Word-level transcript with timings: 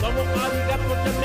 Somos 0.00 0.28
arigatos 0.44 1.16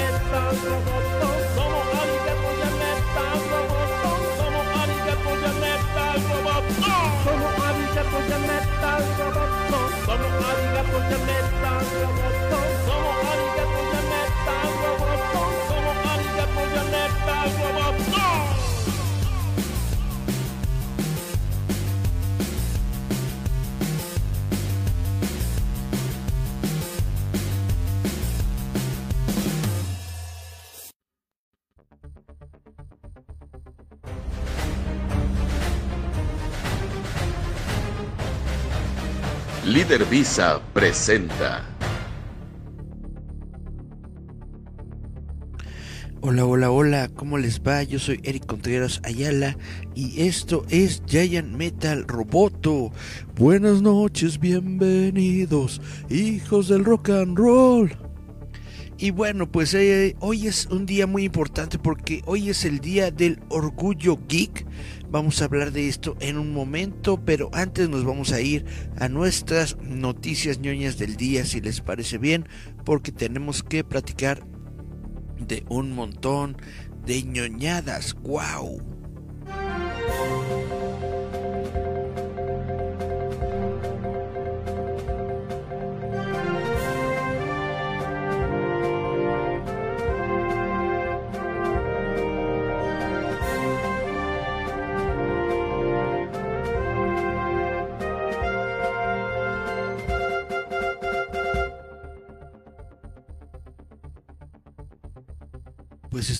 Visa 40.09 40.61
presenta. 40.73 41.65
Hola, 46.21 46.45
hola, 46.45 46.71
hola, 46.71 47.09
¿cómo 47.09 47.37
les 47.37 47.61
va? 47.61 47.83
Yo 47.83 47.99
soy 47.99 48.19
Eric 48.23 48.45
Contreras 48.45 49.01
Ayala 49.03 49.57
y 49.95 50.21
esto 50.21 50.65
es 50.69 51.03
Giant 51.07 51.55
Metal 51.55 52.07
Roboto. 52.07 52.91
Buenas 53.35 53.81
noches, 53.81 54.39
bienvenidos, 54.39 55.81
hijos 56.09 56.67
del 56.69 56.85
rock 56.85 57.09
and 57.09 57.37
roll. 57.37 57.91
Y 58.97 59.09
bueno, 59.09 59.51
pues 59.51 59.73
eh, 59.73 60.15
hoy 60.19 60.45
es 60.45 60.67
un 60.67 60.85
día 60.85 61.07
muy 61.07 61.23
importante 61.23 61.79
porque 61.79 62.21
hoy 62.27 62.51
es 62.51 62.65
el 62.65 62.79
día 62.79 63.09
del 63.09 63.39
orgullo 63.49 64.19
geek. 64.27 64.67
Vamos 65.11 65.41
a 65.41 65.45
hablar 65.45 65.73
de 65.73 65.89
esto 65.89 66.15
en 66.21 66.37
un 66.37 66.53
momento, 66.53 67.23
pero 67.25 67.49
antes 67.51 67.89
nos 67.89 68.05
vamos 68.05 68.31
a 68.31 68.39
ir 68.39 68.65
a 68.97 69.09
nuestras 69.09 69.77
noticias 69.81 70.59
ñoñas 70.59 70.97
del 70.97 71.17
día, 71.17 71.45
si 71.45 71.59
les 71.59 71.81
parece 71.81 72.17
bien, 72.17 72.47
porque 72.85 73.11
tenemos 73.11 73.61
que 73.61 73.83
platicar 73.83 74.45
de 75.37 75.65
un 75.67 75.91
montón 75.91 76.55
de 77.05 77.23
ñoñadas. 77.23 78.15
¡Wow! 78.21 78.81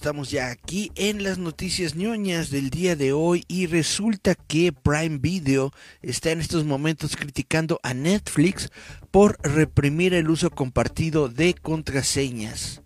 Estamos 0.02 0.32
ya 0.32 0.50
aquí 0.50 0.92
en 0.96 1.22
las 1.22 1.38
noticias 1.38 1.94
ñoñas 1.96 2.50
del 2.50 2.72
día 2.72 2.96
de 2.96 3.14
hoy 3.14 3.44
y 3.48 3.68
resulta 3.68 4.34
que 4.34 4.74
Prime 4.74 5.20
Video 5.20 5.72
está 6.02 6.32
en 6.32 6.42
estos 6.42 6.66
momentos 6.66 7.16
criticando 7.16 7.80
a 7.84 7.94
Netflix 7.94 8.72
por 9.12 9.38
reprimir 9.44 10.16
el 10.16 10.32
uso 10.32 10.50
compartido 10.50 11.30
de 11.30 11.54
contraseñas. 11.54 12.82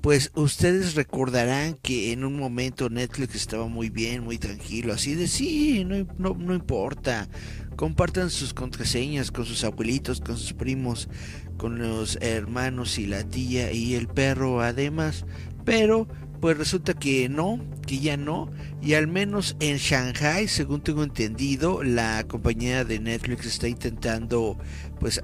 Pues 0.00 0.30
ustedes 0.36 0.94
recordarán 0.94 1.74
que 1.82 2.12
en 2.12 2.24
un 2.24 2.36
momento 2.36 2.90
Netflix 2.90 3.34
estaba 3.34 3.66
muy 3.66 3.90
bien, 3.90 4.22
muy 4.22 4.38
tranquilo, 4.38 4.92
así 4.92 5.16
de 5.16 5.26
sí, 5.26 5.84
no, 5.84 6.06
no, 6.16 6.36
no 6.38 6.54
importa, 6.54 7.28
compartan 7.74 8.30
sus 8.30 8.54
contraseñas 8.54 9.32
con 9.32 9.46
sus 9.46 9.64
abuelitos, 9.64 10.20
con 10.20 10.36
sus 10.36 10.52
primos, 10.52 11.08
con 11.56 11.80
los 11.80 12.18
hermanos 12.20 13.00
y 13.00 13.08
la 13.08 13.24
tía 13.24 13.72
y 13.72 13.96
el 13.96 14.06
perro 14.06 14.60
además, 14.60 15.24
pero 15.64 16.06
pues 16.40 16.56
resulta 16.56 16.94
que 16.94 17.28
no, 17.28 17.60
que 17.86 17.98
ya 17.98 18.16
no, 18.16 18.50
y 18.82 18.94
al 18.94 19.06
menos 19.06 19.56
en 19.60 19.76
Shanghai, 19.76 20.48
según 20.48 20.82
tengo 20.82 21.02
entendido, 21.02 21.82
la 21.82 22.24
compañía 22.26 22.84
de 22.84 22.98
Netflix 22.98 23.46
está 23.46 23.68
intentando 23.68 24.58
pues 25.00 25.20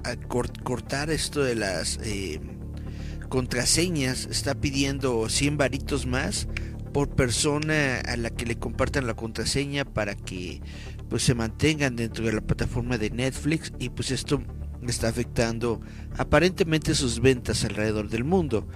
cortar 0.63 1.09
esto 1.09 1.43
de 1.43 1.55
las 1.55 1.99
eh, 2.03 2.39
contraseñas, 3.29 4.27
está 4.29 4.55
pidiendo 4.55 5.29
100 5.29 5.57
varitos 5.57 6.05
más 6.05 6.47
por 6.93 7.09
persona 7.09 7.99
a 7.99 8.17
la 8.17 8.29
que 8.29 8.45
le 8.45 8.55
compartan 8.55 9.07
la 9.07 9.15
contraseña 9.15 9.85
para 9.85 10.15
que 10.15 10.61
pues 11.09 11.23
se 11.23 11.33
mantengan 11.33 11.95
dentro 11.95 12.25
de 12.25 12.33
la 12.33 12.41
plataforma 12.41 12.97
de 12.97 13.09
Netflix 13.09 13.73
y 13.79 13.89
pues 13.89 14.11
esto 14.11 14.41
está 14.87 15.07
afectando 15.07 15.79
aparentemente 16.17 16.95
sus 16.95 17.19
ventas 17.19 17.63
alrededor 17.63 18.09
del 18.09 18.23
mundo. 18.23 18.67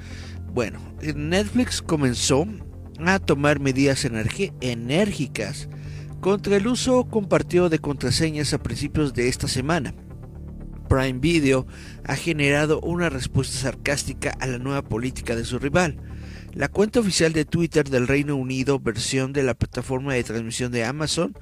Bueno, 0.58 0.80
Netflix 1.16 1.84
comenzó 1.84 2.48
a 3.06 3.20
tomar 3.20 3.60
medidas 3.60 4.06
enérgicas 4.06 5.70
contra 6.20 6.56
el 6.56 6.66
uso 6.66 7.08
compartido 7.08 7.70
de 7.70 7.78
contraseñas 7.78 8.56
a 8.56 8.64
principios 8.64 9.14
de 9.14 9.28
esta 9.28 9.48
semana. 9.48 9.94
Prime 10.90 11.20
Video 11.20 11.68
ha 12.06 12.16
generado 12.16 12.80
una 12.80 13.10
respuesta 13.10 13.56
sarcástica 13.56 14.36
a 14.40 14.48
la 14.48 14.58
nueva 14.58 14.82
política 14.82 15.36
de 15.36 15.46
su 15.46 15.60
rival. 15.60 16.02
La 16.56 16.70
cuenta 16.70 17.02
oficial 17.02 17.34
de 17.34 17.46
Twitter 17.46 17.88
del 17.88 18.08
Reino 18.08 18.36
Unido, 18.36 18.80
versión 18.80 19.34
de 19.34 19.44
la 19.44 19.54
plataforma 19.54 20.16
de 20.16 20.24
transmisión 20.24 20.72
de 20.72 20.86
Amazon, 20.86 21.38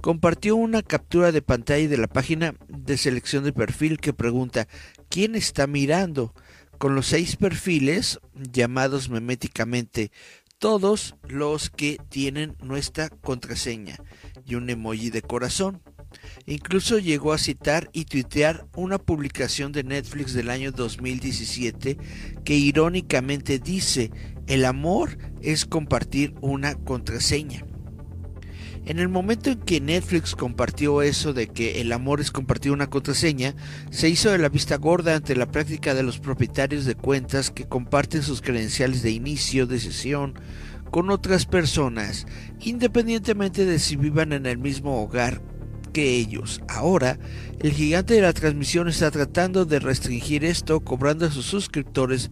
compartió 0.00 0.54
una 0.54 0.82
captura 0.82 1.32
de 1.32 1.42
pantalla 1.42 1.88
de 1.88 1.98
la 1.98 2.06
página 2.06 2.54
de 2.68 2.96
selección 2.96 3.42
de 3.42 3.52
perfil 3.52 3.98
que 3.98 4.12
pregunta 4.12 4.68
¿Quién 5.08 5.34
está 5.34 5.66
mirando? 5.66 6.32
Con 6.80 6.94
los 6.94 7.08
seis 7.08 7.36
perfiles 7.36 8.20
llamados 8.34 9.10
meméticamente 9.10 10.10
todos 10.58 11.14
los 11.28 11.68
que 11.68 11.98
tienen 12.08 12.56
nuestra 12.62 13.10
contraseña 13.10 13.98
y 14.46 14.54
un 14.54 14.70
emoji 14.70 15.10
de 15.10 15.20
corazón. 15.20 15.82
Incluso 16.46 16.98
llegó 16.98 17.34
a 17.34 17.38
citar 17.38 17.90
y 17.92 18.06
tuitear 18.06 18.66
una 18.74 18.96
publicación 18.96 19.72
de 19.72 19.84
Netflix 19.84 20.32
del 20.32 20.48
año 20.48 20.72
2017 20.72 21.98
que 22.46 22.54
irónicamente 22.54 23.58
dice, 23.58 24.10
el 24.46 24.64
amor 24.64 25.18
es 25.42 25.66
compartir 25.66 26.32
una 26.40 26.76
contraseña. 26.76 27.66
En 28.86 28.98
el 28.98 29.08
momento 29.08 29.50
en 29.50 29.60
que 29.60 29.80
Netflix 29.80 30.34
compartió 30.34 31.02
eso 31.02 31.32
de 31.32 31.48
que 31.48 31.80
el 31.80 31.92
amor 31.92 32.20
es 32.20 32.30
compartir 32.30 32.72
una 32.72 32.88
contraseña, 32.88 33.54
se 33.90 34.08
hizo 34.08 34.30
de 34.30 34.38
la 34.38 34.48
vista 34.48 34.76
gorda 34.76 35.14
ante 35.14 35.36
la 35.36 35.50
práctica 35.50 35.94
de 35.94 36.02
los 36.02 36.18
propietarios 36.18 36.86
de 36.86 36.94
cuentas 36.94 37.50
que 37.50 37.68
comparten 37.68 38.22
sus 38.22 38.40
credenciales 38.40 39.02
de 39.02 39.10
inicio 39.10 39.66
de 39.66 39.78
sesión 39.78 40.34
con 40.90 41.10
otras 41.10 41.46
personas, 41.46 42.26
independientemente 42.58 43.64
de 43.64 43.78
si 43.78 43.96
vivan 43.96 44.32
en 44.32 44.46
el 44.46 44.58
mismo 44.58 45.02
hogar 45.02 45.42
que 45.92 46.16
ellos. 46.16 46.60
Ahora, 46.68 47.18
el 47.60 47.72
gigante 47.72 48.14
de 48.14 48.22
la 48.22 48.32
transmisión 48.32 48.88
está 48.88 49.10
tratando 49.10 49.64
de 49.64 49.78
restringir 49.78 50.44
esto, 50.44 50.80
cobrando 50.80 51.26
a 51.26 51.30
sus 51.30 51.46
suscriptores 51.46 52.30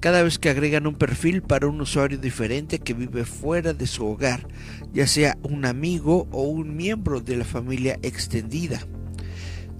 cada 0.00 0.22
vez 0.22 0.38
que 0.38 0.48
agregan 0.48 0.86
un 0.86 0.94
perfil 0.94 1.42
para 1.42 1.68
un 1.68 1.80
usuario 1.80 2.18
diferente 2.18 2.78
que 2.78 2.94
vive 2.94 3.24
fuera 3.24 3.74
de 3.74 3.86
su 3.86 4.06
hogar, 4.06 4.48
ya 4.92 5.06
sea 5.06 5.36
un 5.42 5.66
amigo 5.66 6.26
o 6.32 6.42
un 6.42 6.76
miembro 6.76 7.20
de 7.20 7.36
la 7.36 7.44
familia 7.44 7.98
extendida. 8.02 8.80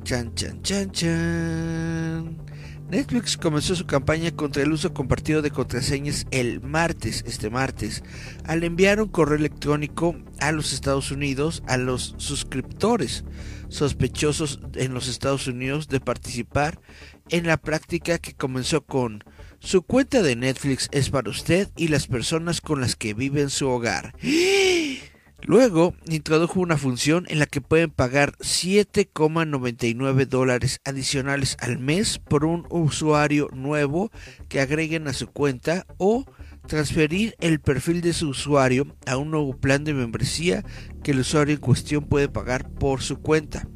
Chan, 0.04 0.34
chan, 0.34 0.62
chan, 0.62 0.90
chan. 0.92 2.50
Netflix 2.90 3.36
comenzó 3.36 3.76
su 3.76 3.86
campaña 3.86 4.32
contra 4.32 4.64
el 4.64 4.72
uso 4.72 4.92
compartido 4.92 5.42
de 5.42 5.52
contraseñas 5.52 6.26
el 6.32 6.60
martes, 6.60 7.22
este 7.24 7.48
martes, 7.48 8.02
al 8.44 8.64
enviar 8.64 9.00
un 9.00 9.08
correo 9.08 9.38
electrónico 9.38 10.16
a 10.40 10.50
los 10.50 10.72
Estados 10.72 11.12
Unidos 11.12 11.62
a 11.68 11.76
los 11.76 12.14
suscriptores 12.18 13.24
sospechosos 13.68 14.60
en 14.74 14.92
los 14.92 15.06
Estados 15.06 15.46
Unidos 15.46 15.88
de 15.88 16.00
participar 16.00 16.80
en 17.28 17.46
la 17.46 17.58
práctica 17.58 18.18
que 18.18 18.34
comenzó 18.34 18.84
con 18.84 19.22
su 19.60 19.82
cuenta 19.82 20.22
de 20.22 20.36
Netflix 20.36 20.88
es 20.90 21.10
para 21.10 21.30
usted 21.30 21.68
y 21.76 21.88
las 21.88 22.06
personas 22.06 22.62
con 22.62 22.80
las 22.80 22.96
que 22.96 23.14
vive 23.14 23.42
en 23.42 23.50
su 23.50 23.68
hogar. 23.68 24.14
Luego 25.42 25.94
introdujo 26.06 26.60
una 26.60 26.76
función 26.76 27.26
en 27.28 27.38
la 27.38 27.46
que 27.46 27.60
pueden 27.60 27.90
pagar 27.90 28.32
7,99 28.38 30.26
dólares 30.26 30.80
adicionales 30.84 31.56
al 31.60 31.78
mes 31.78 32.18
por 32.18 32.44
un 32.44 32.66
usuario 32.70 33.48
nuevo 33.52 34.10
que 34.48 34.60
agreguen 34.60 35.08
a 35.08 35.12
su 35.12 35.28
cuenta 35.28 35.86
o 35.98 36.24
transferir 36.66 37.34
el 37.40 37.60
perfil 37.60 38.00
de 38.00 38.12
su 38.12 38.28
usuario 38.28 38.96
a 39.06 39.16
un 39.16 39.30
nuevo 39.30 39.56
plan 39.56 39.84
de 39.84 39.94
membresía 39.94 40.64
que 41.02 41.12
el 41.12 41.20
usuario 41.20 41.54
en 41.54 41.60
cuestión 41.60 42.04
puede 42.04 42.28
pagar 42.28 42.68
por 42.70 43.02
su 43.02 43.18
cuenta. 43.20 43.66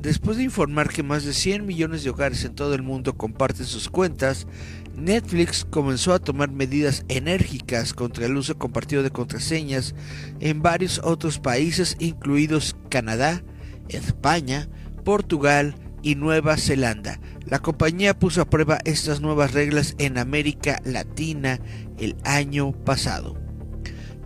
Después 0.00 0.36
de 0.36 0.44
informar 0.44 0.90
que 0.90 1.02
más 1.02 1.24
de 1.24 1.32
100 1.32 1.66
millones 1.66 2.04
de 2.04 2.10
hogares 2.10 2.44
en 2.44 2.54
todo 2.54 2.74
el 2.74 2.82
mundo 2.82 3.16
comparten 3.16 3.66
sus 3.66 3.88
cuentas, 3.88 4.46
Netflix 4.96 5.64
comenzó 5.64 6.14
a 6.14 6.18
tomar 6.18 6.50
medidas 6.50 7.04
enérgicas 7.08 7.92
contra 7.92 8.26
el 8.26 8.36
uso 8.36 8.56
compartido 8.56 9.02
de 9.02 9.10
contraseñas 9.10 9.94
en 10.40 10.62
varios 10.62 11.00
otros 11.04 11.38
países, 11.38 11.96
incluidos 11.98 12.76
Canadá, 12.88 13.42
España, 13.88 14.68
Portugal 15.04 15.76
y 16.02 16.14
Nueva 16.14 16.56
Zelanda. 16.56 17.20
La 17.44 17.58
compañía 17.58 18.18
puso 18.18 18.40
a 18.40 18.48
prueba 18.48 18.78
estas 18.84 19.20
nuevas 19.20 19.52
reglas 19.52 19.94
en 19.98 20.18
América 20.18 20.80
Latina 20.84 21.60
el 21.98 22.16
año 22.24 22.72
pasado. 22.72 23.36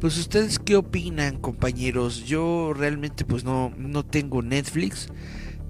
Pues 0.01 0.17
ustedes 0.17 0.59
qué 0.59 0.77
opinan, 0.77 1.39
compañeros? 1.39 2.25
Yo 2.25 2.73
realmente 2.75 3.25
pues 3.25 3.45
no, 3.45 3.73
no 3.77 4.07
tengo 4.07 4.41
Netflix, 4.41 5.09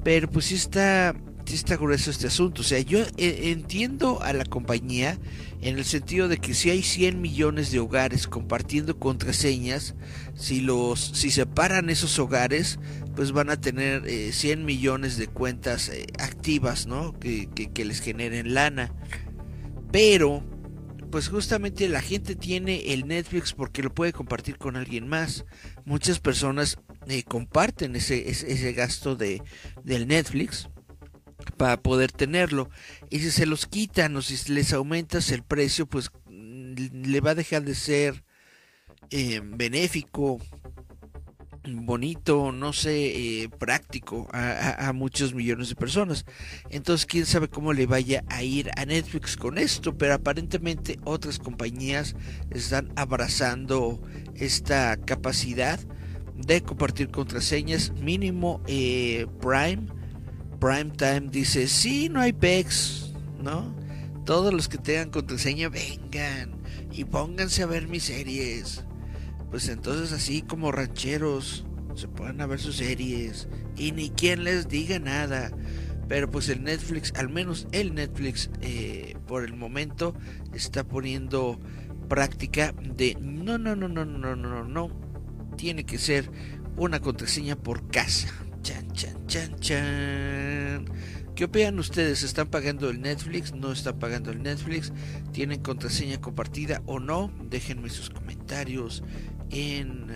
pero 0.04 0.30
pues 0.30 0.44
sí 0.46 0.54
está 0.54 1.14
está 1.54 1.76
grueso 1.76 2.10
este 2.10 2.26
asunto. 2.26 2.62
O 2.62 2.64
sea, 2.64 2.80
yo 2.80 3.00
eh, 3.16 3.50
entiendo 3.50 4.22
a 4.22 4.32
la 4.32 4.44
compañía 4.44 5.18
en 5.60 5.78
el 5.78 5.84
sentido 5.84 6.28
de 6.28 6.38
que 6.38 6.54
si 6.54 6.70
hay 6.70 6.82
100 6.82 7.20
millones 7.20 7.70
de 7.70 7.78
hogares 7.78 8.26
compartiendo 8.26 8.98
contraseñas, 8.98 9.94
si 10.34 10.60
los 10.60 11.00
si 11.00 11.30
separan 11.30 11.90
esos 11.90 12.18
hogares, 12.18 12.78
pues 13.16 13.32
van 13.32 13.50
a 13.50 13.60
tener 13.60 14.02
100 14.32 14.60
eh, 14.60 14.62
millones 14.62 15.16
de 15.16 15.28
cuentas 15.28 15.88
eh, 15.88 16.06
activas, 16.18 16.86
¿no? 16.86 17.18
Que, 17.18 17.48
que, 17.48 17.84
les 17.84 18.00
generen 18.00 18.54
lana. 18.54 18.92
Pero, 19.92 20.44
pues 21.10 21.28
justamente 21.28 21.88
la 21.88 22.00
gente 22.00 22.36
tiene 22.36 22.92
el 22.92 23.06
Netflix 23.06 23.52
porque 23.52 23.82
lo 23.82 23.92
puede 23.92 24.12
compartir 24.12 24.58
con 24.58 24.76
alguien 24.76 25.08
más. 25.08 25.44
Muchas 25.84 26.20
personas 26.20 26.78
comparten 27.26 27.96
ese, 27.96 28.30
ese, 28.30 28.52
ese 28.52 28.72
gasto 28.72 29.16
de, 29.16 29.42
del 29.82 30.06
Netflix 30.06 30.68
para 31.56 31.80
poder 31.80 32.12
tenerlo. 32.12 32.70
Y 33.10 33.20
si 33.20 33.30
se 33.30 33.46
los 33.46 33.66
quitan 33.66 34.16
o 34.16 34.22
si 34.22 34.52
les 34.52 34.72
aumentas 34.72 35.30
el 35.30 35.42
precio, 35.42 35.86
pues 35.86 36.10
mm, 36.26 36.74
le 37.06 37.20
va 37.20 37.30
a 37.30 37.34
dejar 37.34 37.62
de 37.64 37.74
ser 37.74 38.24
eh, 39.10 39.40
benéfico, 39.42 40.38
bonito, 41.64 42.52
no 42.52 42.72
sé, 42.72 43.42
eh, 43.42 43.48
práctico 43.48 44.28
a, 44.32 44.92
muchos 44.94 45.34
millones 45.34 45.68
de 45.68 45.74
personas. 45.74 46.24
Entonces, 46.70 47.06
quién 47.06 47.26
sabe 47.26 47.48
cómo 47.48 47.72
le 47.72 47.86
vaya 47.86 48.24
a 48.28 48.42
ir 48.42 48.70
a 48.76 48.84
Netflix 48.84 49.36
con 49.36 49.58
esto, 49.58 49.96
pero 49.96 50.14
aparentemente 50.14 50.98
otras 51.04 51.38
compañías 51.38 52.14
están 52.50 52.92
abrazando 52.96 54.00
esta 54.34 54.96
capacidad 54.96 55.78
de 56.34 56.62
compartir 56.62 57.10
contraseñas 57.10 57.92
mínimo 57.92 58.62
eh, 58.66 59.26
Prime 59.40 59.99
Primetime 60.60 61.30
dice, 61.30 61.66
sí, 61.68 62.10
no 62.10 62.20
hay 62.20 62.34
pecs, 62.34 63.12
¿no? 63.42 63.74
Todos 64.26 64.52
los 64.52 64.68
que 64.68 64.76
tengan 64.76 65.10
contraseña 65.10 65.70
vengan 65.70 66.60
y 66.92 67.04
pónganse 67.04 67.62
a 67.62 67.66
ver 67.66 67.88
mis 67.88 68.04
series. 68.04 68.84
Pues 69.50 69.68
entonces 69.68 70.12
así 70.12 70.42
como 70.42 70.70
rancheros 70.70 71.64
se 71.96 72.08
pueden 72.08 72.40
a 72.40 72.46
ver 72.46 72.60
sus 72.60 72.76
series 72.76 73.48
y 73.76 73.92
ni 73.92 74.10
quien 74.10 74.44
les 74.44 74.68
diga 74.68 74.98
nada. 74.98 75.50
Pero 76.08 76.30
pues 76.30 76.48
el 76.48 76.62
Netflix, 76.62 77.12
al 77.16 77.30
menos 77.30 77.66
el 77.72 77.94
Netflix 77.94 78.50
eh, 78.60 79.16
por 79.26 79.44
el 79.44 79.54
momento 79.54 80.14
está 80.52 80.84
poniendo 80.84 81.58
práctica 82.08 82.74
de 82.82 83.16
no, 83.20 83.56
no, 83.58 83.76
no, 83.76 83.88
no, 83.88 84.04
no, 84.04 84.36
no, 84.36 84.36
no, 84.36 84.64
no. 84.64 84.90
Tiene 85.56 85.84
que 85.84 85.98
ser 85.98 86.30
una 86.76 87.00
contraseña 87.00 87.56
por 87.56 87.88
casa. 87.88 88.28
Chan, 88.62 88.92
chan, 88.92 89.26
chan, 89.26 89.58
chan. 89.60 90.84
¿Qué 91.34 91.44
opinan 91.44 91.78
ustedes? 91.78 92.22
¿Están 92.22 92.48
pagando 92.48 92.90
el 92.90 93.00
Netflix? 93.00 93.54
¿No 93.54 93.72
están 93.72 93.98
pagando 93.98 94.30
el 94.30 94.42
Netflix? 94.42 94.92
¿Tienen 95.32 95.62
contraseña 95.62 96.20
compartida 96.20 96.82
o 96.86 97.00
no? 97.00 97.32
Déjenme 97.48 97.88
sus 97.88 98.10
comentarios 98.10 99.02
en... 99.48 100.10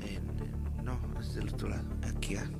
en 0.00 0.84
no, 0.84 1.00
es 1.20 1.34
del 1.34 1.50
otro 1.50 1.68
lado. 1.68 1.86
Aquí, 2.02 2.34
ah, 2.36 2.50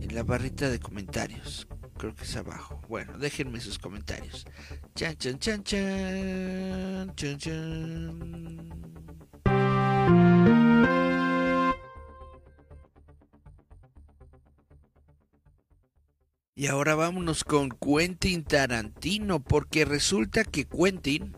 en 0.00 0.14
la 0.14 0.22
barrita 0.22 0.70
de 0.70 0.78
comentarios. 0.78 1.68
Creo 1.98 2.14
que 2.14 2.24
es 2.24 2.36
abajo. 2.36 2.80
Bueno, 2.88 3.18
déjenme 3.18 3.60
sus 3.60 3.78
comentarios. 3.78 4.46
Chan, 4.94 5.16
chan, 5.16 5.38
chan, 5.38 5.62
chan. 5.62 7.12
Chan, 7.14 7.38
chan. 7.38 8.70
Y 16.58 16.68
ahora 16.68 16.94
vámonos 16.94 17.44
con 17.44 17.68
Quentin 17.68 18.42
Tarantino, 18.42 19.44
porque 19.44 19.84
resulta 19.84 20.42
que 20.42 20.64
Quentin 20.64 21.36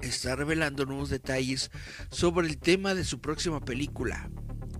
está 0.00 0.34
revelando 0.34 0.86
nuevos 0.86 1.08
detalles 1.08 1.70
sobre 2.10 2.48
el 2.48 2.58
tema 2.58 2.94
de 2.94 3.04
su 3.04 3.20
próxima 3.20 3.60
película. 3.60 4.28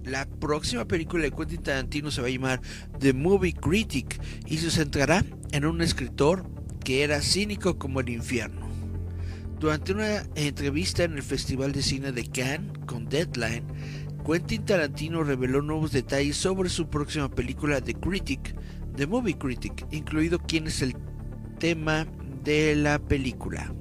La 0.03 0.27
próxima 0.27 0.87
película 0.87 1.23
de 1.23 1.31
Quentin 1.31 1.63
Tarantino 1.63 2.11
se 2.11 2.21
va 2.21 2.27
a 2.27 2.31
llamar 2.31 2.63
The 2.99 3.13
Movie 3.13 3.53
Critic 3.53 4.21
y 4.45 4.59
se 4.59 4.73
centrará 4.73 5.25
en 5.53 5.67
un 5.67 5.83
escritor 5.83 6.51
que 6.83 7.05
era 7.05 7.23
cínico 7.23 7.79
como 7.79 8.01
el 8.01 8.09
infierno. 8.09 8.69
Durante 9.61 9.93
una 9.93 10.25
entrevista 10.35 11.05
en 11.05 11.13
el 11.13 11.23
Festival 11.23 11.71
de 11.71 11.83
Cine 11.83 12.11
de 12.11 12.27
Cannes 12.27 12.73
con 12.87 13.09
Deadline, 13.09 13.65
Quentin 14.27 14.65
Tarantino 14.65 15.23
reveló 15.23 15.63
nuevos 15.63 15.93
detalles 15.93 16.39
sobre 16.39 16.71
su 16.71 16.89
próxima 16.89 17.29
película 17.31 17.81
The 17.81 17.95
Critic, 17.95 18.57
The 18.97 19.07
Movie 19.07 19.39
Critic, 19.39 19.87
incluido 19.91 20.39
quién 20.39 20.67
es 20.67 20.83
el 20.83 20.95
tema 21.59 22.07
de 22.45 22.77
la 22.77 22.99
película. 22.99 23.73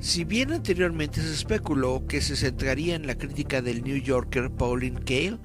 Si 0.00 0.24
bien 0.24 0.52
anteriormente 0.52 1.20
se 1.20 1.32
especuló 1.32 2.06
que 2.06 2.20
se 2.20 2.36
centraría 2.36 2.94
en 2.94 3.06
la 3.06 3.16
crítica 3.16 3.62
del 3.62 3.82
New 3.82 3.96
Yorker 3.96 4.50
Pauline 4.50 5.00
Kael, 5.00 5.38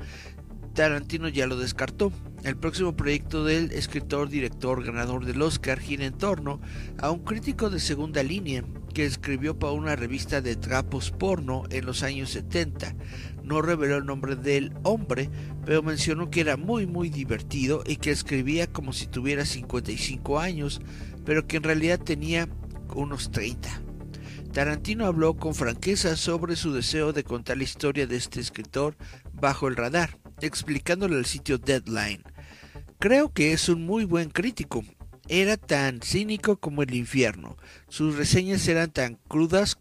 Tarantino 0.74 1.30
ya 1.30 1.48
lo 1.48 1.58
descartó. 1.58 2.12
El 2.44 2.58
próximo 2.58 2.96
proyecto 2.96 3.44
del 3.44 3.72
escritor 3.72 4.30
director 4.30 4.84
ganador 4.84 5.26
del 5.26 5.42
Oscar 5.42 5.80
gira 5.80 6.06
en 6.06 6.18
torno 6.18 6.60
a 7.00 7.10
un 7.12 7.24
crítico 7.24 7.70
de 7.70 7.80
segunda 7.80 8.22
línea 8.22 8.64
que 8.94 9.06
escribió 9.06 9.58
para 9.58 9.74
una 9.74 9.96
revista 9.96 10.42
de 10.42 10.56
trapos 10.56 11.12
porno 11.12 11.64
en 11.70 11.86
los 11.86 12.04
años 12.04 12.30
70. 12.32 12.96
No 13.46 13.62
reveló 13.62 13.98
el 13.98 14.06
nombre 14.06 14.36
del 14.36 14.74
hombre, 14.84 15.30
pero 15.66 15.84
mencionó 15.84 16.30
que 16.30 16.42
era 16.42 16.58
muy 16.58 16.88
muy 16.88 17.10
divertido 17.10 17.84
y 17.86 17.98
que 17.98 18.12
escribía 18.12 18.68
como 18.68 18.92
si 18.92 19.08
tuviera 19.08 19.46
55 19.46 20.40
años, 20.40 20.82
pero 21.26 21.48
que 21.48 21.58
en 21.58 21.64
realidad 21.64 22.00
tenía 22.00 22.50
unos 22.96 23.32
30. 23.32 23.82
Tarantino 24.52 25.06
habló 25.06 25.36
con 25.36 25.54
franqueza 25.54 26.16
sobre 26.16 26.56
su 26.56 26.74
deseo 26.74 27.14
de 27.14 27.24
contar 27.24 27.58
la 27.58 27.64
historia 27.64 28.08
de 28.08 28.16
este 28.16 28.40
escritor 28.40 28.96
bajo 29.34 29.68
el 29.68 29.76
radar 29.76 30.18
explicándole 30.42 31.18
al 31.18 31.26
sitio 31.26 31.58
Deadline. 31.58 32.24
Creo 33.00 33.32
que 33.32 33.54
es 33.54 33.70
un 33.70 33.86
muy 33.86 34.06
buen 34.06 34.30
crítico. 34.30 34.84
Era 35.28 35.58
tan 35.58 36.02
cínico 36.02 36.58
como 36.58 36.84
el 36.84 36.94
infierno. 36.94 37.58
Sus 37.88 38.16
reseñas 38.16 38.68
eran 38.68 38.92
tan 38.92 39.16
crudas 39.28 39.78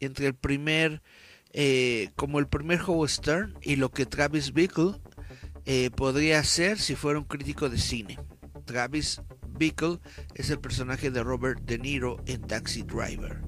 entre 0.00 0.26
el 0.26 0.34
primer 0.34 1.02
eh, 1.52 2.10
como 2.16 2.38
el 2.38 2.48
primer 2.48 2.80
Howard 2.80 3.10
Stern 3.10 3.54
y 3.62 3.76
lo 3.76 3.90
que 3.90 4.06
Travis 4.06 4.52
Bickle 4.52 4.94
eh, 5.64 5.90
podría 5.94 6.42
ser 6.44 6.78
si 6.78 6.94
fuera 6.94 7.18
un 7.18 7.24
crítico 7.24 7.68
de 7.68 7.78
cine. 7.78 8.18
Travis 8.64 9.20
Bickle 9.58 9.98
es 10.34 10.50
el 10.50 10.58
personaje 10.60 11.10
de 11.10 11.22
Robert 11.22 11.60
De 11.62 11.78
Niro 11.78 12.22
en 12.26 12.42
Taxi 12.42 12.82
Driver. 12.82 13.40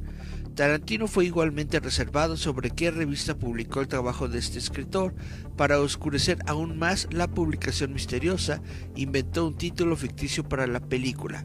Tarantino 0.55 1.09
fue 1.09 1.25
igualmente 1.25 1.81
reservado 1.81 2.37
sobre 2.37 2.71
qué 2.71 2.93
revista 2.93 3.37
publicó 3.37 3.81
el 3.81 3.89
trabajo 3.89 4.29
de 4.29 4.39
este 4.39 4.59
escritor. 4.59 5.15
Para 5.57 5.81
oscurecer 5.81 6.39
aún 6.47 6.79
más 6.79 7.09
la 7.11 7.27
publicación 7.27 7.93
misteriosa, 7.93 8.63
inventó 8.95 9.49
un 9.49 9.57
título 9.57 9.97
ficticio 9.97 10.45
para 10.49 10.69
la 10.69 10.81
película, 10.81 11.45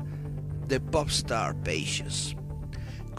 The 0.67 0.79
Popstar 0.79 1.55
Pages. 1.63 2.35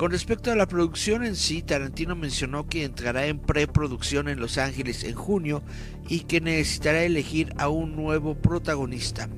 Con 0.00 0.12
respecto 0.12 0.50
a 0.50 0.56
la 0.56 0.66
producción 0.66 1.26
en 1.26 1.36
sí, 1.36 1.60
Tarantino 1.60 2.16
mencionó 2.16 2.66
que 2.66 2.84
entrará 2.84 3.26
en 3.26 3.38
preproducción 3.38 4.30
en 4.30 4.40
Los 4.40 4.56
Ángeles 4.56 5.04
en 5.04 5.14
junio 5.14 5.62
y 6.08 6.20
que 6.20 6.40
necesitará 6.40 7.02
elegir 7.02 7.52
a 7.58 7.68
un 7.68 7.96
nuevo 7.96 8.34
protagonista. 8.34 9.28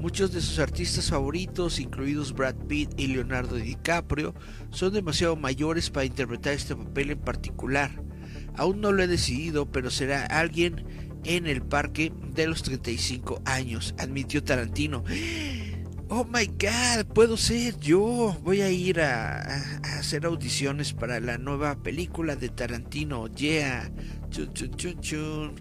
Muchos 0.00 0.32
de 0.32 0.40
sus 0.40 0.60
artistas 0.60 1.10
favoritos, 1.10 1.78
incluidos 1.78 2.32
Brad 2.32 2.54
Pitt 2.54 2.98
y 2.98 3.08
Leonardo 3.08 3.56
DiCaprio, 3.56 4.34
son 4.70 4.94
demasiado 4.94 5.36
mayores 5.36 5.90
para 5.90 6.06
interpretar 6.06 6.54
este 6.54 6.74
papel 6.74 7.10
en 7.10 7.18
particular. 7.18 7.90
Aún 8.56 8.80
no 8.80 8.92
lo 8.92 9.02
he 9.02 9.08
decidido, 9.08 9.70
pero 9.70 9.90
será 9.90 10.24
alguien 10.24 10.86
en 11.24 11.46
el 11.46 11.60
parque 11.60 12.14
de 12.32 12.46
los 12.46 12.62
35 12.62 13.42
años, 13.44 13.94
admitió 13.98 14.42
Tarantino. 14.42 15.04
Oh 16.14 16.26
my 16.26 16.44
god, 16.44 17.06
puedo 17.14 17.38
ser 17.38 17.80
yo. 17.80 18.36
Voy 18.42 18.60
a 18.60 18.70
ir 18.70 19.00
a, 19.00 19.40
hacer 19.96 20.26
audiciones 20.26 20.92
para 20.92 21.20
la 21.20 21.38
nueva 21.38 21.82
película 21.82 22.36
de 22.36 22.50
Tarantino. 22.50 23.28
Yeah. 23.28 23.90
Chun, 24.28 24.52
chun, 24.52 24.76
chun, 24.76 25.00
chun. 25.00 25.54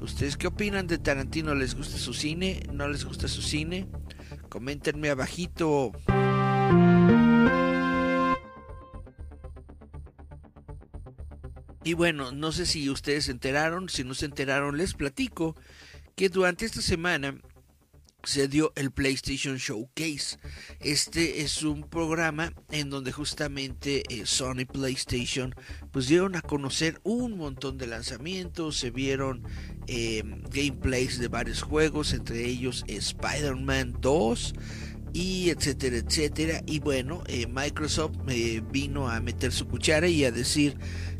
¿Ustedes 0.00 0.38
qué 0.38 0.46
opinan 0.46 0.86
de 0.86 0.96
Tarantino? 0.96 1.54
¿Les 1.54 1.74
gusta 1.74 1.98
su 1.98 2.14
cine? 2.14 2.62
¿No 2.72 2.88
les 2.88 3.04
gusta 3.04 3.28
su 3.28 3.42
cine? 3.42 3.86
Coméntenme 4.48 5.10
abajito. 5.10 5.92
Y 11.84 11.92
bueno, 11.92 12.32
no 12.32 12.52
sé 12.52 12.64
si 12.64 12.88
ustedes 12.88 13.26
se 13.26 13.32
enteraron, 13.32 13.90
si 13.90 14.04
no 14.04 14.14
se 14.14 14.24
enteraron, 14.24 14.78
les 14.78 14.94
platico 14.94 15.54
que 16.16 16.30
durante 16.30 16.64
esta 16.64 16.80
semana 16.80 17.38
se 18.24 18.48
dio 18.48 18.72
el 18.74 18.90
PlayStation 18.90 19.56
Showcase. 19.56 20.38
Este 20.80 21.42
es 21.42 21.62
un 21.62 21.84
programa 21.84 22.52
en 22.70 22.90
donde 22.90 23.12
justamente 23.12 24.02
eh, 24.08 24.26
Sony 24.26 24.66
PlayStation 24.70 25.54
pues 25.92 26.08
dieron 26.08 26.34
a 26.34 26.42
conocer 26.42 27.00
un 27.04 27.36
montón 27.38 27.78
de 27.78 27.86
lanzamientos, 27.86 28.76
se 28.76 28.90
vieron 28.90 29.44
eh, 29.86 30.22
gameplays 30.50 31.18
de 31.18 31.28
varios 31.28 31.62
juegos, 31.62 32.12
entre 32.12 32.44
ellos 32.44 32.84
Spider-Man 32.88 33.96
2 34.00 34.54
y 35.12 35.50
etcétera, 35.50 35.98
etcétera. 35.98 36.62
Y 36.66 36.80
bueno, 36.80 37.22
eh, 37.28 37.46
Microsoft 37.46 38.16
vino 38.72 39.08
a 39.08 39.20
meter 39.20 39.52
su 39.52 39.68
cuchara 39.68 40.08
y 40.08 40.24
a 40.24 40.32
decir 40.32 40.76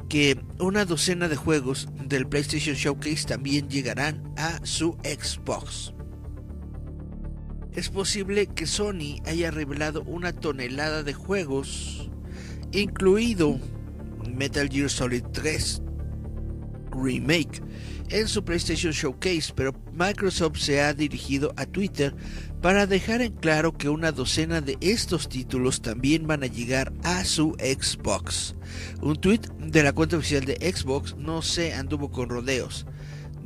que 0.09 0.41
una 0.59 0.85
docena 0.85 1.29
de 1.29 1.37
juegos 1.37 1.89
del 2.07 2.27
PlayStation 2.27 2.75
Showcase 2.75 3.29
también 3.29 3.69
llegarán 3.69 4.35
a 4.37 4.65
su 4.67 4.97
Xbox 5.05 5.93
es 7.79 7.91
posible 7.91 8.49
que 8.49 8.67
Sony 8.67 9.23
haya 9.25 9.53
revelado 9.53 10.03
una 10.03 10.33
tonelada 10.33 11.05
de 11.05 11.15
juegos, 11.15 12.11
incluido 12.73 13.61
Metal 14.35 14.69
Gear 14.69 14.91
Solid 14.91 15.23
3 15.33 15.83
Remake, 16.91 17.63
en 18.09 18.27
su 18.27 18.45
PlayStation 18.45 18.93
Showcase, 18.93 19.53
pero 19.55 19.73
Microsoft 19.93 20.59
se 20.59 20.81
ha 20.81 20.93
dirigido 20.93 21.55
a 21.57 21.67
Twitter 21.67 22.17
para 22.61 22.89
dejar 22.89 23.23
en 23.23 23.35
claro 23.35 23.79
que 23.79 23.89
una 23.89 24.11
docena 24.11 24.61
de 24.61 24.77
estos 24.81 25.29
títulos 25.29 25.81
también 25.81 26.27
van 26.27 26.43
a 26.43 26.49
llegar 26.49 26.93
a 27.05 27.25
su 27.25 27.57
Xbox. 27.61 28.57
Un 29.03 29.15
tweet 29.15 29.43
de 29.61 29.85
la 29.85 29.93
cuenta 29.93 30.17
oficial 30.17 30.45
de 30.45 30.57
Xbox 30.57 31.15
no 31.17 31.43
se 31.43 31.75
anduvo 31.75 32.11
con 32.11 32.29
rodeos 32.29 32.87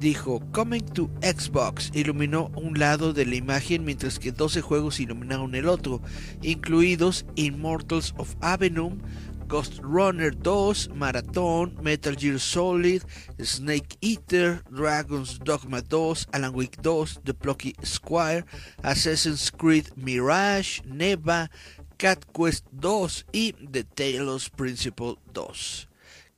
dijo 0.03 0.43
Coming 0.51 0.85
to 0.85 1.09
Xbox 1.23 1.93
iluminó 1.95 2.51
un 2.57 2.77
lado 2.79 3.13
de 3.13 3.25
la 3.25 3.37
imagen 3.37 3.85
mientras 3.85 4.19
que 4.19 4.33
12 4.33 4.61
juegos 4.61 4.99
iluminaron 4.99 5.55
el 5.55 5.69
otro, 5.69 6.03
incluidos 6.43 7.25
Immortals 7.37 8.13
of 8.19 8.35
Avenom, 8.41 8.99
Ghost 9.47 9.79
Runner 9.81 10.37
2, 10.37 10.91
Marathon, 10.97 11.77
Metal 11.81 12.17
Gear 12.17 12.41
Solid, 12.41 13.03
Snake 13.41 13.97
Eater, 14.01 14.65
Dragon's 14.71 15.39
Dogma 15.39 15.83
2, 15.83 16.29
Alan 16.33 16.53
Wake 16.55 16.83
2, 16.83 17.21
The 17.23 17.35
Plucky 17.35 17.77
Squire, 17.85 18.45
Assassin's 18.83 19.53
Creed 19.53 19.87
Mirage, 19.95 20.81
Neva, 20.85 21.49
Cat 21.97 22.25
Quest 22.33 22.65
2 22.73 23.27
y 23.33 23.53
The 23.71 23.85
Talos 23.85 24.51
Principle 24.51 25.15
2. 25.33 25.92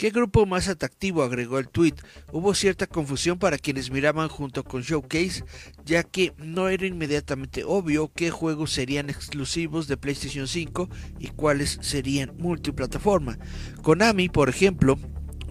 ¿Qué 0.05 0.11
grupo 0.11 0.45
más 0.45 0.69
atractivo? 0.69 1.23
agregó 1.23 1.59
el 1.59 1.71
tweet. 1.71 1.95
Hubo 2.31 2.53
cierta 2.53 2.87
confusión 2.87 3.39
para 3.39 3.57
quienes 3.57 3.91
miraban 3.91 4.29
junto 4.29 4.63
con 4.63 4.83
Showcase, 4.83 5.47
ya 5.87 6.03
que 6.03 6.35
no 6.37 6.69
era 6.69 6.85
inmediatamente 6.85 7.65
obvio 7.65 8.13
qué 8.15 8.31
juegos 8.31 8.71
serían 8.71 9.09
exclusivos 9.09 9.89
de 9.89 9.97
PlayStation 9.97 10.47
5 10.47 10.91
y 11.21 11.29
cuáles 11.29 11.79
serían 11.81 12.35
multiplataforma. 12.37 13.39
Konami, 13.81 14.29
por 14.29 14.51
ejemplo, 14.51 14.99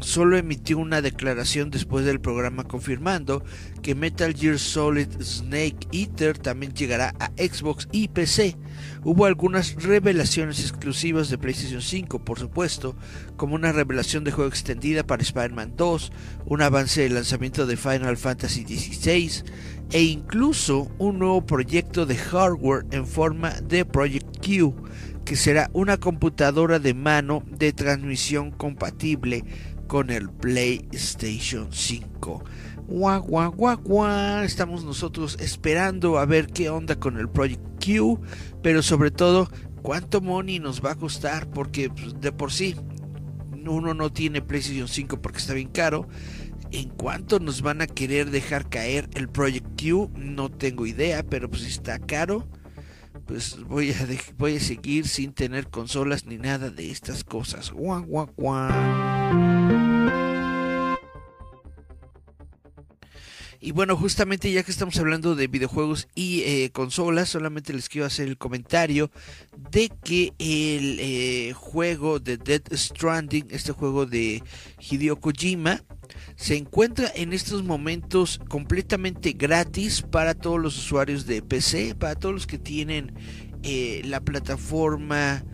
solo 0.04 0.38
emitió 0.38 0.78
una 0.78 1.02
declaración 1.02 1.72
después 1.72 2.06
del 2.06 2.20
programa 2.20 2.66
confirmando 2.66 3.44
que 3.82 3.96
Metal 3.96 4.34
Gear 4.34 4.60
Solid 4.60 5.08
Snake 5.22 5.88
Eater 5.92 6.38
también 6.38 6.74
llegará 6.74 7.14
a 7.20 7.28
Xbox 7.38 7.88
y 7.92 8.10
PC. 8.10 8.58
Hubo 9.04 9.26
algunas 9.26 9.76
revelaciones 9.76 10.60
exclusivas 10.60 11.30
de 11.30 11.38
PlayStation 11.38 11.82
5, 11.82 12.24
por 12.24 12.40
supuesto, 12.40 12.96
como 13.38 13.56
una 13.56 13.72
revelación 13.72 14.24
de 14.24 14.32
juego 14.32 14.50
extendida 14.50 15.06
para 15.06 15.24
Spider-Man 15.24 15.74
2, 15.76 16.12
un 16.46 16.62
avance 16.62 17.02
del 17.02 17.16
lanzamiento 17.16 17.66
de 17.66 17.78
Final 17.78 18.18
Fantasy 18.18 18.64
XVI 18.64 19.44
e 19.92 20.02
incluso 20.02 20.92
un 20.98 21.20
nuevo 21.20 21.46
proyecto 21.46 22.06
de 22.06 22.16
hardware 22.16 22.86
en 22.92 23.06
forma 23.06 23.52
de 23.62 23.86
Project 23.86 24.46
Q, 24.46 24.76
que 25.24 25.36
será 25.36 25.70
una 25.74 25.98
computadora 25.98 26.80
de 26.80 26.94
mano 26.94 27.44
de 27.50 27.74
transmisión 27.74 28.52
compatible 28.52 29.44
con 29.94 30.10
el 30.10 30.28
PlayStation 30.28 31.68
5. 31.72 32.44
Guau, 32.88 33.22
guau, 33.22 33.52
guau, 33.52 33.78
guau. 33.78 34.44
Estamos 34.44 34.84
nosotros 34.84 35.38
esperando 35.40 36.18
a 36.18 36.26
ver 36.26 36.48
qué 36.48 36.72
onda 36.72 36.96
con 36.96 37.20
el 37.20 37.30
Project 37.30 37.62
Q, 37.86 38.20
pero 38.64 38.82
sobre 38.82 39.12
todo 39.12 39.52
cuánto 39.84 40.20
money 40.20 40.58
nos 40.58 40.84
va 40.84 40.94
a 40.94 40.96
costar, 40.96 41.48
porque 41.52 41.92
pues, 41.92 42.20
de 42.20 42.32
por 42.32 42.52
sí 42.52 42.76
uno 43.68 43.94
no 43.94 44.12
tiene 44.12 44.42
PlayStation 44.42 44.88
5 44.88 45.22
porque 45.22 45.38
está 45.38 45.54
bien 45.54 45.70
caro. 45.70 46.08
En 46.72 46.90
cuánto 46.90 47.40
nos 47.40 47.62
van 47.62 47.84
a 47.84 47.86
querer 47.86 48.32
dejar 48.32 48.68
caer 48.70 49.08
el 49.14 49.30
Project 49.30 49.80
Q, 49.80 50.10
no 50.16 50.50
tengo 50.50 50.88
idea, 50.88 51.22
pero 51.22 51.52
pues 51.52 51.68
está 51.68 52.00
caro 52.00 52.48
pues 53.34 53.58
voy 53.63 53.90
a, 53.90 54.60
seguir 54.60 55.08
sin 55.08 55.34
tener 55.34 55.68
consolas 55.68 56.28
ni 56.28 56.38
nada 56.38 56.70
de 56.70 56.92
estas 56.92 57.24
cosas. 57.24 57.74
Y 63.60 63.72
bueno, 63.72 63.98
justamente 63.98 64.52
ya 64.52 64.62
que 64.62 64.70
estamos 64.70 65.00
hablando 65.00 65.34
de 65.34 65.48
videojuegos 65.48 66.08
y 66.13 66.42
eh, 66.42 66.70
consolas, 66.72 67.30
solamente 67.30 67.74
les 67.74 67.90
quiero 67.90 68.06
hacer 68.06 68.28
el 68.28 68.38
comentario 68.38 69.10
de 69.72 69.90
que 70.04 70.34
el 70.38 71.00
eh, 71.00 71.54
juego 71.56 72.20
de 72.20 72.38
Dead 72.38 72.62
Stranding, 72.72 73.48
este 73.50 73.72
juego 73.72 74.06
de 74.06 74.44
Hideo 74.80 75.20
Kojima, 75.20 75.82
se 76.44 76.58
encuentra 76.58 77.10
en 77.16 77.32
estos 77.32 77.64
momentos 77.64 78.42
completamente 78.50 79.32
gratis 79.32 80.02
para 80.02 80.34
todos 80.34 80.60
los 80.60 80.78
usuarios 80.78 81.26
de 81.26 81.42
PC, 81.42 81.96
para 81.96 82.16
todos 82.16 82.36
los 82.36 82.48
que 82.48 82.58
tienen 82.58 83.14
eh, 83.64 84.02
la 84.04 84.20
plataforma 84.20 85.46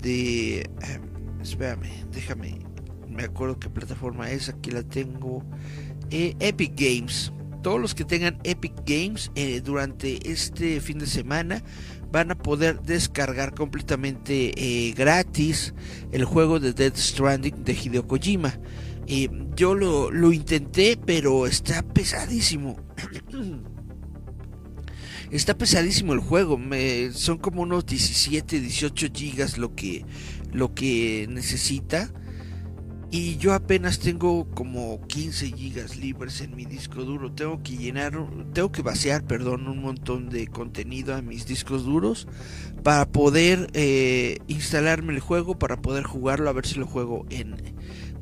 de... 0.00 0.60
Eh, 0.60 1.00
espérame, 1.42 2.06
déjame, 2.12 2.60
me 3.08 3.24
acuerdo 3.24 3.58
qué 3.58 3.68
plataforma 3.70 4.30
es, 4.30 4.48
aquí 4.48 4.70
la 4.70 4.84
tengo. 4.84 5.44
Eh, 6.10 6.36
Epic 6.38 6.74
Games. 6.76 7.32
Todos 7.64 7.80
los 7.80 7.96
que 7.96 8.04
tengan 8.04 8.38
Epic 8.44 8.74
Games 8.86 9.32
durante 9.64 10.30
este 10.30 10.80
fin 10.80 11.00
de 11.00 11.06
semana 11.06 11.64
van 12.12 12.30
a 12.30 12.38
poder 12.38 12.80
descargar 12.82 13.52
completamente 13.52 14.94
gratis 14.96 15.74
el 16.12 16.24
juego 16.24 16.60
de 16.60 16.72
Dead 16.72 16.96
Stranding 16.96 17.64
de 17.64 17.72
Hideo 17.72 18.06
Kojima. 18.06 18.54
Yo 19.56 19.74
lo, 19.74 20.10
lo 20.10 20.32
intenté, 20.32 20.96
pero 21.04 21.46
está 21.46 21.82
pesadísimo. 21.82 22.76
está 25.30 25.56
pesadísimo 25.56 26.12
el 26.12 26.20
juego. 26.20 26.58
Me, 26.58 27.10
son 27.12 27.38
como 27.38 27.62
unos 27.62 27.86
17, 27.86 28.60
18 28.60 29.08
gigas 29.12 29.58
lo 29.58 29.74
que, 29.74 30.04
lo 30.52 30.74
que 30.74 31.26
necesita. 31.28 32.12
Y 33.12 33.38
yo 33.38 33.54
apenas 33.54 33.98
tengo 33.98 34.48
como 34.54 35.04
15 35.08 35.50
gigas 35.56 35.96
libres 35.96 36.40
en 36.42 36.54
mi 36.54 36.64
disco 36.64 37.02
duro. 37.02 37.32
Tengo 37.32 37.60
que 37.60 37.76
llenar, 37.76 38.12
tengo 38.52 38.70
que 38.70 38.82
vaciar, 38.82 39.24
perdón, 39.24 39.66
un 39.66 39.82
montón 39.82 40.30
de 40.30 40.46
contenido 40.46 41.16
a 41.16 41.20
mis 41.20 41.44
discos 41.44 41.84
duros 41.84 42.28
para 42.84 43.10
poder 43.10 43.68
eh, 43.72 44.38
instalarme 44.46 45.12
el 45.12 45.18
juego, 45.18 45.58
para 45.58 45.82
poder 45.82 46.04
jugarlo, 46.04 46.48
a 46.48 46.52
ver 46.52 46.66
si 46.66 46.78
lo 46.78 46.86
juego 46.86 47.26
en, 47.30 47.56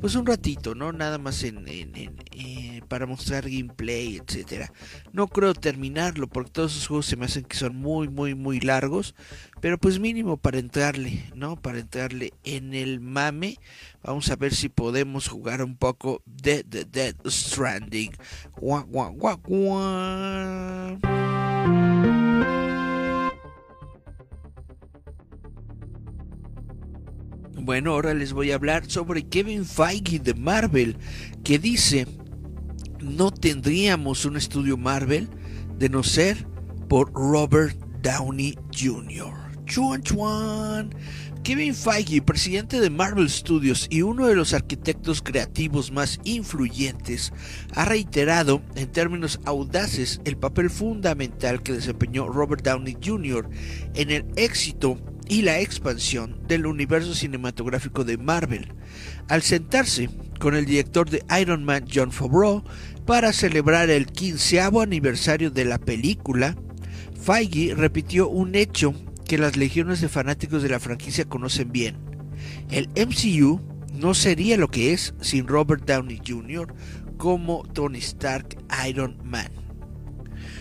pues 0.01 0.15
un 0.15 0.25
ratito, 0.25 0.75
¿no? 0.75 0.91
Nada 0.91 1.17
más 1.17 1.43
en, 1.43 1.65
eh, 1.67 2.81
para 2.87 3.05
mostrar 3.05 3.49
gameplay, 3.49 4.17
etcétera. 4.17 4.71
No 5.13 5.27
creo 5.27 5.53
terminarlo 5.53 6.27
porque 6.27 6.51
todos 6.51 6.73
esos 6.73 6.87
juegos 6.87 7.05
se 7.05 7.15
me 7.15 7.25
hacen 7.25 7.43
que 7.43 7.57
son 7.57 7.75
muy, 7.75 8.07
muy, 8.09 8.35
muy 8.35 8.59
largos, 8.59 9.15
pero 9.61 9.77
pues 9.77 9.99
mínimo 9.99 10.37
para 10.37 10.59
entrarle, 10.59 11.23
¿no? 11.35 11.55
Para 11.61 11.79
entrarle 11.79 12.33
en 12.43 12.73
el 12.73 12.99
mame. 12.99 13.57
Vamos 14.03 14.29
a 14.31 14.35
ver 14.35 14.53
si 14.53 14.69
podemos 14.69 15.27
jugar 15.27 15.61
un 15.61 15.75
poco 15.75 16.21
de 16.25 16.63
The 16.63 16.85
Dead 16.85 17.15
Stranding. 17.25 18.11
Guau, 18.57 18.85
guau, 18.85 19.13
guau, 19.13 19.39
Bueno, 27.69 27.91
ahora 27.91 28.15
les 28.15 28.33
voy 28.33 28.49
a 28.49 28.55
hablar 28.55 28.89
sobre 28.89 29.27
Kevin 29.27 29.63
Feige 29.63 30.17
de 30.17 30.33
Marvel, 30.33 30.97
que 31.43 31.59
dice, 31.59 32.07
no 32.99 33.29
tendríamos 33.29 34.25
un 34.25 34.37
estudio 34.37 34.75
Marvel 34.75 35.29
de 35.77 35.87
no 35.87 36.01
ser 36.01 36.47
por 36.87 37.13
Robert 37.13 37.77
Downey 38.01 38.57
Jr. 38.75 39.35
Chuan 39.67 40.01
Chuan. 40.01 40.95
Kevin 41.43 41.75
Feige, 41.75 42.23
presidente 42.23 42.79
de 42.79 42.89
Marvel 42.89 43.29
Studios 43.29 43.85
y 43.91 44.01
uno 44.01 44.25
de 44.25 44.35
los 44.35 44.55
arquitectos 44.55 45.21
creativos 45.21 45.91
más 45.91 46.19
influyentes, 46.23 47.31
ha 47.75 47.85
reiterado 47.85 48.63
en 48.77 48.91
términos 48.91 49.39
audaces 49.45 50.21
el 50.25 50.37
papel 50.37 50.71
fundamental 50.71 51.61
que 51.61 51.73
desempeñó 51.73 52.29
Robert 52.29 52.63
Downey 52.63 52.97
Jr. 52.99 53.47
en 53.93 54.09
el 54.09 54.25
éxito 54.37 54.97
y 55.29 55.43
la 55.43 55.59
expansión 55.59 56.41
del 56.47 56.65
universo 56.65 57.13
cinematográfico 57.13 58.03
de 58.03 58.17
Marvel, 58.17 58.73
al 59.29 59.43
sentarse 59.43 60.09
con 60.39 60.55
el 60.55 60.65
director 60.65 61.09
de 61.09 61.23
Iron 61.39 61.63
Man 61.63 61.85
John 61.93 62.11
Favreau 62.11 62.63
para 63.05 63.31
celebrar 63.31 63.89
el 63.89 64.07
quinceavo 64.07 64.81
aniversario 64.81 65.51
de 65.51 65.65
la 65.65 65.77
película, 65.77 66.57
Feige 67.21 67.75
repitió 67.75 68.27
un 68.27 68.55
hecho 68.55 68.93
que 69.27 69.37
las 69.37 69.55
legiones 69.55 70.01
de 70.01 70.09
fanáticos 70.09 70.63
de 70.63 70.69
la 70.69 70.79
franquicia 70.79 71.25
conocen 71.25 71.71
bien. 71.71 71.97
El 72.71 72.89
MCU 72.89 73.61
no 73.93 74.15
sería 74.15 74.57
lo 74.57 74.69
que 74.69 74.93
es 74.93 75.13
sin 75.21 75.47
Robert 75.47 75.85
Downey 75.85 76.19
Jr. 76.25 76.73
como 77.17 77.63
Tony 77.73 77.99
Stark 77.99 78.57
Iron 78.87 79.17
Man. 79.23 79.68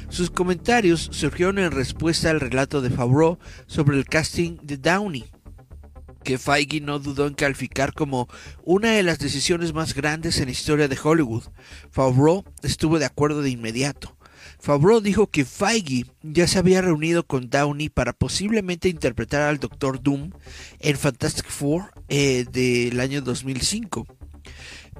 Sus 0.08 0.30
comentarios 0.30 1.08
surgieron 1.12 1.58
en 1.58 1.70
respuesta 1.70 2.30
al 2.30 2.40
relato 2.40 2.80
de 2.80 2.90
Favreau 2.90 3.38
sobre 3.66 3.96
el 3.98 4.06
casting 4.06 4.56
de 4.62 4.78
Downey, 4.78 5.26
que 6.24 6.38
Feige 6.38 6.80
no 6.80 6.98
dudó 6.98 7.26
en 7.26 7.34
calificar 7.34 7.92
como 7.92 8.26
una 8.64 8.92
de 8.92 9.02
las 9.02 9.18
decisiones 9.18 9.74
más 9.74 9.94
grandes 9.94 10.38
en 10.38 10.46
la 10.46 10.52
historia 10.52 10.88
de 10.88 10.98
Hollywood. 11.02 11.44
Favreau 11.90 12.44
estuvo 12.62 12.98
de 12.98 13.04
acuerdo 13.04 13.42
de 13.42 13.50
inmediato. 13.50 14.16
Favreau 14.58 15.00
dijo 15.00 15.28
que 15.28 15.44
Feige 15.44 16.06
ya 16.22 16.48
se 16.48 16.58
había 16.58 16.80
reunido 16.80 17.26
con 17.26 17.50
Downey 17.50 17.90
para 17.90 18.12
posiblemente 18.12 18.88
interpretar 18.88 19.42
al 19.42 19.58
Doctor 19.58 20.02
Doom 20.02 20.32
en 20.80 20.96
Fantastic 20.96 21.48
Four 21.48 21.92
eh, 22.08 22.46
del 22.50 22.98
año 22.98 23.20
2005. 23.20 24.06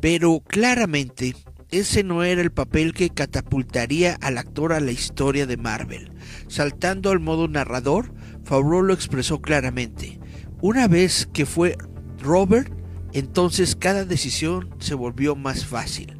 Pero 0.00 0.40
claramente 0.46 1.34
ese 1.70 2.02
no 2.02 2.22
era 2.22 2.40
el 2.40 2.50
papel 2.50 2.94
que 2.94 3.10
catapultaría 3.10 4.16
al 4.22 4.38
actor 4.38 4.72
a 4.72 4.80
la 4.80 4.90
historia 4.90 5.46
de 5.46 5.56
Marvel. 5.56 6.10
Saltando 6.48 7.10
al 7.10 7.20
modo 7.20 7.46
narrador, 7.46 8.12
Favreau 8.44 8.82
lo 8.82 8.94
expresó 8.94 9.42
claramente. 9.42 10.18
Una 10.62 10.88
vez 10.88 11.28
que 11.32 11.44
fue 11.44 11.76
Robert, 12.18 12.72
entonces 13.12 13.76
cada 13.76 14.04
decisión 14.04 14.74
se 14.78 14.94
volvió 14.94 15.36
más 15.36 15.66
fácil. 15.66 16.16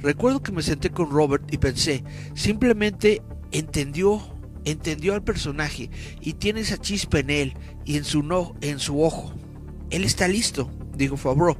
Recuerdo 0.00 0.42
que 0.42 0.52
me 0.52 0.62
senté 0.62 0.90
con 0.90 1.10
Robert 1.10 1.52
y 1.52 1.58
pensé, 1.58 2.04
simplemente 2.34 3.22
entendió, 3.50 4.20
entendió 4.64 5.14
al 5.14 5.24
personaje 5.24 5.90
y 6.20 6.34
tiene 6.34 6.60
esa 6.60 6.78
chispa 6.78 7.20
en 7.20 7.30
él 7.30 7.54
y 7.84 7.96
en 7.96 8.04
su, 8.04 8.22
no, 8.22 8.54
en 8.60 8.78
su 8.78 9.02
ojo. 9.02 9.34
Él 9.90 10.04
está 10.04 10.26
listo, 10.28 10.70
dijo 10.96 11.16
Favreau. 11.16 11.56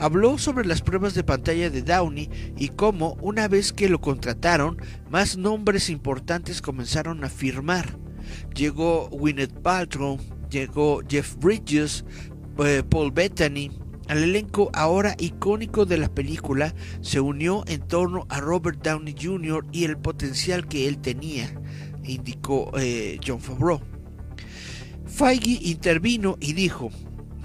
Habló 0.00 0.38
sobre 0.38 0.66
las 0.66 0.80
pruebas 0.80 1.12
de 1.12 1.24
pantalla 1.24 1.68
de 1.68 1.82
Downey 1.82 2.30
y 2.56 2.68
cómo, 2.68 3.18
una 3.20 3.48
vez 3.48 3.74
que 3.74 3.90
lo 3.90 4.00
contrataron, 4.00 4.78
más 5.10 5.36
nombres 5.36 5.90
importantes 5.90 6.62
comenzaron 6.62 7.22
a 7.22 7.28
firmar. 7.28 7.98
Llegó 8.54 9.10
Gwyneth 9.10 9.60
Paltrow, 9.60 10.18
llegó 10.48 11.02
Jeff 11.06 11.36
Bridges, 11.36 12.06
eh, 12.64 12.82
Paul 12.88 13.12
Bettany, 13.12 13.70
al 14.08 14.24
elenco 14.24 14.70
ahora 14.72 15.14
icónico 15.18 15.84
de 15.84 15.98
la 15.98 16.08
película 16.08 16.74
se 17.02 17.20
unió 17.20 17.62
en 17.66 17.86
torno 17.86 18.26
a 18.30 18.40
Robert 18.40 18.82
Downey 18.82 19.14
Jr. 19.20 19.66
y 19.70 19.84
el 19.84 19.98
potencial 19.98 20.66
que 20.66 20.88
él 20.88 20.96
tenía, 20.96 21.54
indicó 22.04 22.72
eh, 22.78 23.20
John 23.24 23.40
Favreau. 23.40 23.82
Feige 25.04 25.58
intervino 25.62 26.38
y 26.40 26.54
dijo, 26.54 26.90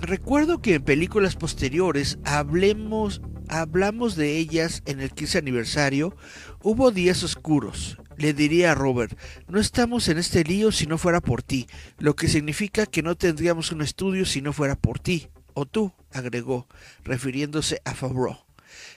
recuerdo 0.05 0.61
que 0.61 0.75
en 0.75 0.83
películas 0.83 1.35
posteriores 1.35 2.17
hablemos, 2.23 3.21
hablamos 3.47 4.15
de 4.15 4.37
ellas 4.37 4.83
en 4.85 4.99
el 4.99 5.11
15 5.11 5.37
aniversario, 5.37 6.15
hubo 6.61 6.91
días 6.91 7.23
oscuros. 7.23 7.97
Le 8.17 8.33
diría 8.33 8.71
a 8.71 8.75
Robert, 8.75 9.17
no 9.47 9.59
estamos 9.59 10.07
en 10.07 10.17
este 10.17 10.43
lío 10.43 10.71
si 10.71 10.85
no 10.85 10.97
fuera 10.97 11.19
por 11.19 11.43
ti, 11.43 11.67
lo 11.97 12.15
que 12.15 12.29
significa 12.29 12.85
que 12.85 13.03
no 13.03 13.15
tendríamos 13.15 13.71
un 13.71 13.81
estudio 13.81 14.25
si 14.25 14.41
no 14.41 14.53
fuera 14.53 14.75
por 14.75 14.99
ti 14.99 15.27
o 15.55 15.65
tú, 15.65 15.91
agregó, 16.11 16.67
refiriéndose 17.03 17.81
a 17.85 17.95
Favreau. 17.95 18.37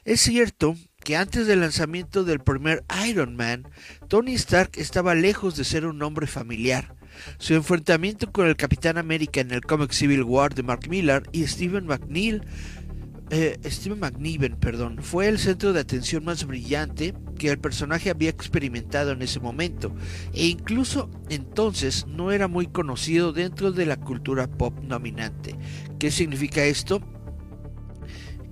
Es 0.04 0.20
cierto 0.20 0.76
que 1.02 1.16
antes 1.16 1.46
del 1.46 1.60
lanzamiento 1.60 2.24
del 2.24 2.40
primer 2.40 2.84
Iron 3.08 3.36
Man, 3.36 3.66
Tony 4.08 4.34
Stark 4.34 4.72
estaba 4.74 5.14
lejos 5.14 5.56
de 5.56 5.64
ser 5.64 5.86
un 5.86 6.02
hombre 6.02 6.26
familiar. 6.26 6.97
Su 7.38 7.54
enfrentamiento 7.54 8.30
con 8.30 8.46
el 8.46 8.56
Capitán 8.56 8.98
América 8.98 9.40
en 9.40 9.52
el 9.52 9.62
cómic 9.62 9.92
Civil 9.92 10.22
War 10.22 10.54
de 10.54 10.62
Mark 10.62 10.88
Millar 10.88 11.22
y 11.32 11.46
Stephen 11.46 11.86
McNeil 11.86 12.42
eh, 13.30 13.58
Steven 13.66 14.00
McNiven, 14.00 14.56
perdón, 14.56 15.02
fue 15.02 15.28
el 15.28 15.38
centro 15.38 15.74
de 15.74 15.80
atención 15.80 16.24
más 16.24 16.46
brillante 16.46 17.14
que 17.38 17.50
el 17.50 17.58
personaje 17.58 18.08
había 18.08 18.30
experimentado 18.30 19.12
en 19.12 19.20
ese 19.20 19.38
momento, 19.38 19.94
e 20.32 20.46
incluso 20.46 21.10
entonces 21.28 22.06
no 22.06 22.32
era 22.32 22.48
muy 22.48 22.66
conocido 22.66 23.32
dentro 23.32 23.70
de 23.70 23.84
la 23.84 23.96
cultura 23.96 24.46
pop 24.46 24.74
dominante. 24.80 25.56
¿Qué 25.98 26.10
significa 26.10 26.64
esto? 26.64 27.02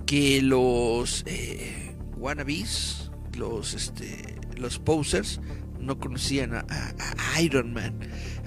Que 0.04 0.42
los 0.42 1.24
eh, 1.26 1.96
wannabes, 2.18 3.10
los, 3.34 3.72
este, 3.72 4.36
los 4.58 4.78
posers, 4.78 5.40
no 5.80 5.98
conocían 5.98 6.54
a, 6.54 6.64
Iron 7.40 7.72
Man. 7.72 7.98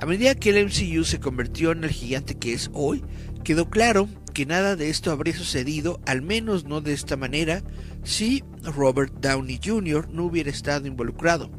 A 0.01 0.05
medida 0.05 0.33
que 0.33 0.51
el 0.51 0.65
MCU 0.65 1.03
se 1.03 1.19
convirtió 1.19 1.71
en 1.71 1.83
el 1.83 1.89
gigante 1.89 2.35
que 2.35 2.53
es 2.53 2.71
hoy, 2.73 3.03
quedó 3.43 3.69
claro 3.69 4.07
que 4.33 4.45
nada 4.45 4.77
de 4.77 4.89
esto 4.89 5.12
habría 5.12 5.35
sucedido, 5.35 5.99
al 6.05 6.21
menos 6.21 6.63
no 6.63 6.79
de 6.79 6.93
esta 6.93 7.17
manera, 7.17 7.63
si 8.05 8.45
Robert 8.63 9.13
Downey 9.19 9.59
Jr. 9.62 10.07
no 10.09 10.23
hubiera 10.23 10.49
estado 10.49 10.88
involucrado. 10.88 11.51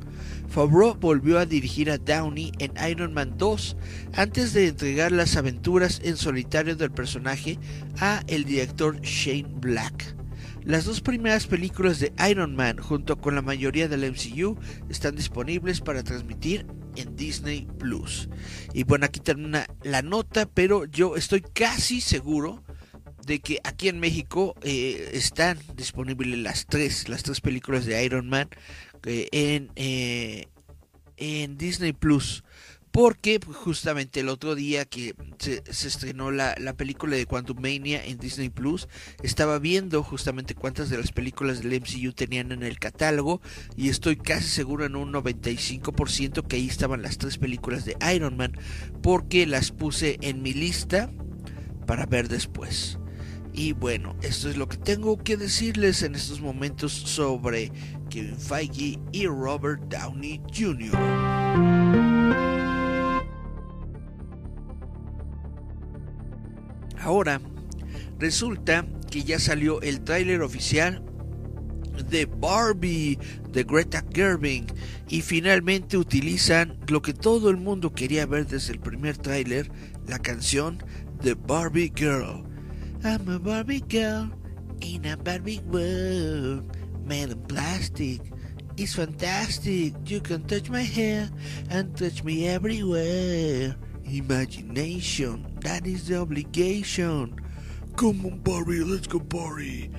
Favreau 0.48 0.94
volvió 0.94 1.38
a 1.38 1.44
dirigir 1.44 1.90
a 1.90 1.98
Downey 1.98 2.52
en 2.60 2.72
Iron 2.90 3.12
Man 3.12 3.34
2 3.36 3.76
antes 4.14 4.54
de 4.54 4.68
entregar 4.68 5.12
las 5.12 5.36
aventuras 5.36 6.00
en 6.02 6.16
solitario 6.16 6.76
del 6.76 6.92
personaje 6.92 7.58
a 7.98 8.22
el 8.26 8.44
director 8.44 9.02
Shane 9.02 9.52
Black. 9.56 10.16
Las 10.64 10.86
dos 10.86 11.02
primeras 11.02 11.46
películas 11.46 12.00
de 12.00 12.12
Iron 12.30 12.56
Man 12.56 12.78
junto 12.78 13.18
con 13.18 13.34
la 13.34 13.42
mayoría 13.42 13.86
del 13.86 14.10
MCU 14.10 14.58
están 14.88 15.14
disponibles 15.14 15.82
para 15.82 16.02
transmitir 16.02 16.66
en 16.96 17.16
Disney 17.16 17.66
Plus. 17.78 18.28
Y 18.72 18.84
bueno, 18.84 19.06
aquí 19.06 19.20
termina 19.20 19.66
la 19.82 20.02
nota, 20.02 20.46
pero 20.46 20.84
yo 20.84 21.16
estoy 21.16 21.40
casi 21.40 22.00
seguro 22.00 22.62
de 23.26 23.40
que 23.40 23.60
aquí 23.64 23.88
en 23.88 24.00
México 24.00 24.54
eh, 24.62 25.10
están 25.12 25.58
disponibles 25.76 26.38
las 26.38 26.66
tres, 26.66 27.08
las 27.08 27.22
tres 27.22 27.40
películas 27.40 27.84
de 27.84 28.02
Iron 28.04 28.28
Man 28.28 28.48
eh, 29.04 29.28
en, 29.32 29.70
eh, 29.76 30.48
en 31.16 31.56
Disney 31.56 31.92
Plus. 31.92 32.44
Porque 32.92 33.38
pues, 33.38 33.56
justamente 33.56 34.20
el 34.20 34.28
otro 34.28 34.54
día 34.54 34.84
que 34.84 35.14
se, 35.38 35.62
estrenó 35.66 36.30
la, 36.30 36.54
la, 36.58 36.74
película 36.74 37.16
de 37.16 37.26
Quantum 37.26 37.60
Mania 37.60 38.04
en 38.04 38.18
Disney 38.18 38.48
Plus, 38.48 38.88
estaba 39.22 39.58
viendo 39.58 40.02
justamente 40.02 40.54
cuántas 40.54 40.90
de 40.90 40.98
las 40.98 41.12
películas 41.12 41.62
del 41.62 41.80
MCU 41.80 42.12
tenían 42.12 42.52
en 42.52 42.62
el 42.62 42.78
catálogo 42.78 43.40
y 43.76 43.88
estoy 43.90 44.16
casi 44.16 44.48
seguro 44.48 44.84
en 44.84 44.96
un 44.96 45.12
95% 45.12 46.46
que 46.46 46.56
ahí 46.56 46.66
estaban 46.66 47.02
las 47.02 47.18
tres 47.18 47.38
películas 47.38 47.84
de 47.84 47.96
Iron 48.14 48.36
Man 48.36 48.56
porque 49.02 49.46
las 49.46 49.70
puse 49.70 50.18
en 50.20 50.42
mi 50.42 50.52
lista 50.52 51.10
para 51.86 52.06
ver 52.06 52.28
después. 52.28 52.98
Y 53.52 53.72
bueno, 53.72 54.16
esto 54.22 54.48
es 54.48 54.56
lo 54.56 54.68
que 54.68 54.76
tengo 54.76 55.18
que 55.18 55.36
decirles 55.36 56.02
en 56.02 56.14
estos 56.14 56.40
momentos 56.40 56.92
sobre 56.92 57.72
Kevin 58.08 58.38
Feige 58.38 58.98
y 59.12 59.26
Robert 59.26 59.82
Downey 59.88 60.40
Jr. 60.56 60.96
Ahora, 67.00 67.40
resulta 68.18 68.86
que 69.10 69.24
ya 69.24 69.38
salió 69.38 69.80
el 69.82 70.02
tráiler 70.02 70.42
oficial 70.42 71.02
de 72.08 72.26
Barbie 72.26 73.18
de 73.50 73.64
Greta 73.64 74.04
Gerwig 74.12 74.66
y 75.08 75.22
finalmente 75.22 75.96
utilizan 75.96 76.78
lo 76.88 77.02
que 77.02 77.12
todo 77.12 77.50
el 77.50 77.56
mundo 77.56 77.92
quería 77.92 78.26
ver 78.26 78.46
desde 78.46 78.72
el 78.72 78.80
primer 78.80 79.18
tráiler, 79.18 79.70
la 80.06 80.18
canción 80.18 80.78
de 81.22 81.34
Barbie 81.34 81.92
Girl. 81.94 82.44
I'm 83.02 83.28
a 83.30 83.38
Barbie 83.38 83.82
girl 83.88 84.30
in 84.82 85.06
a 85.06 85.16
Barbie 85.16 85.62
world 85.70 86.64
made 87.06 87.30
of 87.32 87.48
plastic. 87.48 88.20
It's 88.76 88.94
fantastic. 88.94 89.94
You 90.04 90.20
can 90.20 90.46
touch 90.46 90.68
my 90.68 90.82
hair 90.82 91.30
and 91.70 91.96
touch 91.96 92.22
me 92.22 92.46
everywhere. 92.46 93.74
Imagination, 94.12 95.46
that 95.60 95.86
is 95.86 96.08
the 96.08 96.16
obligation. 96.18 97.34
Come 97.96 98.26
on, 98.26 98.40
Barbie, 98.42 98.84
let's 98.84 99.06
go, 99.06 99.20
Barbie. 99.20 99.90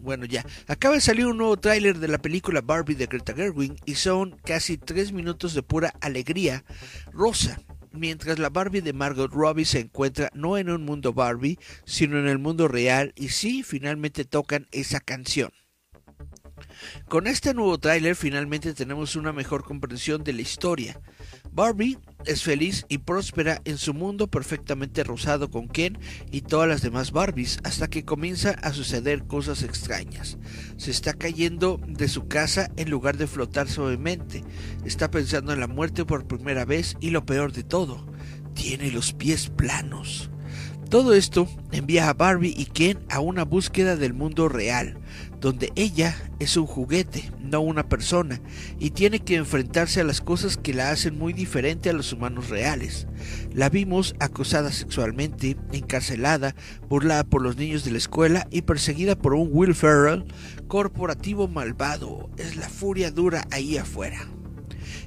Bueno, 0.00 0.24
ya. 0.24 0.44
Acaba 0.66 0.94
de 0.94 1.00
salir 1.00 1.26
un 1.26 1.36
nuevo 1.36 1.58
tráiler 1.58 1.98
de 1.98 2.08
la 2.08 2.18
película 2.18 2.62
Barbie 2.62 2.94
de 2.94 3.06
Greta 3.06 3.34
Gerwig 3.34 3.76
y 3.84 3.94
son 3.94 4.40
casi 4.44 4.78
tres 4.78 5.12
minutos 5.12 5.52
de 5.54 5.62
pura 5.62 5.92
alegría 6.00 6.64
rosa. 7.12 7.60
mientras 7.92 8.38
la 8.38 8.50
Barbie 8.50 8.80
de 8.80 8.92
Margot 8.92 9.32
Robbie 9.32 9.64
se 9.64 9.80
encuentra 9.80 10.30
no 10.32 10.56
en 10.56 10.70
un 10.70 10.84
mundo 10.84 11.12
Barbie, 11.12 11.58
sino 11.84 12.18
en 12.18 12.28
el 12.28 12.38
mundo 12.38 12.68
real 12.68 13.12
y 13.16 13.30
sí, 13.30 13.62
finalmente 13.62 14.24
tocan 14.24 14.66
esa 14.70 15.00
canción. 15.00 15.50
Con 17.08 17.26
este 17.26 17.54
nuevo 17.54 17.78
tráiler 17.78 18.16
finalmente 18.16 18.74
tenemos 18.74 19.16
una 19.16 19.32
mejor 19.32 19.64
comprensión 19.64 20.24
de 20.24 20.32
la 20.32 20.42
historia. 20.42 21.00
Barbie 21.52 21.98
es 22.26 22.42
feliz 22.42 22.84
y 22.88 22.98
próspera 22.98 23.60
en 23.64 23.78
su 23.78 23.94
mundo 23.94 24.28
perfectamente 24.28 25.04
rosado 25.04 25.50
con 25.50 25.68
Ken 25.68 25.98
y 26.30 26.42
todas 26.42 26.68
las 26.68 26.82
demás 26.82 27.12
Barbies 27.12 27.58
hasta 27.64 27.88
que 27.88 28.04
comienza 28.04 28.50
a 28.50 28.72
suceder 28.72 29.24
cosas 29.24 29.62
extrañas. 29.62 30.38
Se 30.76 30.90
está 30.90 31.14
cayendo 31.14 31.80
de 31.86 32.08
su 32.08 32.28
casa 32.28 32.70
en 32.76 32.90
lugar 32.90 33.16
de 33.16 33.26
flotar 33.26 33.68
suavemente. 33.68 34.44
Está 34.84 35.10
pensando 35.10 35.52
en 35.52 35.60
la 35.60 35.66
muerte 35.66 36.04
por 36.04 36.26
primera 36.26 36.64
vez 36.64 36.96
y 37.00 37.10
lo 37.10 37.24
peor 37.26 37.52
de 37.52 37.64
todo, 37.64 38.06
tiene 38.54 38.90
los 38.90 39.12
pies 39.12 39.48
planos. 39.48 40.30
Todo 40.90 41.14
esto 41.14 41.48
envía 41.70 42.08
a 42.08 42.14
Barbie 42.14 42.52
y 42.56 42.64
Ken 42.64 42.98
a 43.10 43.20
una 43.20 43.44
búsqueda 43.44 43.94
del 43.94 44.12
mundo 44.12 44.48
real, 44.48 44.98
donde 45.40 45.72
ella 45.74 46.14
es 46.38 46.56
un 46.56 46.66
juguete, 46.66 47.32
no 47.40 47.60
una 47.60 47.88
persona, 47.88 48.40
y 48.78 48.90
tiene 48.90 49.20
que 49.20 49.36
enfrentarse 49.36 50.00
a 50.00 50.04
las 50.04 50.20
cosas 50.20 50.56
que 50.56 50.74
la 50.74 50.90
hacen 50.90 51.18
muy 51.18 51.32
diferente 51.32 51.88
a 51.88 51.94
los 51.94 52.12
humanos 52.12 52.50
reales. 52.50 53.06
La 53.52 53.70
vimos 53.70 54.14
acosada 54.20 54.70
sexualmente, 54.70 55.56
encarcelada, 55.72 56.54
burlada 56.88 57.24
por 57.24 57.42
los 57.42 57.56
niños 57.56 57.84
de 57.84 57.92
la 57.92 57.98
escuela 57.98 58.46
y 58.50 58.62
perseguida 58.62 59.16
por 59.16 59.34
un 59.34 59.48
Will 59.50 59.74
Ferrell 59.74 60.24
corporativo 60.68 61.48
malvado. 61.48 62.30
Es 62.36 62.56
la 62.56 62.68
furia 62.68 63.10
dura 63.10 63.46
ahí 63.50 63.78
afuera. 63.78 64.28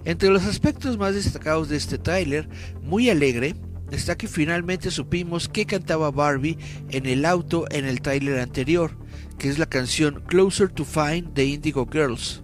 Entre 0.05 0.29
los 0.29 0.43
aspectos 0.43 0.97
más 0.97 1.13
destacados 1.13 1.69
de 1.69 1.77
este 1.77 1.97
tráiler, 1.97 2.49
muy 2.81 3.09
alegre, 3.09 3.55
está 3.91 4.17
que 4.17 4.27
finalmente 4.27 4.91
supimos 4.91 5.47
que 5.47 5.65
cantaba 5.65 6.11
Barbie 6.11 6.57
en 6.89 7.05
el 7.05 7.25
auto 7.25 7.65
en 7.69 7.85
el 7.85 8.01
tráiler 8.01 8.39
anterior, 8.39 8.97
que 9.43 9.49
es 9.49 9.59
la 9.59 9.65
canción 9.65 10.23
Closer 10.25 10.69
to 10.69 10.85
Find 10.85 11.33
de 11.33 11.43
Indigo 11.43 11.85
Girls. 11.91 12.41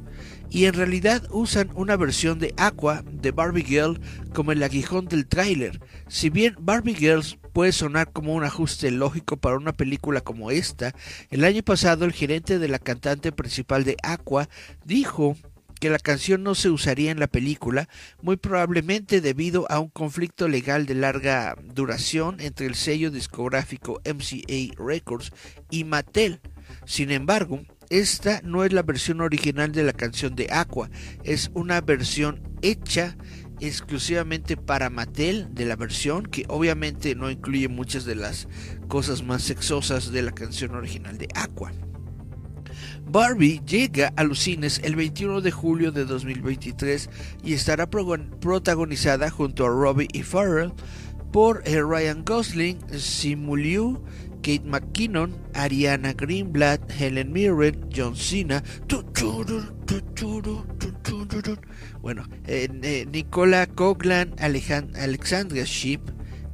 Y 0.50 0.66
en 0.66 0.74
realidad 0.74 1.24
usan 1.32 1.72
una 1.74 1.96
versión 1.96 2.40
de 2.40 2.54
Aqua 2.58 3.06
de 3.10 3.32
Barbie 3.32 3.64
Girl 3.64 4.02
como 4.34 4.52
el 4.52 4.62
aguijón 4.62 5.08
del 5.08 5.26
tráiler. 5.26 5.80
Si 6.10 6.30
bien 6.30 6.58
Barbie 6.60 6.96
Girls 6.96 7.38
puede 7.54 7.72
sonar 7.72 8.12
como 8.12 8.34
un 8.34 8.44
ajuste 8.44 8.92
lógico 8.92 9.38
para 9.38 9.56
una 9.56 9.72
película 9.72 10.20
como 10.20 10.52
esta, 10.52 10.94
el 11.30 11.46
año 11.46 11.64
pasado 11.64 12.04
el 12.04 12.12
gerente 12.12 12.60
de 12.60 12.68
la 12.68 12.80
cantante 12.80 13.32
principal 13.32 13.86
de 13.86 13.96
Aqua 14.04 14.50
dijo 14.84 15.38
que 15.80 15.90
la 15.90 16.00
canción 16.00 16.44
no 16.44 16.54
se 16.54 16.70
usaría 16.70 17.12
en 17.12 17.22
la 17.22 17.28
película, 17.28 17.88
muy 18.22 18.36
probablemente 18.36 19.22
debido 19.22 19.72
a 19.72 19.80
un 19.80 19.88
conflicto 19.88 20.50
legal 20.50 20.86
de 20.86 20.96
larga 20.96 21.56
duración 21.74 22.42
entre 22.42 22.66
el 22.66 22.76
sello 22.76 23.10
discográfico 23.10 24.02
MCA 24.04 24.76
Records 24.78 25.32
y 25.70 25.86
Mattel. 25.86 26.42
Sin 26.90 27.12
embargo, 27.12 27.62
esta 27.92 28.42
no 28.44 28.64
es 28.64 28.74
la 28.74 28.82
versión 28.82 29.22
original 29.22 29.72
de 29.72 29.84
la 29.84 29.94
canción 29.94 30.36
de 30.36 30.48
Aqua, 30.50 30.90
es 31.24 31.52
una 31.54 31.82
versión 31.82 32.42
hecha 32.64 33.16
exclusivamente 33.60 34.58
para 34.58 34.90
Mattel 34.90 35.54
de 35.54 35.66
la 35.66 35.76
versión 35.76 36.24
que 36.24 36.46
obviamente 36.48 37.14
no 37.14 37.30
incluye 37.30 37.68
muchas 37.68 38.06
de 38.06 38.16
las 38.16 38.48
cosas 38.88 39.22
más 39.22 39.44
sexosas 39.44 40.12
de 40.12 40.24
la 40.24 40.32
canción 40.32 40.74
original 40.74 41.20
de 41.20 41.28
Aqua. 41.36 41.72
Barbie 43.06 43.62
llega 43.68 44.12
a 44.16 44.24
los 44.24 44.40
cines 44.40 44.82
el 44.84 44.96
21 44.96 45.42
de 45.42 45.52
julio 45.52 45.92
de 45.92 46.06
2023 46.06 47.08
y 47.44 47.54
estará 47.54 47.88
protagonizada 47.88 49.30
junto 49.30 49.64
a 49.64 49.70
Robbie 49.70 50.08
y 50.12 50.24
Farrell 50.24 50.74
por 51.32 51.62
eh, 51.66 51.82
Ryan 51.84 52.24
Gosling, 52.26 52.80
Simu 52.98 53.56
Liu, 53.56 54.04
Kate 54.42 54.64
McKinnon, 54.66 55.34
Ariana 55.54 56.14
Greenblatt, 56.14 56.92
Helen 56.92 57.32
Mirren, 57.32 57.90
John 57.96 58.16
Cena, 58.16 58.64
bueno, 62.02 62.24
Nicola 63.12 63.68
Coughlan, 63.68 64.36
Alexandria 64.40 65.66
Sheep, 65.66 66.02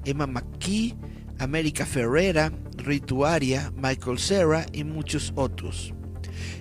Emma 0.05 0.27
McKee, 0.27 0.95
América 1.39 1.85
Ferrera, 1.85 2.51
Ritu 2.77 3.25
Aria, 3.25 3.71
Michael 3.75 4.19
Cera 4.19 4.65
y 4.71 4.83
muchos 4.83 5.31
otros. 5.35 5.93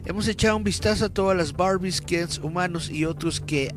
Hemos 0.04 0.28
echado 0.28 0.56
un 0.56 0.64
vistazo 0.64 1.06
a 1.06 1.08
todas 1.08 1.36
las 1.36 1.52
Barbies, 1.52 2.00
Kens, 2.00 2.38
humanos 2.38 2.90
y 2.90 3.04
otros 3.04 3.40
que, 3.40 3.74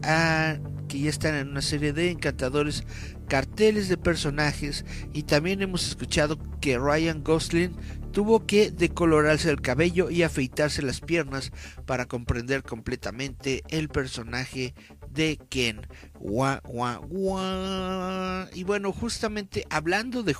que 0.87 0.99
ya 0.99 1.09
están 1.09 1.35
en 1.35 1.49
una 1.49 1.61
serie 1.61 1.93
de 1.93 2.11
encantadores 2.11 2.83
carteles 3.27 3.89
de 3.89 3.97
personajes 3.97 4.85
y 5.13 5.23
también 5.23 5.61
hemos 5.61 5.87
escuchado 5.87 6.37
que 6.61 6.77
Ryan 6.77 7.23
Gosling 7.23 7.75
tuvo 8.11 8.45
que 8.47 8.71
decolorarse 8.71 9.49
el 9.49 9.61
cabello 9.61 10.09
y 10.09 10.23
afeitarse 10.23 10.81
las 10.81 11.01
piernas 11.01 11.51
para 11.85 12.07
comprender 12.07 12.63
completamente 12.63 13.63
el 13.69 13.89
personaje 13.89 14.73
de 15.11 15.37
Ken. 15.49 15.81
Y 18.53 18.63
bueno, 18.63 18.91
justamente 18.91 19.65
hablando 19.69 20.23
de, 20.23 20.33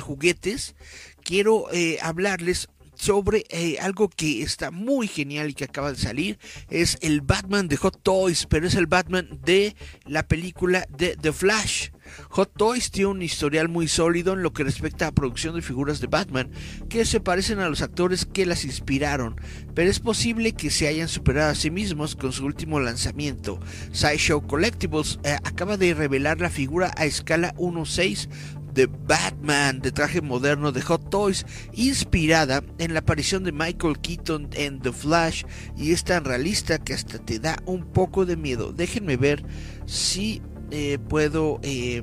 juguetes, 0.00 0.76
quiero 1.22 1.70
eh, 1.72 1.98
hablarles 2.00 2.68
sobre 3.00 3.44
eh, 3.48 3.78
algo 3.80 4.10
que 4.10 4.42
está 4.42 4.70
muy 4.70 5.08
genial 5.08 5.50
y 5.50 5.54
que 5.54 5.64
acaba 5.64 5.90
de 5.90 5.98
salir. 5.98 6.38
Es 6.68 6.98
el 7.00 7.22
Batman 7.22 7.66
de 7.66 7.76
Hot 7.78 8.02
Toys, 8.02 8.46
pero 8.46 8.66
es 8.66 8.74
el 8.74 8.86
Batman 8.86 9.40
de 9.42 9.74
la 10.04 10.22
película 10.22 10.86
de 10.90 11.16
The 11.16 11.32
Flash. 11.32 11.88
Hot 12.30 12.52
Toys 12.56 12.90
tiene 12.90 13.10
un 13.10 13.22
historial 13.22 13.68
muy 13.68 13.88
sólido 13.88 14.34
en 14.34 14.42
lo 14.42 14.52
que 14.52 14.64
respecta 14.64 15.06
a 15.06 15.12
producción 15.12 15.54
de 15.54 15.62
figuras 15.62 16.00
de 16.00 16.08
Batman, 16.08 16.50
que 16.88 17.04
se 17.04 17.20
parecen 17.20 17.60
a 17.60 17.68
los 17.68 17.82
actores 17.82 18.26
que 18.26 18.46
las 18.46 18.64
inspiraron, 18.64 19.40
pero 19.74 19.90
es 19.90 20.00
posible 20.00 20.52
que 20.52 20.70
se 20.70 20.88
hayan 20.88 21.08
superado 21.08 21.50
a 21.50 21.54
sí 21.54 21.70
mismos 21.70 22.16
con 22.16 22.32
su 22.32 22.44
último 22.44 22.80
lanzamiento. 22.80 23.60
Sideshow 23.92 24.46
Collectibles 24.46 25.18
eh, 25.24 25.36
acaba 25.44 25.76
de 25.76 25.94
revelar 25.94 26.40
la 26.40 26.50
figura 26.50 26.92
a 26.96 27.06
escala 27.06 27.54
1.6 27.54 28.28
de 28.74 28.86
Batman 28.86 29.80
de 29.80 29.92
traje 29.92 30.20
moderno 30.20 30.72
de 30.72 30.82
Hot 30.82 31.10
Toys, 31.10 31.46
inspirada 31.72 32.62
en 32.78 32.94
la 32.94 33.00
aparición 33.00 33.44
de 33.44 33.52
Michael 33.52 33.98
Keaton 34.00 34.48
en 34.52 34.80
The 34.80 34.92
Flash 34.92 35.44
y 35.76 35.92
es 35.92 36.04
tan 36.04 36.24
realista 36.24 36.78
que 36.78 36.94
hasta 36.94 37.18
te 37.18 37.38
da 37.38 37.56
un 37.66 37.84
poco 37.84 38.26
de 38.26 38.36
miedo. 38.36 38.72
Déjenme 38.72 39.16
ver 39.16 39.44
si 39.86 40.42
eh, 40.70 40.98
puedo 41.08 41.60
eh, 41.62 42.02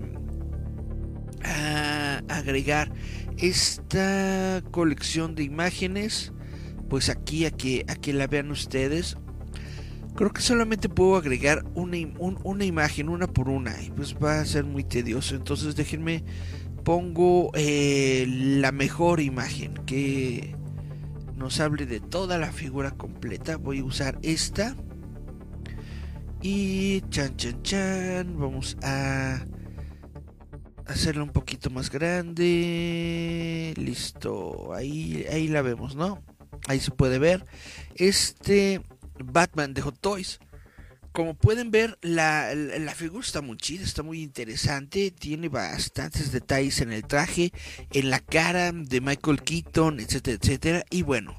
agregar 2.27 2.91
esta 3.37 4.61
colección 4.71 5.35
de 5.35 5.43
imágenes. 5.43 6.33
Pues 6.89 7.09
aquí 7.09 7.45
a 7.45 7.51
que, 7.51 7.85
a 7.89 7.95
que 7.95 8.13
la 8.13 8.27
vean 8.27 8.49
ustedes. 8.49 9.17
Creo 10.15 10.31
que 10.31 10.41
solamente 10.41 10.89
puedo 10.89 11.15
agregar 11.15 11.63
una, 11.75 11.97
una 12.17 12.65
imagen, 12.65 13.07
una 13.07 13.27
por 13.27 13.49
una, 13.49 13.79
y 13.83 13.91
pues 13.91 14.15
va 14.15 14.39
a 14.39 14.45
ser 14.45 14.63
muy 14.63 14.83
tedioso. 14.83 15.35
Entonces 15.35 15.75
déjenme 15.75 16.23
pongo 16.87 17.51
eh, 17.53 18.25
la 18.29 18.71
mejor 18.71 19.19
imagen 19.19 19.73
que 19.85 20.55
nos 21.35 21.59
hable 21.59 21.85
de 21.85 21.99
toda 21.99 22.37
la 22.37 22.53
figura 22.53 22.91
completa. 22.91 23.57
Voy 23.57 23.79
a 23.79 23.83
usar 23.83 24.17
esta. 24.21 24.73
Y 26.41 27.01
chan 27.09 27.35
chan 27.35 27.61
chan. 27.61 28.39
Vamos 28.39 28.77
a 28.83 29.45
hacerla 30.85 31.23
un 31.23 31.31
poquito 31.31 31.69
más 31.69 31.91
grande. 31.91 33.73
Listo. 33.75 34.73
Ahí, 34.73 35.25
ahí 35.29 35.49
la 35.49 35.61
vemos, 35.61 35.97
¿no? 35.97 36.23
Ahí 36.69 36.79
se 36.79 36.91
puede 36.91 37.19
ver. 37.19 37.45
Este 37.95 38.81
Batman 39.21 39.73
de 39.73 39.81
Hot 39.81 39.99
Toys 39.99 40.39
como 41.17 41.33
pueden 41.33 41.71
ver, 41.71 41.97
la, 42.03 42.53
figura 42.95 43.25
está 43.25 43.41
muy 43.41 43.57
chida, 43.57 43.83
está 43.83 44.03
muy 44.03 44.21
interesante, 44.21 45.09
tiene 45.09 45.49
bastantes 45.49 46.31
detalles 46.31 46.79
en 46.81 46.91
el 46.93 47.07
traje, 47.07 47.51
en 47.91 48.11
la 48.11 48.19
cara 48.19 48.71
de 48.71 49.01
Michael 49.01 49.41
Keaton, 49.41 49.99
etcétera, 49.99 50.37
etcétera. 50.39 50.85
Y 50.91 51.01
bueno, 51.01 51.35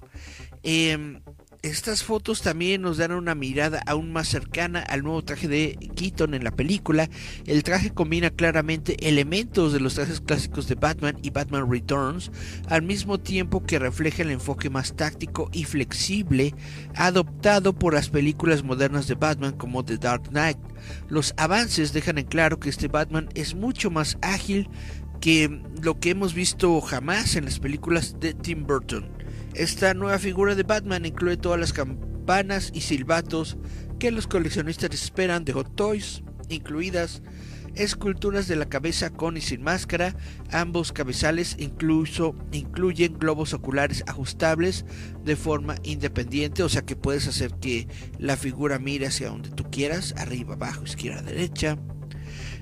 eh, 0.64 1.20
estas 1.68 2.02
fotos 2.02 2.42
también 2.42 2.82
nos 2.82 2.96
dan 2.96 3.12
una 3.12 3.34
mirada 3.34 3.82
aún 3.86 4.12
más 4.12 4.28
cercana 4.28 4.80
al 4.80 5.02
nuevo 5.02 5.22
traje 5.22 5.48
de 5.48 5.78
Keaton 5.94 6.34
en 6.34 6.44
la 6.44 6.50
película. 6.50 7.08
El 7.46 7.62
traje 7.62 7.90
combina 7.90 8.30
claramente 8.30 9.08
elementos 9.08 9.72
de 9.72 9.80
los 9.80 9.94
trajes 9.94 10.20
clásicos 10.20 10.68
de 10.68 10.74
Batman 10.74 11.18
y 11.22 11.30
Batman 11.30 11.70
Returns, 11.70 12.30
al 12.68 12.82
mismo 12.82 13.18
tiempo 13.18 13.64
que 13.64 13.78
refleja 13.78 14.22
el 14.22 14.30
enfoque 14.30 14.70
más 14.70 14.96
táctico 14.96 15.50
y 15.52 15.64
flexible 15.64 16.54
adoptado 16.94 17.78
por 17.78 17.94
las 17.94 18.08
películas 18.08 18.62
modernas 18.62 19.06
de 19.06 19.14
Batman 19.14 19.52
como 19.52 19.84
The 19.84 19.98
Dark 19.98 20.28
Knight. 20.30 20.58
Los 21.08 21.34
avances 21.36 21.92
dejan 21.92 22.18
en 22.18 22.26
claro 22.26 22.58
que 22.58 22.70
este 22.70 22.88
Batman 22.88 23.28
es 23.34 23.54
mucho 23.54 23.90
más 23.90 24.16
ágil 24.22 24.68
que 25.20 25.60
lo 25.82 25.98
que 25.98 26.10
hemos 26.10 26.34
visto 26.34 26.80
jamás 26.80 27.36
en 27.36 27.44
las 27.44 27.58
películas 27.58 28.20
de 28.20 28.34
Tim 28.34 28.66
Burton. 28.66 29.17
Esta 29.58 29.92
nueva 29.92 30.20
figura 30.20 30.54
de 30.54 30.62
Batman 30.62 31.04
incluye 31.04 31.36
todas 31.36 31.58
las 31.58 31.72
campanas 31.72 32.70
y 32.72 32.82
silbatos 32.82 33.58
que 33.98 34.12
los 34.12 34.28
coleccionistas 34.28 34.94
esperan 34.94 35.44
de 35.44 35.52
Hot 35.52 35.74
Toys, 35.74 36.22
incluidas 36.48 37.22
esculturas 37.74 38.46
de 38.46 38.54
la 38.54 38.68
cabeza 38.68 39.10
con 39.10 39.36
y 39.36 39.40
sin 39.40 39.62
máscara. 39.64 40.14
Ambos 40.52 40.92
cabezales 40.92 41.56
incluso 41.58 42.36
incluyen 42.52 43.18
globos 43.18 43.52
oculares 43.52 44.04
ajustables 44.06 44.84
de 45.24 45.34
forma 45.34 45.74
independiente, 45.82 46.62
o 46.62 46.68
sea 46.68 46.82
que 46.82 46.94
puedes 46.94 47.26
hacer 47.26 47.52
que 47.54 47.88
la 48.16 48.36
figura 48.36 48.78
mire 48.78 49.08
hacia 49.08 49.28
donde 49.28 49.50
tú 49.50 49.64
quieras, 49.72 50.14
arriba, 50.18 50.54
abajo, 50.54 50.84
izquierda, 50.84 51.22
derecha. 51.22 51.76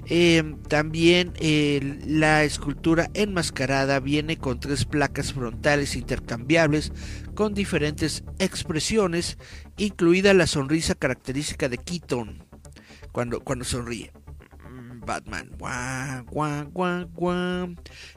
Eh, 0.09 0.57
también 0.69 1.33
eh, 1.37 1.99
la 2.07 2.45
escultura 2.45 3.11
enmascarada 3.14 3.99
viene 3.99 4.38
con 4.38 4.61
tres 4.61 4.85
placas 4.85 5.33
frontales 5.33 5.97
intercambiables 5.97 6.92
con 7.35 7.55
diferentes 7.55 8.23
expresiones, 8.38 9.37
incluida 9.77 10.33
la 10.33 10.47
sonrisa 10.47 10.95
característica 10.95 11.69
de 11.69 11.79
Keaton 11.79 12.45
cuando, 13.11 13.40
cuando 13.40 13.64
sonríe. 13.64 14.12
Batman. 15.07 15.51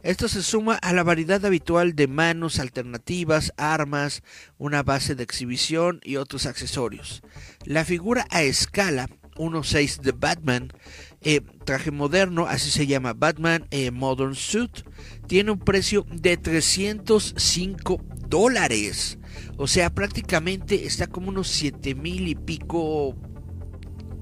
Esto 0.04 0.28
se 0.28 0.42
suma 0.42 0.76
a 0.76 0.92
la 0.92 1.04
variedad 1.04 1.46
habitual 1.46 1.96
de 1.96 2.08
manos 2.08 2.60
alternativas, 2.60 3.54
armas, 3.58 4.24
una 4.58 4.84
base 4.84 5.16
de 5.16 5.24
exhibición 5.24 6.02
y 6.04 6.18
otros 6.18 6.46
accesorios. 6.46 7.22
La 7.64 7.86
figura 7.86 8.26
a 8.32 8.42
escala 8.42 9.08
1.6 9.36 10.02
de 10.02 10.12
Batman, 10.12 10.74
eh, 11.22 11.42
traje 11.66 11.92
moderno, 11.92 12.46
así 12.46 12.72
se 12.72 12.88
llama 12.88 13.14
Batman 13.14 13.68
eh, 13.72 13.92
Modern 13.92 14.36
Suit, 14.36 14.84
tiene 15.28 15.52
un 15.52 15.60
precio 15.60 16.06
de 16.12 16.38
305 16.38 18.02
dólares. 18.28 19.20
O 19.58 19.68
sea, 19.68 19.94
prácticamente 19.94 20.86
está 20.86 21.08
como 21.08 21.30
unos 21.30 21.48
7 21.50 21.94
mil 21.96 22.28
y 22.28 22.36
pico, 22.36 23.16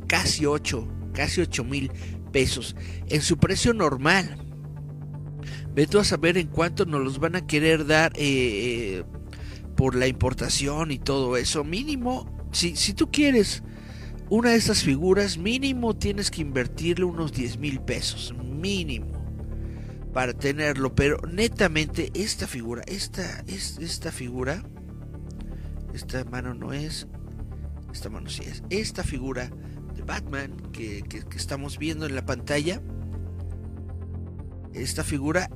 casi 0.07 0.45
8, 0.45 0.87
casi 1.13 1.41
8 1.41 1.63
mil 1.63 1.91
pesos 2.31 2.75
en 3.07 3.21
su 3.21 3.37
precio 3.37 3.73
normal. 3.73 4.43
Ve 5.73 5.85
tú 5.85 5.99
a 5.99 6.03
saber 6.03 6.37
en 6.39 6.47
cuánto 6.47 6.85
nos 6.85 7.03
los 7.03 7.19
van 7.19 7.35
a 7.35 7.45
querer 7.45 7.85
dar 7.85 8.11
eh, 8.15 9.03
por 9.75 9.93
la 9.93 10.07
importación 10.07 10.91
y 10.91 10.97
todo 10.97 11.37
eso. 11.37 11.63
Mínimo, 11.63 12.49
si, 12.51 12.75
si 12.75 12.93
tú 12.93 13.11
quieres 13.11 13.61
una 14.29 14.51
de 14.51 14.57
estas 14.57 14.83
figuras, 14.83 15.37
mínimo 15.37 15.95
tienes 15.95 16.29
que 16.31 16.41
invertirle 16.41 17.05
unos 17.05 17.31
10 17.31 17.57
mil 17.59 17.79
pesos, 17.79 18.33
mínimo, 18.43 19.07
para 20.13 20.33
tenerlo. 20.33 20.93
Pero 20.93 21.17
netamente, 21.27 22.11
esta 22.13 22.47
figura, 22.47 22.83
esta, 22.87 23.43
es, 23.47 23.77
esta 23.79 24.11
figura, 24.11 24.63
esta 25.93 26.23
mano 26.25 26.53
no 26.53 26.73
es, 26.73 27.07
esta 27.93 28.09
mano 28.09 28.29
sí 28.29 28.43
es, 28.43 28.63
esta 28.69 29.03
figura 29.03 29.49
de 29.95 30.03
Batman 30.03 30.55
que, 30.71 31.03
que 31.03 31.37
estamos 31.37 31.77
viendo 31.77 32.05
en 32.05 32.15
la 32.15 32.25
pantalla, 32.25 32.81
esta 34.73 35.03
figura 35.03 35.49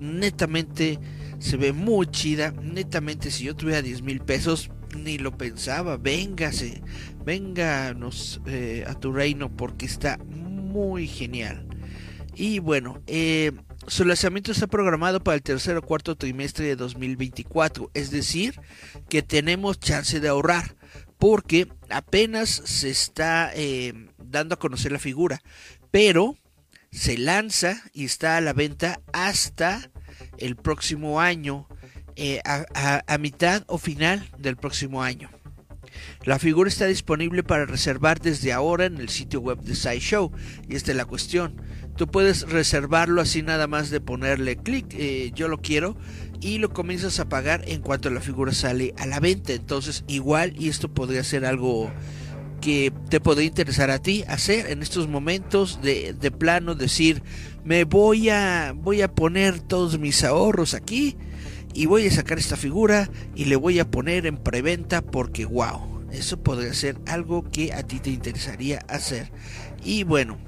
netamente 0.00 0.98
se 1.38 1.56
ve 1.56 1.72
muy 1.72 2.06
chida. 2.06 2.52
Netamente, 2.52 3.30
si 3.30 3.44
yo 3.44 3.54
tuviera 3.54 3.82
10 3.82 4.02
mil 4.02 4.20
pesos, 4.20 4.70
ni 4.96 5.18
lo 5.18 5.36
pensaba. 5.36 5.96
Véngase, 5.96 6.82
vénganos 7.24 8.40
eh, 8.46 8.84
a 8.86 8.94
tu 8.94 9.12
reino 9.12 9.54
porque 9.54 9.86
está 9.86 10.18
muy 10.18 11.06
genial. 11.06 11.66
Y 12.34 12.60
bueno, 12.60 13.02
eh, 13.06 13.52
su 13.86 14.04
lanzamiento 14.04 14.52
está 14.52 14.66
programado 14.66 15.22
para 15.22 15.36
el 15.36 15.42
tercer 15.42 15.76
o 15.76 15.82
cuarto 15.82 16.16
trimestre 16.16 16.66
de 16.66 16.76
2024. 16.76 17.90
Es 17.94 18.10
decir, 18.10 18.60
que 19.08 19.22
tenemos 19.22 19.80
chance 19.80 20.20
de 20.20 20.28
ahorrar. 20.28 20.76
Porque 21.18 21.66
apenas 21.90 22.48
se 22.48 22.90
está 22.90 23.50
eh, 23.54 23.92
dando 24.18 24.54
a 24.54 24.58
conocer 24.58 24.92
la 24.92 25.00
figura. 25.00 25.42
Pero 25.90 26.36
se 26.92 27.18
lanza 27.18 27.82
y 27.92 28.04
está 28.04 28.36
a 28.36 28.40
la 28.40 28.52
venta 28.52 29.00
hasta 29.12 29.90
el 30.38 30.54
próximo 30.54 31.20
año 31.20 31.66
eh, 32.20 32.40
a, 32.44 33.18
mitad 33.18 33.62
o 33.68 33.78
final 33.78 34.28
del 34.38 34.56
próximo 34.56 35.04
año. 35.04 35.30
La 36.24 36.40
figura 36.40 36.68
está 36.68 36.86
disponible 36.86 37.44
para 37.44 37.64
reservar 37.64 38.20
desde 38.20 38.52
ahora 38.52 38.86
en 38.86 38.96
el 38.96 39.08
sitio 39.08 39.40
web 39.40 39.60
de 39.60 39.76
SciShow 39.76 40.32
y 40.68 40.74
esta 40.74 40.90
es 40.90 40.96
la 40.96 41.04
cuestión. 41.04 41.62
Tú 41.96 42.08
puedes 42.08 42.48
reservarlo 42.48 43.20
así 43.20 43.42
nada 43.42 43.68
más 43.68 43.90
de 43.90 44.00
ponerle 44.00 44.56
clic, 44.56 44.92
eh, 44.98 45.30
yo 45.32 45.46
lo 45.46 45.58
quiero, 45.58 45.96
y 46.40 46.58
lo 46.58 46.72
comienzas 46.72 47.20
a 47.20 47.28
pagar 47.28 47.62
en 47.68 47.82
cuanto 47.82 48.10
la 48.10 48.20
figura 48.20 48.52
sale 48.52 48.94
a 48.98 49.06
la 49.06 49.20
venta. 49.20 49.52
Entonces 49.52 50.02
igual 50.08 50.54
y 50.58 50.70
esto 50.70 50.92
podría 50.92 51.22
ser 51.22 51.46
algo 51.46 51.88
que 52.60 52.92
te 53.10 53.20
podría 53.20 53.46
interesar 53.46 53.92
a 53.92 54.02
ti 54.02 54.24
hacer 54.26 54.72
en 54.72 54.82
estos 54.82 55.06
momentos 55.06 55.80
de, 55.82 56.14
de 56.14 56.30
plano 56.32 56.74
decir 56.74 57.22
me 57.64 57.84
voy 57.84 58.30
a 58.30 58.72
voy 58.74 59.02
a 59.02 59.14
poner 59.14 59.60
todos 59.60 60.00
mis 60.00 60.24
ahorros 60.24 60.74
aquí 60.74 61.16
y 61.78 61.86
voy 61.86 62.08
a 62.08 62.10
sacar 62.10 62.40
esta 62.40 62.56
figura 62.56 63.08
y 63.36 63.44
le 63.44 63.54
voy 63.54 63.78
a 63.78 63.88
poner 63.88 64.26
en 64.26 64.36
preventa 64.36 65.00
porque 65.00 65.44
wow, 65.44 66.02
eso 66.10 66.36
podría 66.42 66.74
ser 66.74 66.98
algo 67.06 67.48
que 67.52 67.72
a 67.72 67.84
ti 67.84 68.00
te 68.00 68.10
interesaría 68.10 68.80
hacer. 68.88 69.30
Y 69.84 70.02
bueno, 70.02 70.38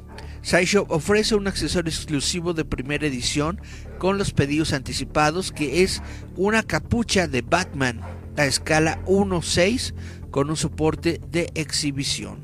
SciShop 0.43 0.91
ofrece 0.91 1.37
un 1.37 1.47
accesorio 1.47 1.89
exclusivo 1.89 2.53
de 2.53 2.65
primera 2.65 3.07
edición 3.07 3.61
con 3.99 4.19
los 4.19 4.33
pedidos 4.33 4.73
anticipados 4.73 5.53
que 5.53 5.85
es 5.85 6.03
una 6.35 6.65
capucha 6.65 7.29
de 7.29 7.43
Batman 7.43 8.01
a 8.37 8.47
escala 8.47 9.01
1.6 9.05 9.95
con 10.33 10.51
un 10.51 10.57
soporte 10.57 11.21
de 11.31 11.49
exhibición. 11.55 12.41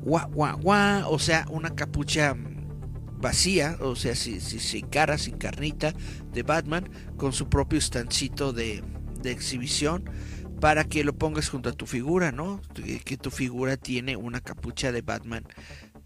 Guau, 0.00 0.30
guau, 0.30 0.58
guau, 0.58 1.12
o 1.12 1.18
sea, 1.18 1.44
una 1.50 1.74
capucha 1.74 2.34
vacía, 3.20 3.76
o 3.80 3.96
sea, 3.96 4.14
sin, 4.14 4.40
sin, 4.40 4.86
cara, 4.86 5.18
sin 5.18 5.36
carnita, 5.36 5.94
de 6.32 6.42
Batman, 6.42 6.88
con 7.16 7.32
su 7.32 7.48
propio 7.48 7.78
estancito 7.78 8.52
de, 8.52 8.82
de 9.22 9.30
exhibición 9.30 10.04
para 10.60 10.84
que 10.84 11.04
lo 11.04 11.14
pongas 11.14 11.48
junto 11.48 11.70
a 11.70 11.72
tu 11.72 11.86
figura, 11.86 12.32
¿no? 12.32 12.60
Que 13.04 13.16
tu 13.16 13.30
figura 13.30 13.76
tiene 13.76 14.16
una 14.16 14.40
capucha 14.40 14.92
de 14.92 15.00
Batman 15.00 15.44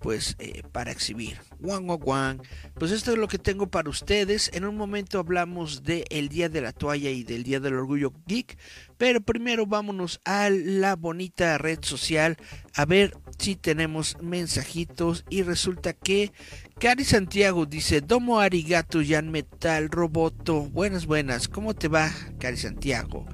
pues 0.05 0.37
eh, 0.39 0.63
para 0.71 0.93
exhibir. 0.93 1.39
Wang 1.61 1.87
Wang. 1.87 2.43
Pues 2.75 2.93
esto 2.93 3.13
es 3.13 3.17
lo 3.17 3.27
que 3.27 3.39
tengo 3.39 3.71
para 3.71 3.89
ustedes. 3.89 4.51
En 4.53 4.67
un 4.67 4.77
momento 4.77 5.19
hablamos 5.19 5.83
del 5.83 6.05
el 6.11 6.29
Día 6.29 6.51
de 6.51 6.61
la 6.61 6.73
Toalla 6.73 7.09
y 7.09 7.25
del 7.25 7.43
Día 7.43 7.59
del 7.59 7.73
Orgullo 7.73 8.13
Geek. 8.27 8.59
Pero 8.99 9.23
primero 9.23 9.65
vámonos 9.65 10.21
a 10.27 10.51
la 10.51 10.95
bonita 10.95 11.57
red 11.57 11.79
social 11.81 12.37
a 12.75 12.85
ver 12.85 13.17
si 13.39 13.57
tenemos 13.57 14.19
mensajitos. 14.21 15.25
Y 15.31 15.41
resulta 15.41 15.95
que 15.95 16.33
Cari 16.79 17.05
Santiago 17.05 17.67
dice: 17.67 18.01
Domo 18.01 18.41
arigato 18.41 19.01
yan 19.01 19.31
metal 19.31 19.89
roboto. 19.89 20.63
Buenas, 20.63 21.07
buenas. 21.07 21.49
¿Cómo 21.49 21.75
te 21.75 21.89
va, 21.89 22.11
Cari 22.39 22.57
Santiago? 22.57 23.27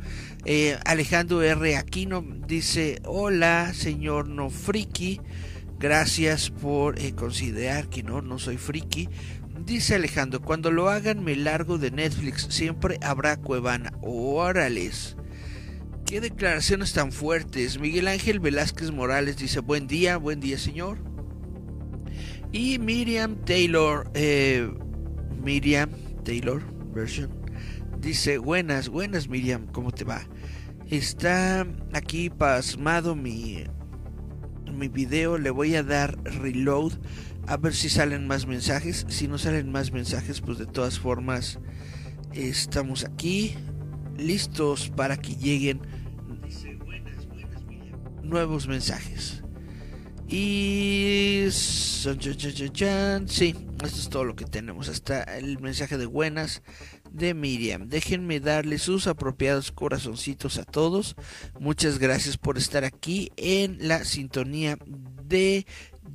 Eh, 0.44 0.78
Alejandro 0.84 1.42
R. 1.42 1.76
Aquino 1.76 2.24
dice: 2.46 3.00
Hola, 3.04 3.72
señor 3.74 4.28
no 4.28 4.50
friki. 4.50 5.20
Gracias 5.78 6.50
por 6.50 6.98
eh, 6.98 7.14
considerar 7.14 7.88
que 7.88 8.02
no, 8.02 8.20
no 8.20 8.38
soy 8.38 8.58
friki. 8.58 9.08
Dice 9.64 9.94
Alejandro, 9.94 10.42
cuando 10.42 10.70
lo 10.70 10.90
hagan 10.90 11.24
me 11.24 11.34
largo 11.34 11.78
de 11.78 11.90
Netflix, 11.90 12.46
siempre 12.50 12.98
habrá 13.02 13.36
Cuevana. 13.38 13.92
Órales. 14.02 15.16
Qué 16.04 16.20
declaraciones 16.20 16.92
tan 16.92 17.12
fuertes. 17.12 17.78
Miguel 17.78 18.08
Ángel 18.08 18.40
Velázquez 18.40 18.90
Morales 18.90 19.36
dice, 19.36 19.60
buen 19.60 19.86
día, 19.86 20.16
buen 20.16 20.40
día 20.40 20.58
señor. 20.58 20.98
Y 22.52 22.78
Miriam 22.78 23.36
Taylor, 23.44 24.10
eh, 24.14 24.68
Miriam 25.42 25.90
Taylor 26.24 26.62
version, 26.92 27.30
dice, 28.00 28.38
buenas, 28.38 28.88
buenas 28.88 29.28
Miriam, 29.28 29.66
¿cómo 29.68 29.92
te 29.92 30.04
va? 30.04 30.22
Está 30.88 31.66
aquí 31.92 32.28
pasmado 32.30 33.14
mi 33.14 33.64
mi 34.80 34.88
video 34.88 35.36
le 35.36 35.50
voy 35.50 35.74
a 35.74 35.82
dar 35.82 36.18
reload 36.24 36.92
a 37.46 37.56
ver 37.56 37.74
si 37.74 37.88
salen 37.88 38.26
más 38.26 38.46
mensajes. 38.46 39.06
Si 39.08 39.28
no 39.28 39.38
salen 39.38 39.70
más 39.70 39.92
mensajes, 39.92 40.40
pues 40.40 40.58
de 40.58 40.66
todas 40.66 40.98
formas 40.98 41.58
estamos 42.32 43.04
aquí 43.04 43.54
listos 44.16 44.90
para 44.90 45.16
que 45.16 45.34
lleguen 45.34 45.80
nuevos 48.22 48.68
mensajes. 48.68 49.39
Y 50.32 51.46
sí, 51.50 53.54
esto 53.82 53.82
es 53.82 54.08
todo 54.08 54.24
lo 54.24 54.36
que 54.36 54.44
tenemos. 54.44 54.88
Hasta 54.88 55.24
el 55.24 55.58
mensaje 55.58 55.98
de 55.98 56.06
buenas 56.06 56.62
de 57.10 57.34
Miriam. 57.34 57.88
Déjenme 57.88 58.38
darle 58.38 58.78
sus 58.78 59.08
apropiados 59.08 59.72
corazoncitos 59.72 60.58
a 60.58 60.64
todos. 60.64 61.16
Muchas 61.58 61.98
gracias 61.98 62.38
por 62.38 62.58
estar 62.58 62.84
aquí 62.84 63.32
en 63.36 63.76
la 63.80 64.04
sintonía 64.04 64.78
de 65.24 65.66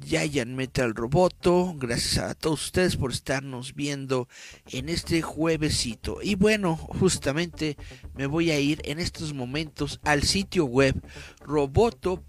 Giant 0.01 0.51
Metal 0.51 0.95
Roboto. 0.95 1.75
Gracias 1.77 2.19
a 2.19 2.35
todos 2.35 2.63
ustedes 2.63 2.95
por 2.95 3.11
estarnos 3.11 3.75
viendo 3.75 4.29
en 4.71 4.87
este 4.87 5.21
juevesito. 5.21 6.19
Y 6.21 6.35
bueno, 6.35 6.77
justamente 6.77 7.75
me 8.15 8.27
voy 8.27 8.51
a 8.51 8.59
ir 8.59 8.81
en 8.85 8.99
estos 8.99 9.33
momentos 9.33 9.99
al 10.03 10.23
sitio 10.23 10.63
web 10.65 10.95
roboto.mx. 11.41 12.21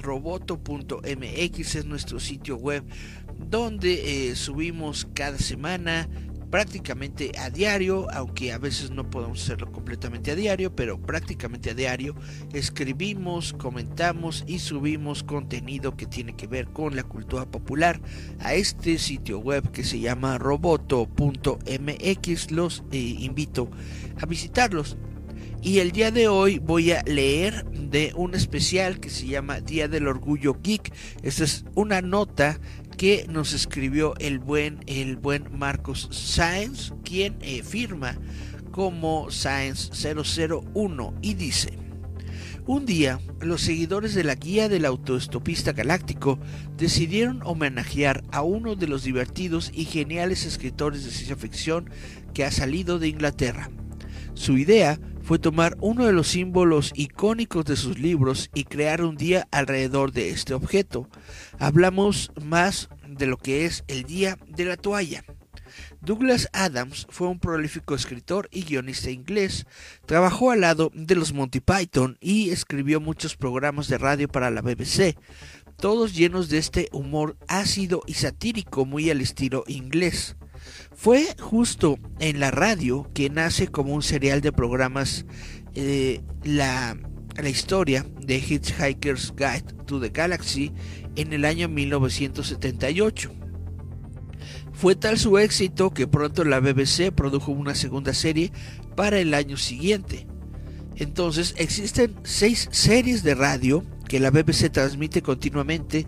Roboto.mx 0.00 1.74
es 1.74 1.86
nuestro 1.86 2.20
sitio 2.20 2.56
web 2.56 2.84
donde 3.38 4.30
eh, 4.30 4.36
subimos 4.36 5.08
cada 5.14 5.38
semana 5.38 6.08
prácticamente 6.50 7.32
a 7.38 7.48
diario, 7.48 8.08
aunque 8.12 8.52
a 8.52 8.58
veces 8.58 8.90
no 8.90 9.08
podemos 9.08 9.42
hacerlo 9.42 9.70
completamente 9.70 10.32
a 10.32 10.34
diario, 10.34 10.74
pero 10.74 11.00
prácticamente 11.00 11.70
a 11.70 11.74
diario 11.74 12.16
escribimos, 12.52 13.52
comentamos 13.52 14.44
y 14.46 14.58
subimos 14.58 15.22
contenido 15.22 15.96
que 15.96 16.06
tiene 16.06 16.34
que 16.34 16.48
ver 16.48 16.66
con 16.68 16.96
la 16.96 17.04
cultura 17.04 17.46
popular 17.46 18.00
a 18.40 18.54
este 18.54 18.98
sitio 18.98 19.38
web 19.38 19.70
que 19.70 19.84
se 19.84 20.00
llama 20.00 20.38
roboto.mx. 20.38 22.50
Los 22.50 22.82
eh, 22.90 22.98
invito 22.98 23.70
a 24.20 24.26
visitarlos. 24.26 24.96
Y 25.62 25.80
el 25.80 25.92
día 25.92 26.10
de 26.10 26.26
hoy 26.26 26.58
voy 26.58 26.92
a 26.92 27.02
leer 27.02 27.66
de 27.70 28.12
un 28.16 28.34
especial 28.34 28.98
que 28.98 29.10
se 29.10 29.26
llama 29.26 29.60
Día 29.60 29.88
del 29.88 30.08
Orgullo 30.08 30.58
Geek. 30.62 30.90
Esta 31.22 31.44
es 31.44 31.66
una 31.74 32.00
nota 32.00 32.58
que 32.96 33.26
nos 33.28 33.52
escribió 33.52 34.14
el 34.20 34.38
buen, 34.38 34.80
el 34.86 35.16
buen 35.16 35.58
Marcos 35.58 36.08
Sáenz, 36.12 36.94
quien 37.04 37.36
eh, 37.42 37.62
firma 37.62 38.18
como 38.70 39.30
Sáenz 39.30 39.90
001 39.92 41.14
y 41.20 41.34
dice, 41.34 41.72
un 42.66 42.86
día, 42.86 43.20
los 43.40 43.60
seguidores 43.60 44.14
de 44.14 44.24
la 44.24 44.36
guía 44.36 44.70
del 44.70 44.86
autoestopista 44.86 45.72
galáctico 45.72 46.38
decidieron 46.78 47.40
homenajear 47.44 48.22
a 48.32 48.40
uno 48.42 48.76
de 48.76 48.86
los 48.86 49.02
divertidos 49.04 49.72
y 49.74 49.84
geniales 49.84 50.46
escritores 50.46 51.04
de 51.04 51.10
ciencia 51.10 51.36
ficción 51.36 51.90
que 52.32 52.44
ha 52.44 52.50
salido 52.50 52.98
de 52.98 53.08
Inglaterra. 53.08 53.70
Su 54.34 54.56
idea 54.56 54.98
fue 55.30 55.38
tomar 55.38 55.76
uno 55.80 56.06
de 56.06 56.12
los 56.12 56.26
símbolos 56.26 56.90
icónicos 56.96 57.64
de 57.64 57.76
sus 57.76 58.00
libros 58.00 58.50
y 58.52 58.64
crear 58.64 59.04
un 59.04 59.16
día 59.16 59.46
alrededor 59.52 60.10
de 60.10 60.30
este 60.30 60.54
objeto. 60.54 61.08
Hablamos 61.60 62.32
más 62.42 62.88
de 63.06 63.26
lo 63.26 63.36
que 63.36 63.64
es 63.64 63.84
el 63.86 64.02
Día 64.02 64.38
de 64.48 64.64
la 64.64 64.76
Toalla. 64.76 65.22
Douglas 66.00 66.48
Adams 66.52 67.06
fue 67.10 67.28
un 67.28 67.38
prolífico 67.38 67.94
escritor 67.94 68.48
y 68.50 68.64
guionista 68.64 69.12
inglés. 69.12 69.66
Trabajó 70.04 70.50
al 70.50 70.62
lado 70.62 70.90
de 70.94 71.14
los 71.14 71.32
Monty 71.32 71.60
Python 71.60 72.18
y 72.20 72.50
escribió 72.50 73.00
muchos 73.00 73.36
programas 73.36 73.86
de 73.86 73.98
radio 73.98 74.26
para 74.26 74.50
la 74.50 74.62
BBC, 74.62 75.16
todos 75.76 76.16
llenos 76.16 76.48
de 76.48 76.58
este 76.58 76.88
humor 76.90 77.36
ácido 77.46 78.02
y 78.04 78.14
satírico 78.14 78.84
muy 78.84 79.10
al 79.10 79.20
estilo 79.20 79.62
inglés. 79.68 80.34
Fue 81.02 81.34
justo 81.40 81.98
en 82.18 82.40
la 82.40 82.50
radio 82.50 83.08
que 83.14 83.30
nace 83.30 83.68
como 83.68 83.94
un 83.94 84.02
serial 84.02 84.42
de 84.42 84.52
programas 84.52 85.24
eh, 85.74 86.20
la, 86.44 86.94
la 87.36 87.48
historia 87.48 88.04
de 88.20 88.36
Hitchhiker's 88.36 89.32
Guide 89.34 89.64
to 89.86 89.98
the 89.98 90.10
Galaxy 90.10 90.72
en 91.16 91.32
el 91.32 91.46
año 91.46 91.70
1978. 91.70 93.32
Fue 94.74 94.94
tal 94.94 95.16
su 95.16 95.38
éxito 95.38 95.94
que 95.94 96.06
pronto 96.06 96.44
la 96.44 96.60
BBC 96.60 97.12
produjo 97.12 97.50
una 97.50 97.74
segunda 97.74 98.12
serie 98.12 98.52
para 98.94 99.20
el 99.20 99.32
año 99.32 99.56
siguiente. 99.56 100.26
Entonces 100.96 101.54
existen 101.56 102.14
seis 102.24 102.68
series 102.72 103.22
de 103.22 103.34
radio 103.34 103.86
que 104.06 104.20
la 104.20 104.30
BBC 104.30 104.70
transmite 104.70 105.22
continuamente 105.22 106.04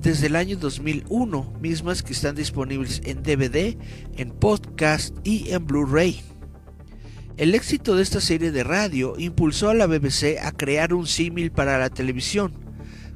desde 0.00 0.28
el 0.28 0.36
año 0.36 0.56
2001, 0.56 1.54
mismas 1.60 2.02
que 2.02 2.12
están 2.12 2.36
disponibles 2.36 3.02
en 3.04 3.22
DVD, 3.22 3.76
en 4.16 4.30
podcast 4.30 5.14
y 5.24 5.50
en 5.50 5.66
Blu-ray. 5.66 6.20
El 7.36 7.54
éxito 7.54 7.96
de 7.96 8.02
esta 8.02 8.20
serie 8.20 8.50
de 8.50 8.64
radio 8.64 9.14
impulsó 9.18 9.70
a 9.70 9.74
la 9.74 9.86
BBC 9.86 10.38
a 10.42 10.52
crear 10.52 10.94
un 10.94 11.06
símil 11.06 11.50
para 11.50 11.78
la 11.78 11.90
televisión. 11.90 12.52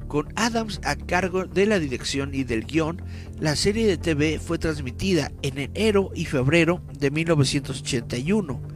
Con 0.09 0.29
Adams 0.37 0.81
a 0.85 0.97
cargo 0.97 1.47
de 1.47 1.67
la 1.67 1.79
dirección 1.79 2.35
y 2.35 2.45
del 2.45 2.65
guion, 2.65 3.03
la 3.41 3.57
serie 3.57 3.87
de 3.87 3.97
TV 3.97 4.39
fue 4.39 4.59
transmitida 4.59 5.33
en 5.43 5.59
enero 5.59 6.11
y 6.15 6.27
febrero 6.27 6.83
de 6.99 7.11
1981 7.11 8.73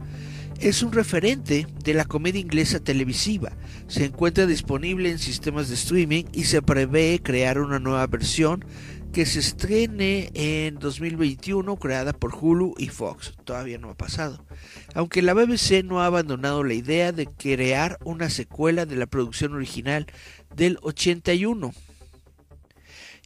es 0.59 0.81
un 0.81 0.91
referente 0.91 1.67
de 1.83 1.93
la 1.93 2.05
comedia 2.05 2.41
inglesa 2.41 2.79
televisiva. 2.79 3.51
Se 3.87 4.03
encuentra 4.03 4.45
disponible 4.45 5.09
en 5.09 5.17
sistemas 5.17 5.69
de 5.69 5.75
streaming 5.75 6.25
y 6.33 6.43
se 6.43 6.61
prevé 6.61 7.21
crear 7.23 7.59
una 7.59 7.79
nueva 7.79 8.05
versión 8.07 8.65
que 9.13 9.25
se 9.25 9.39
estrene 9.39 10.29
en 10.33 10.77
2021 10.77 11.77
creada 11.77 12.11
por 12.11 12.35
Hulu 12.35 12.75
y 12.77 12.89
Fox. 12.89 13.33
Todavía 13.45 13.77
no 13.77 13.89
ha 13.89 13.95
pasado. 13.95 14.45
Aunque 14.93 15.21
la 15.21 15.33
BBC 15.33 15.83
no 15.85 16.01
ha 16.01 16.05
abandonado 16.05 16.65
la 16.65 16.73
idea 16.73 17.13
de 17.13 17.27
crear 17.27 17.97
una 18.03 18.29
secuela 18.29 18.85
de 18.85 18.97
la 18.97 19.07
producción 19.07 19.53
original 19.53 20.05
del 20.53 20.77
81. 20.81 21.73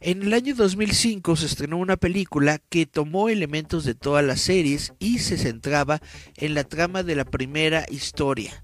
En 0.00 0.22
el 0.22 0.32
año 0.32 0.54
2005 0.54 1.36
se 1.36 1.46
estrenó 1.46 1.76
una 1.76 1.96
película 1.96 2.58
que 2.58 2.86
tomó 2.86 3.28
elementos 3.28 3.84
de 3.84 3.94
todas 3.94 4.24
las 4.24 4.40
series 4.40 4.94
y 5.00 5.18
se 5.18 5.38
centraba 5.38 6.00
en 6.36 6.54
la 6.54 6.64
trama 6.64 7.02
de 7.02 7.16
la 7.16 7.24
primera 7.24 7.84
historia. 7.90 8.62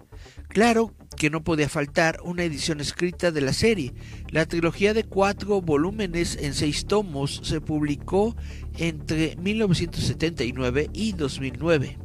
Claro 0.49 0.95
que 1.19 1.31
no 1.31 1.43
podía 1.43 1.69
faltar 1.69 2.21
una 2.23 2.45
edición 2.45 2.81
escrita 2.81 3.33
de 3.33 3.41
la 3.41 3.53
serie. 3.53 3.93
La 4.31 4.47
trilogía 4.47 4.95
de 4.95 5.05
cuatro 5.05 5.61
volúmenes 5.61 6.39
en 6.41 6.55
seis 6.55 6.87
tomos 6.87 7.41
se 7.43 7.61
publicó 7.61 8.37
entre 8.79 9.37
1979 9.37 10.91
y 10.93 11.13
2009. 11.13 11.99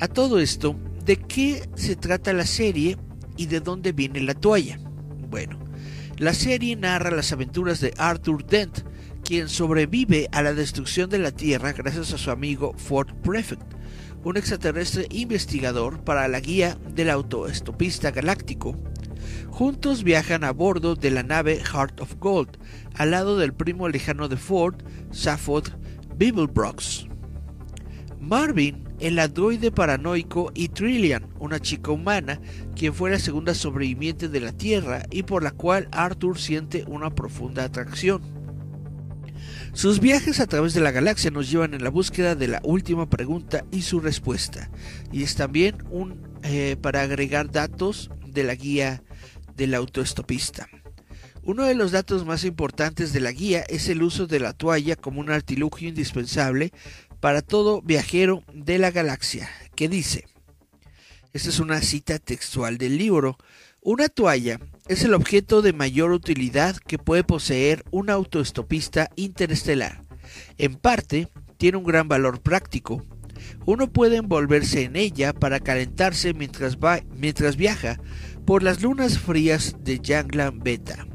A 0.00 0.08
todo 0.08 0.40
esto, 0.40 0.76
¿de 1.04 1.16
qué 1.16 1.68
se 1.74 1.94
trata 1.94 2.32
la 2.32 2.46
serie 2.46 2.96
y 3.36 3.46
de 3.46 3.60
dónde 3.60 3.92
viene 3.92 4.20
la 4.20 4.34
toalla? 4.34 4.80
Bueno, 5.28 5.58
la 6.16 6.32
serie 6.32 6.74
narra 6.74 7.10
las 7.10 7.32
aventuras 7.32 7.80
de 7.80 7.92
Arthur 7.98 8.46
Dent, 8.46 8.80
quien 9.24 9.48
sobrevive 9.50 10.28
a 10.32 10.42
la 10.42 10.54
destrucción 10.54 11.10
de 11.10 11.18
la 11.18 11.32
Tierra 11.32 11.72
gracias 11.72 12.14
a 12.14 12.18
su 12.18 12.30
amigo 12.30 12.72
Ford 12.78 13.12
Prefect, 13.22 13.75
un 14.26 14.36
extraterrestre 14.36 15.06
investigador 15.10 16.02
para 16.02 16.26
la 16.26 16.40
guía 16.40 16.76
del 16.92 17.10
autoestopista 17.10 18.10
galáctico. 18.10 18.76
Juntos 19.50 20.02
viajan 20.02 20.42
a 20.42 20.50
bordo 20.50 20.96
de 20.96 21.12
la 21.12 21.22
nave 21.22 21.62
Heart 21.62 22.00
of 22.00 22.16
Gold, 22.18 22.58
al 22.94 23.12
lado 23.12 23.38
del 23.38 23.54
primo 23.54 23.88
lejano 23.88 24.26
de 24.26 24.36
Ford, 24.36 24.82
Safford 25.12 25.68
Beeblebrox. 26.16 27.06
Marvin 28.18 28.82
el 28.98 29.20
androide 29.20 29.70
paranoico 29.70 30.50
y 30.54 30.70
Trillian, 30.70 31.28
una 31.38 31.60
chica 31.60 31.92
humana, 31.92 32.40
quien 32.74 32.94
fue 32.94 33.10
la 33.10 33.20
segunda 33.20 33.54
sobreviviente 33.54 34.28
de 34.28 34.40
la 34.40 34.50
Tierra 34.50 35.04
y 35.12 35.22
por 35.22 35.44
la 35.44 35.52
cual 35.52 35.86
Arthur 35.92 36.36
siente 36.36 36.84
una 36.88 37.14
profunda 37.14 37.62
atracción. 37.62 38.35
Sus 39.76 40.00
viajes 40.00 40.40
a 40.40 40.46
través 40.46 40.72
de 40.72 40.80
la 40.80 40.90
galaxia 40.90 41.30
nos 41.30 41.50
llevan 41.50 41.74
en 41.74 41.84
la 41.84 41.90
búsqueda 41.90 42.34
de 42.34 42.48
la 42.48 42.62
última 42.64 43.10
pregunta 43.10 43.62
y 43.70 43.82
su 43.82 44.00
respuesta, 44.00 44.70
y 45.12 45.22
es 45.22 45.34
también 45.34 45.76
un 45.90 46.18
eh, 46.44 46.76
para 46.80 47.02
agregar 47.02 47.50
datos 47.50 48.10
de 48.26 48.42
la 48.42 48.54
guía 48.54 49.02
del 49.54 49.74
autoestopista. 49.74 50.66
Uno 51.42 51.64
de 51.64 51.74
los 51.74 51.92
datos 51.92 52.24
más 52.24 52.44
importantes 52.44 53.12
de 53.12 53.20
la 53.20 53.32
guía 53.32 53.66
es 53.68 53.90
el 53.90 54.02
uso 54.02 54.26
de 54.26 54.40
la 54.40 54.54
toalla 54.54 54.96
como 54.96 55.20
un 55.20 55.30
artilugio 55.30 55.90
indispensable 55.90 56.72
para 57.20 57.42
todo 57.42 57.82
viajero 57.82 58.44
de 58.54 58.78
la 58.78 58.90
galaxia, 58.90 59.50
que 59.74 59.90
dice, 59.90 60.24
esta 61.34 61.50
es 61.50 61.60
una 61.60 61.82
cita 61.82 62.18
textual 62.18 62.78
del 62.78 62.96
libro, 62.96 63.36
una 63.86 64.08
toalla 64.08 64.58
es 64.88 65.04
el 65.04 65.14
objeto 65.14 65.62
de 65.62 65.72
mayor 65.72 66.10
utilidad 66.10 66.76
que 66.76 66.98
puede 66.98 67.22
poseer 67.22 67.84
un 67.92 68.10
autoestopista 68.10 69.10
interestelar. 69.14 70.02
En 70.58 70.74
parte, 70.74 71.28
tiene 71.56 71.78
un 71.78 71.84
gran 71.84 72.08
valor 72.08 72.40
práctico. 72.40 73.04
Uno 73.64 73.86
puede 73.86 74.16
envolverse 74.16 74.82
en 74.82 74.96
ella 74.96 75.32
para 75.32 75.60
calentarse 75.60 76.34
mientras, 76.34 76.78
va, 76.78 76.98
mientras 77.14 77.56
viaja 77.56 78.00
por 78.44 78.64
las 78.64 78.82
lunas 78.82 79.20
frías 79.20 79.76
de 79.84 80.00
Yanglan 80.00 80.58
Beta. 80.58 81.06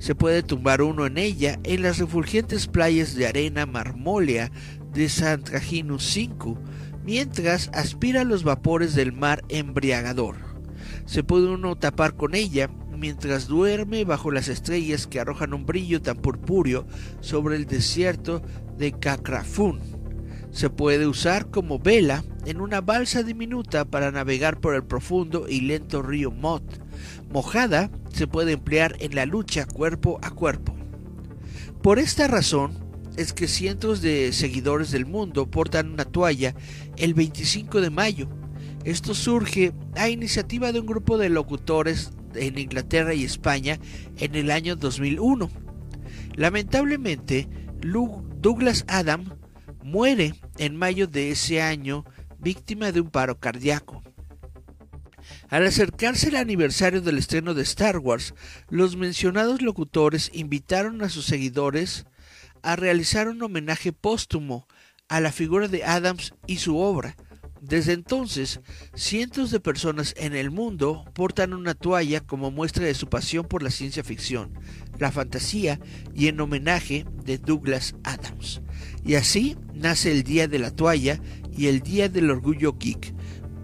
Se 0.00 0.16
puede 0.16 0.42
tumbar 0.42 0.82
uno 0.82 1.06
en 1.06 1.18
ella 1.18 1.60
en 1.62 1.82
las 1.82 1.98
refulgentes 1.98 2.66
playas 2.66 3.14
de 3.14 3.28
arena 3.28 3.64
marmólea 3.64 4.50
de 4.92 5.08
San 5.08 5.44
Trajino 5.44 6.00
5, 6.00 6.58
mientras 7.04 7.70
aspira 7.72 8.24
los 8.24 8.42
vapores 8.42 8.96
del 8.96 9.12
mar 9.12 9.44
embriagador. 9.48 10.47
Se 11.08 11.24
puede 11.24 11.46
uno 11.46 11.74
tapar 11.74 12.16
con 12.16 12.34
ella 12.34 12.68
mientras 12.94 13.48
duerme 13.48 14.04
bajo 14.04 14.30
las 14.30 14.48
estrellas 14.48 15.06
que 15.06 15.18
arrojan 15.18 15.54
un 15.54 15.64
brillo 15.64 16.02
tan 16.02 16.18
purpúreo 16.18 16.86
sobre 17.20 17.56
el 17.56 17.64
desierto 17.64 18.42
de 18.76 18.92
Cacrafún. 18.92 19.80
Se 20.50 20.68
puede 20.68 21.06
usar 21.06 21.50
como 21.50 21.78
vela 21.78 22.24
en 22.44 22.60
una 22.60 22.82
balsa 22.82 23.22
diminuta 23.22 23.86
para 23.86 24.10
navegar 24.10 24.60
por 24.60 24.74
el 24.74 24.84
profundo 24.84 25.46
y 25.48 25.62
lento 25.62 26.02
río 26.02 26.30
Mot. 26.30 26.62
Mojada 27.32 27.90
se 28.12 28.26
puede 28.26 28.52
emplear 28.52 28.94
en 29.00 29.14
la 29.14 29.24
lucha 29.24 29.64
cuerpo 29.64 30.20
a 30.22 30.30
cuerpo. 30.30 30.76
Por 31.82 31.98
esta 31.98 32.28
razón, 32.28 32.86
es 33.16 33.32
que 33.32 33.48
cientos 33.48 34.02
de 34.02 34.34
seguidores 34.34 34.90
del 34.90 35.06
mundo 35.06 35.50
portan 35.50 35.90
una 35.90 36.04
toalla 36.04 36.54
el 36.98 37.14
25 37.14 37.80
de 37.80 37.88
mayo. 37.88 38.28
Esto 38.84 39.14
surge 39.14 39.72
a 39.96 40.08
iniciativa 40.08 40.72
de 40.72 40.80
un 40.80 40.86
grupo 40.86 41.18
de 41.18 41.28
locutores 41.28 42.12
en 42.34 42.58
Inglaterra 42.58 43.14
y 43.14 43.24
España 43.24 43.78
en 44.18 44.34
el 44.34 44.50
año 44.50 44.76
2001. 44.76 45.50
Lamentablemente, 46.36 47.48
Douglas 48.40 48.84
Adam 48.86 49.36
muere 49.82 50.34
en 50.58 50.76
mayo 50.76 51.06
de 51.06 51.30
ese 51.30 51.60
año 51.60 52.04
víctima 52.38 52.92
de 52.92 53.00
un 53.00 53.10
paro 53.10 53.40
cardíaco. 53.40 54.02
Al 55.48 55.66
acercarse 55.66 56.28
el 56.28 56.36
aniversario 56.36 57.00
del 57.00 57.18
estreno 57.18 57.54
de 57.54 57.62
Star 57.62 57.98
Wars, 57.98 58.34
los 58.68 58.96
mencionados 58.96 59.62
locutores 59.62 60.30
invitaron 60.32 61.02
a 61.02 61.08
sus 61.08 61.26
seguidores 61.26 62.06
a 62.62 62.76
realizar 62.76 63.28
un 63.28 63.42
homenaje 63.42 63.92
póstumo 63.92 64.66
a 65.08 65.20
la 65.20 65.32
figura 65.32 65.68
de 65.68 65.84
Adams 65.84 66.34
y 66.46 66.58
su 66.58 66.78
obra. 66.78 67.16
Desde 67.60 67.92
entonces, 67.92 68.60
cientos 68.94 69.50
de 69.50 69.60
personas 69.60 70.14
en 70.16 70.34
el 70.34 70.50
mundo 70.50 71.04
portan 71.14 71.52
una 71.52 71.74
toalla 71.74 72.20
como 72.20 72.50
muestra 72.50 72.84
de 72.84 72.94
su 72.94 73.08
pasión 73.08 73.46
por 73.46 73.62
la 73.62 73.70
ciencia 73.70 74.04
ficción, 74.04 74.52
la 74.98 75.10
fantasía 75.10 75.80
y 76.14 76.28
en 76.28 76.40
homenaje 76.40 77.04
de 77.24 77.38
Douglas 77.38 77.94
Adams. 78.04 78.62
Y 79.04 79.14
así 79.14 79.56
nace 79.74 80.12
el 80.12 80.22
Día 80.22 80.46
de 80.46 80.58
la 80.58 80.70
Toalla 80.70 81.20
y 81.56 81.66
el 81.66 81.80
Día 81.80 82.08
del 82.08 82.30
Orgullo 82.30 82.76
Geek, 82.78 83.14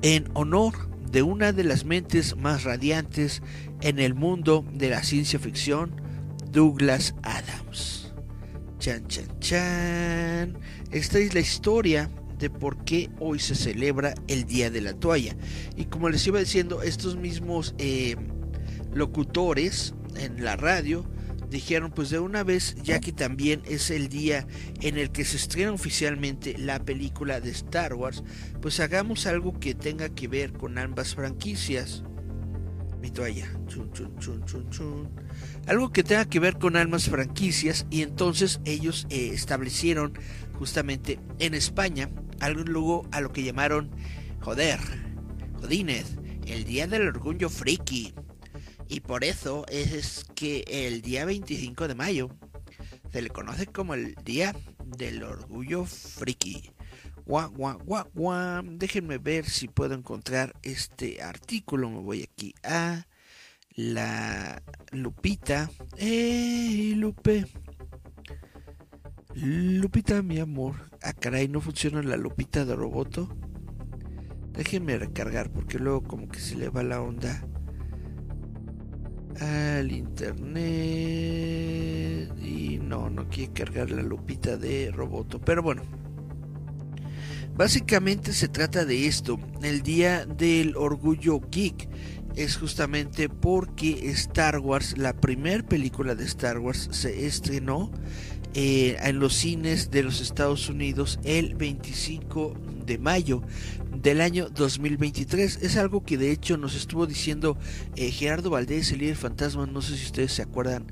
en 0.02 0.28
honor 0.34 0.74
de 1.10 1.22
una 1.22 1.52
de 1.52 1.64
las 1.64 1.84
mentes 1.84 2.36
más 2.36 2.64
radiantes 2.64 3.42
en 3.80 4.00
el 4.00 4.14
mundo 4.14 4.64
de 4.72 4.90
la 4.90 5.04
ciencia 5.04 5.38
ficción, 5.38 6.00
Douglas 6.50 7.14
Adams. 7.22 8.12
Chan, 8.78 9.06
chan, 9.06 9.38
chan. 9.38 10.58
Esta 10.90 11.18
es 11.18 11.32
la 11.32 11.40
historia 11.40 12.10
por 12.50 12.84
qué 12.84 13.10
hoy 13.20 13.38
se 13.38 13.54
celebra 13.54 14.14
el 14.28 14.44
Día 14.44 14.70
de 14.70 14.80
la 14.80 14.94
Toalla. 14.94 15.36
Y 15.76 15.86
como 15.86 16.08
les 16.08 16.26
iba 16.26 16.38
diciendo, 16.38 16.82
estos 16.82 17.16
mismos 17.16 17.74
eh, 17.78 18.16
locutores 18.92 19.94
en 20.16 20.44
la 20.44 20.56
radio 20.56 21.04
dijeron 21.50 21.92
pues 21.92 22.10
de 22.10 22.18
una 22.18 22.42
vez 22.42 22.74
ya 22.82 23.00
que 23.00 23.12
también 23.12 23.62
es 23.64 23.90
el 23.90 24.08
día 24.08 24.46
en 24.80 24.98
el 24.98 25.10
que 25.10 25.24
se 25.24 25.36
estrena 25.36 25.72
oficialmente 25.72 26.56
la 26.58 26.84
película 26.84 27.40
de 27.40 27.50
Star 27.50 27.94
Wars 27.94 28.24
pues 28.60 28.80
hagamos 28.80 29.26
algo 29.26 29.58
que 29.60 29.74
tenga 29.74 30.08
que 30.08 30.28
ver 30.28 30.52
con 30.52 30.78
ambas 30.78 31.14
franquicias. 31.14 32.02
Mi 33.00 33.10
toalla. 33.10 33.46
Algo 35.66 35.92
que 35.92 36.02
tenga 36.02 36.24
que 36.24 36.40
ver 36.40 36.56
con 36.56 36.76
ambas 36.76 37.10
franquicias 37.10 37.86
y 37.90 38.00
entonces 38.00 38.60
ellos 38.64 39.06
eh, 39.10 39.30
establecieron 39.34 40.14
justamente 40.58 41.20
en 41.38 41.52
España 41.52 42.08
algo 42.40 43.06
a 43.12 43.20
lo 43.20 43.32
que 43.32 43.42
llamaron 43.42 43.90
joder 44.40 44.80
jodines 45.60 46.16
el 46.46 46.64
día 46.64 46.86
del 46.86 47.08
orgullo 47.08 47.48
friki 47.48 48.14
y 48.88 49.00
por 49.00 49.24
eso 49.24 49.64
es 49.68 50.26
que 50.34 50.64
el 50.68 51.02
día 51.02 51.24
25 51.24 51.88
de 51.88 51.94
mayo 51.94 52.30
se 53.14 53.22
le 53.22 53.30
conoce 53.30 53.66
como 53.66 53.94
el 53.94 54.16
Día 54.24 54.54
del 54.84 55.22
Orgullo 55.22 55.84
Friki. 55.84 56.70
Guau, 57.24 57.50
guau, 57.52 57.78
guau, 57.78 58.10
guau. 58.12 58.62
Déjenme 58.64 59.18
ver 59.18 59.48
si 59.48 59.68
puedo 59.68 59.94
encontrar 59.94 60.52
este 60.62 61.22
artículo. 61.22 61.88
Me 61.90 62.00
voy 62.00 62.22
aquí 62.24 62.54
a 62.64 63.06
la 63.76 64.60
Lupita. 64.90 65.70
¡Ey, 65.96 66.94
Lupe! 66.96 67.46
Lupita, 69.36 70.22
mi 70.22 70.38
amor. 70.38 70.76
Ah, 71.02 71.12
caray, 71.12 71.48
no 71.48 71.60
funciona 71.60 72.02
la 72.02 72.16
Lupita 72.16 72.64
de 72.64 72.76
Roboto. 72.76 73.28
Déjenme 74.52 74.96
recargar 74.96 75.50
porque 75.50 75.80
luego 75.80 76.04
como 76.04 76.28
que 76.28 76.38
se 76.38 76.54
le 76.54 76.68
va 76.68 76.84
la 76.84 77.00
onda 77.00 77.44
al 79.40 79.90
internet 79.90 80.54
y 82.40 82.78
no, 82.80 83.10
no 83.10 83.28
quiere 83.28 83.52
cargar 83.52 83.90
la 83.90 84.02
lupita 84.02 84.56
de 84.56 84.92
Roboto. 84.92 85.40
Pero 85.40 85.60
bueno, 85.62 85.82
básicamente 87.56 88.32
se 88.32 88.46
trata 88.46 88.84
de 88.84 89.08
esto. 89.08 89.40
El 89.62 89.82
día 89.82 90.24
del 90.24 90.76
orgullo 90.76 91.40
geek 91.50 91.88
es 92.36 92.56
justamente 92.56 93.28
porque 93.28 94.10
Star 94.10 94.60
Wars, 94.60 94.96
la 94.98 95.14
primera 95.14 95.64
película 95.64 96.14
de 96.14 96.24
Star 96.24 96.58
Wars, 96.58 96.88
se 96.92 97.26
estrenó 97.26 97.90
eh, 98.54 98.96
en 99.02 99.18
los 99.18 99.34
cines 99.34 99.90
de 99.90 100.02
los 100.02 100.20
Estados 100.20 100.68
Unidos 100.68 101.18
el 101.24 101.54
25 101.54 102.54
de 102.86 102.98
mayo 102.98 103.42
del 104.04 104.20
año 104.20 104.48
2023. 104.50 105.60
Es 105.62 105.76
algo 105.76 106.04
que 106.04 106.18
de 106.18 106.30
hecho 106.30 106.56
nos 106.56 106.74
estuvo 106.74 107.06
diciendo 107.06 107.56
eh, 107.96 108.10
Gerardo 108.10 108.50
Valdés, 108.50 108.92
el 108.92 108.98
líder 108.98 109.16
fantasma. 109.16 109.66
No 109.66 109.82
sé 109.82 109.96
si 109.96 110.04
ustedes 110.04 110.32
se 110.32 110.42
acuerdan 110.42 110.86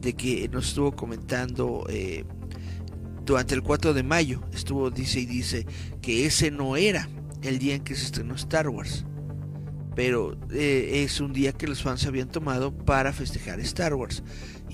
de 0.00 0.14
que 0.14 0.48
nos 0.48 0.68
estuvo 0.68 0.92
comentando 0.92 1.86
eh, 1.88 2.24
durante 3.24 3.54
el 3.54 3.62
4 3.62 3.94
de 3.94 4.02
mayo. 4.02 4.42
Estuvo, 4.52 4.90
dice 4.90 5.20
y 5.20 5.26
dice 5.26 5.66
que 6.02 6.26
ese 6.26 6.50
no 6.50 6.76
era 6.76 7.08
el 7.42 7.58
día 7.58 7.74
en 7.74 7.84
que 7.84 7.94
se 7.94 8.06
estrenó 8.06 8.34
Star 8.34 8.68
Wars. 8.68 9.04
Pero 9.94 10.36
eh, 10.50 11.04
es 11.04 11.20
un 11.20 11.32
día 11.32 11.52
que 11.52 11.66
los 11.66 11.82
fans 11.82 12.04
habían 12.04 12.28
tomado 12.28 12.76
para 12.76 13.12
festejar 13.12 13.60
Star 13.60 13.94
Wars. 13.94 14.22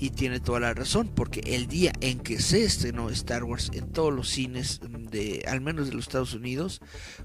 Y 0.03 0.09
tiene 0.09 0.41
toda 0.41 0.59
la 0.59 0.73
razón, 0.73 1.07
porque 1.15 1.39
el 1.55 1.67
día 1.67 1.93
en 2.01 2.19
que 2.19 2.41
se 2.41 2.65
estrenó 2.65 3.09
Star 3.09 3.45
Wars 3.45 3.71
en 3.73 3.89
todos 3.89 4.13
los 4.13 4.27
cines 4.27 4.81
de, 4.83 5.45
al 5.47 5.61
menos 5.61 5.87
de 5.87 5.93
los 5.93 6.07
Estados 6.07 6.33
Unidos, 6.33 6.81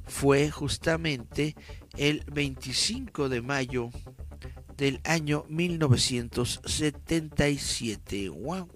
fue 0.07 0.49
justamente 0.49 1.57
el 1.97 2.23
25 2.33 3.29
de 3.29 3.43
mayo 3.43 3.91
del 4.77 5.01
año 5.03 5.45
1977. 5.49 8.29
Guau. 8.29 8.69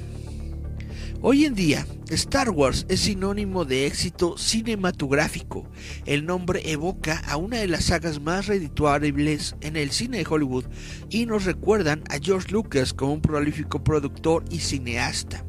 Hoy 1.26 1.46
en 1.46 1.56
día, 1.56 1.88
Star 2.10 2.50
Wars 2.50 2.86
es 2.90 3.00
sinónimo 3.00 3.64
de 3.64 3.88
éxito 3.88 4.38
cinematográfico. 4.38 5.66
El 6.06 6.26
nombre 6.26 6.70
evoca 6.70 7.20
a 7.20 7.38
una 7.38 7.60
de 7.60 7.70
las 7.70 7.86
sagas 7.86 8.20
más 8.20 8.48
redituables 8.48 9.56
en 9.62 9.78
el 9.78 9.92
cine 9.92 10.18
de 10.18 10.28
Hollywood 10.30 10.66
y 11.10 11.26
nos 11.26 11.46
recuerdan 11.46 12.04
a 12.10 12.20
George 12.22 12.52
Lucas 12.52 12.94
como 12.94 13.14
un 13.14 13.22
prolífico 13.22 13.86
productor 13.86 14.44
y 14.50 14.60
cineasta. 14.60 15.46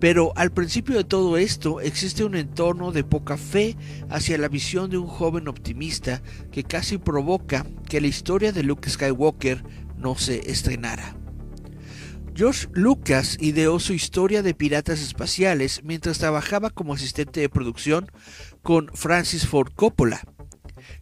Pero 0.00 0.32
al 0.34 0.50
principio 0.50 0.96
de 0.96 1.04
todo 1.04 1.36
esto 1.36 1.80
existe 1.80 2.24
un 2.24 2.34
entorno 2.34 2.90
de 2.90 3.04
poca 3.04 3.36
fe 3.36 3.76
hacia 4.10 4.36
la 4.36 4.48
visión 4.48 4.90
de 4.90 4.98
un 4.98 5.06
joven 5.06 5.46
optimista 5.46 6.24
que 6.50 6.64
casi 6.64 6.98
provoca 6.98 7.64
que 7.88 8.00
la 8.00 8.08
historia 8.08 8.50
de 8.50 8.64
Luke 8.64 8.90
Skywalker 8.90 9.62
no 9.96 10.16
se 10.16 10.50
estrenara. 10.50 11.14
George 12.38 12.68
Lucas 12.72 13.36
ideó 13.40 13.80
su 13.80 13.94
historia 13.94 14.44
de 14.44 14.54
piratas 14.54 15.00
espaciales 15.00 15.80
mientras 15.82 16.20
trabajaba 16.20 16.70
como 16.70 16.94
asistente 16.94 17.40
de 17.40 17.48
producción 17.48 18.12
con 18.62 18.92
Francis 18.94 19.44
Ford 19.44 19.72
Coppola. 19.74 20.22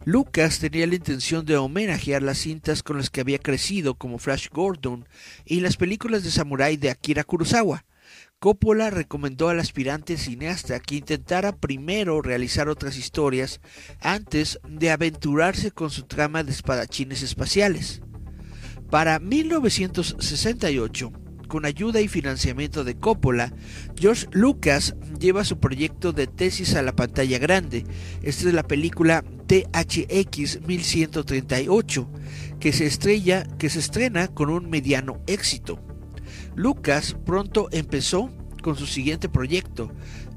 Lucas 0.03 0.57
tenía 0.57 0.87
la 0.87 0.95
intención 0.95 1.45
de 1.45 1.55
homenajear 1.55 2.23
las 2.23 2.39
cintas 2.39 2.81
con 2.81 2.97
las 2.97 3.11
que 3.11 3.21
había 3.21 3.37
crecido 3.37 3.93
como 3.93 4.17
Flash 4.17 4.47
Gordon 4.51 5.07
y 5.45 5.59
las 5.59 5.77
películas 5.77 6.23
de 6.23 6.31
samurái 6.31 6.75
de 6.75 6.89
Akira 6.89 7.23
Kurosawa. 7.23 7.85
Coppola 8.39 8.89
recomendó 8.89 9.49
al 9.49 9.59
aspirante 9.59 10.17
cineasta 10.17 10.79
que 10.79 10.95
intentara 10.95 11.55
primero 11.55 12.23
realizar 12.23 12.67
otras 12.67 12.97
historias 12.97 13.61
antes 14.01 14.59
de 14.67 14.89
aventurarse 14.89 15.69
con 15.69 15.91
su 15.91 16.01
trama 16.07 16.43
de 16.43 16.51
espadachines 16.51 17.21
espaciales. 17.21 18.01
Para 18.89 19.19
1968, 19.19 21.11
con 21.47 21.65
ayuda 21.65 22.01
y 22.01 22.07
financiamiento 22.07 22.83
de 22.83 22.95
Coppola, 22.95 23.53
George 23.97 24.27
Lucas 24.31 24.95
lleva 25.19 25.45
su 25.45 25.59
proyecto 25.59 26.13
de 26.13 26.27
tesis 26.27 26.75
a 26.75 26.81
la 26.81 26.95
pantalla 26.95 27.39
grande. 27.39 27.85
Esta 28.21 28.47
es 28.47 28.53
la 28.53 28.63
película 28.63 29.23
THX 29.47 30.61
1138, 30.67 32.09
que 32.59 32.73
se, 32.73 32.85
estrella, 32.85 33.43
que 33.57 33.69
se 33.69 33.79
estrena 33.79 34.27
con 34.27 34.49
un 34.49 34.69
mediano 34.69 35.21
éxito. 35.27 35.79
Lucas 36.55 37.15
pronto 37.25 37.69
empezó 37.71 38.29
con 38.61 38.75
su 38.75 38.85
siguiente 38.85 39.29
proyecto, 39.29 39.91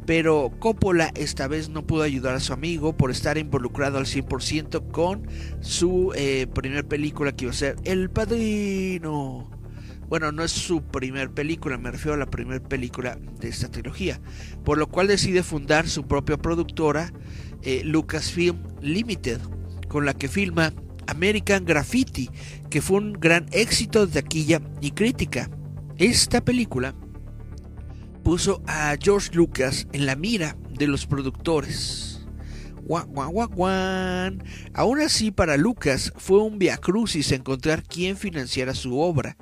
pero 0.06 0.50
Coppola 0.58 1.10
esta 1.14 1.48
vez 1.48 1.68
no 1.68 1.86
pudo 1.86 2.02
ayudar 2.02 2.34
a 2.34 2.40
su 2.40 2.52
amigo 2.52 2.96
por 2.96 3.10
estar 3.10 3.38
involucrado 3.38 3.98
al 3.98 4.06
100% 4.06 4.90
con 4.90 5.26
su 5.60 6.12
eh, 6.14 6.46
primer 6.52 6.86
película 6.86 7.32
que 7.32 7.44
iba 7.44 7.52
a 7.52 7.54
ser 7.54 7.76
El 7.84 8.10
Padrino. 8.10 9.59
Bueno, 10.10 10.32
no 10.32 10.42
es 10.42 10.50
su 10.50 10.82
primer 10.82 11.30
película, 11.30 11.78
me 11.78 11.92
refiero 11.92 12.14
a 12.14 12.18
la 12.18 12.26
primera 12.26 12.60
película 12.60 13.16
de 13.38 13.48
esta 13.48 13.70
trilogía. 13.70 14.20
Por 14.64 14.76
lo 14.76 14.88
cual 14.88 15.06
decide 15.06 15.44
fundar 15.44 15.88
su 15.88 16.08
propia 16.08 16.36
productora, 16.36 17.12
eh, 17.62 17.82
Lucasfilm 17.84 18.60
Limited, 18.80 19.40
con 19.88 20.04
la 20.04 20.14
que 20.14 20.26
filma 20.26 20.74
American 21.06 21.64
Graffiti, 21.64 22.28
que 22.70 22.82
fue 22.82 22.98
un 22.98 23.12
gran 23.12 23.46
éxito 23.52 24.04
de 24.04 24.20
taquilla 24.20 24.60
y 24.80 24.90
crítica. 24.90 25.48
Esta 25.96 26.44
película 26.44 26.92
puso 28.24 28.64
a 28.66 28.96
George 29.00 29.30
Lucas 29.32 29.86
en 29.92 30.06
la 30.06 30.16
mira 30.16 30.56
de 30.70 30.88
los 30.88 31.06
productores. 31.06 32.26
Aún 34.74 35.00
así, 35.00 35.30
para 35.30 35.56
Lucas 35.56 36.12
fue 36.16 36.42
un 36.42 36.58
viacrucis 36.58 37.30
encontrar 37.30 37.84
quién 37.84 38.16
financiara 38.16 38.74
su 38.74 38.98
obra. 38.98 39.36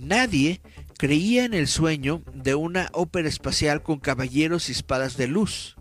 Nadie 0.00 0.62
creía 0.96 1.44
en 1.44 1.52
el 1.52 1.68
sueño 1.68 2.22
de 2.32 2.54
una 2.54 2.88
ópera 2.92 3.28
espacial 3.28 3.82
con 3.82 4.00
caballeros 4.00 4.70
y 4.70 4.72
espadas 4.72 5.18
de 5.18 5.28
luz. 5.28 5.76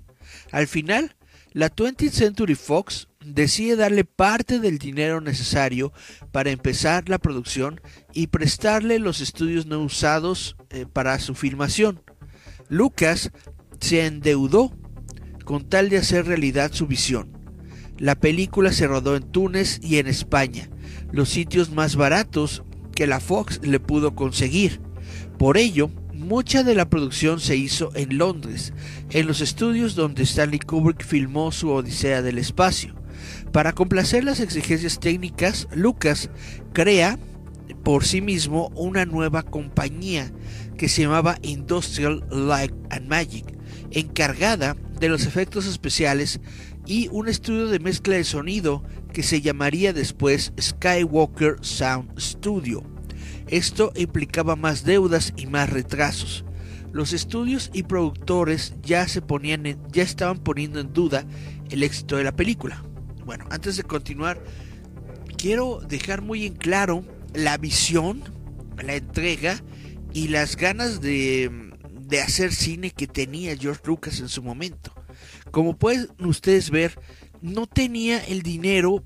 Al 0.51 0.67
final, 0.67 1.15
la 1.53 1.73
20th 1.73 2.11
Century 2.11 2.55
Fox 2.55 3.07
decide 3.23 3.77
darle 3.77 4.03
parte 4.03 4.59
del 4.59 4.77
dinero 4.77 5.21
necesario 5.21 5.93
para 6.33 6.51
empezar 6.51 7.07
la 7.07 7.17
producción 7.17 7.79
y 8.13 8.27
prestarle 8.27 8.99
los 8.99 9.21
estudios 9.21 9.67
no 9.67 9.79
usados 9.79 10.57
eh, 10.69 10.85
para 10.91 11.17
su 11.19 11.33
filmación. 11.33 12.01
Lucas 12.67 13.31
se 13.79 14.05
endeudó 14.05 14.77
con 15.45 15.69
tal 15.69 15.87
de 15.87 15.97
hacer 15.97 16.25
realidad 16.25 16.73
su 16.73 16.87
visión. 16.87 17.31
La 17.97 18.15
película 18.15 18.73
se 18.73 18.85
rodó 18.85 19.15
en 19.15 19.23
Túnez 19.31 19.79
y 19.81 19.97
en 19.97 20.07
España, 20.07 20.69
los 21.11 21.29
sitios 21.29 21.71
más 21.71 21.95
baratos 21.95 22.63
que 22.99 23.07
la 23.07 23.21
Fox 23.21 23.61
le 23.63 23.79
pudo 23.79 24.13
conseguir. 24.13 24.81
Por 25.37 25.57
ello, 25.57 25.89
mucha 26.13 26.63
de 26.63 26.75
la 26.75 26.89
producción 26.89 27.39
se 27.39 27.55
hizo 27.55 27.95
en 27.95 28.17
Londres, 28.17 28.73
en 29.11 29.25
los 29.25 29.39
estudios 29.39 29.95
donde 29.95 30.23
Stanley 30.23 30.59
Kubrick 30.59 31.05
filmó 31.05 31.53
su 31.53 31.69
Odisea 31.69 32.21
del 32.21 32.37
Espacio. 32.37 32.93
Para 33.53 33.71
complacer 33.71 34.25
las 34.25 34.41
exigencias 34.41 34.99
técnicas, 34.99 35.69
Lucas 35.73 36.29
crea 36.73 37.17
por 37.85 38.03
sí 38.03 38.19
mismo 38.19 38.67
una 38.75 39.05
nueva 39.05 39.43
compañía 39.43 40.29
que 40.77 40.89
se 40.89 41.03
llamaba 41.03 41.37
Industrial 41.41 42.21
Light 42.29 42.73
and 42.89 43.07
Magic, 43.07 43.45
encargada 43.91 44.75
de 44.99 45.07
los 45.07 45.25
efectos 45.25 45.67
especiales 45.67 46.41
y 46.89 47.07
un 47.11 47.27
estudio 47.27 47.67
de 47.67 47.77
mezcla 47.77 48.15
de 48.15 48.23
sonido 48.23 48.83
que 49.13 49.21
se 49.21 49.41
llamaría 49.41 49.93
después 49.93 50.53
Skywalker 50.59 51.57
Sound 51.61 52.19
Studio. 52.19 52.83
Esto 53.47 53.93
implicaba 53.95 54.55
más 54.55 54.83
deudas 54.83 55.31
y 55.37 55.45
más 55.45 55.69
retrasos. 55.69 56.43
Los 56.91 57.13
estudios 57.13 57.69
y 57.73 57.83
productores 57.83 58.73
ya 58.81 59.07
se 59.07 59.21
ponían 59.21 59.65
ya 59.91 60.01
estaban 60.01 60.39
poniendo 60.39 60.79
en 60.79 60.91
duda 60.91 61.25
el 61.69 61.83
éxito 61.83 62.17
de 62.17 62.23
la 62.23 62.35
película. 62.35 62.83
Bueno, 63.23 63.45
antes 63.51 63.77
de 63.77 63.83
continuar, 63.83 64.43
quiero 65.37 65.81
dejar 65.87 66.23
muy 66.23 66.47
en 66.47 66.55
claro 66.55 67.05
la 67.35 67.57
visión, 67.57 68.23
la 68.83 68.95
entrega 68.95 69.61
y 70.11 70.29
las 70.29 70.55
ganas 70.55 71.01
de, 71.01 71.51
hacer 72.23 72.51
cine 72.51 72.89
que 72.89 73.05
tenía 73.05 73.55
George 73.55 73.83
Lucas 73.85 74.19
en 74.21 74.27
su 74.27 74.41
momento. 74.41 74.98
Como 75.51 75.77
pueden 75.77 76.07
ustedes 76.19 76.69
ver, 76.69 76.99
no 77.41 77.67
tenía 77.67 78.19
el 78.19 78.41
dinero 78.41 79.03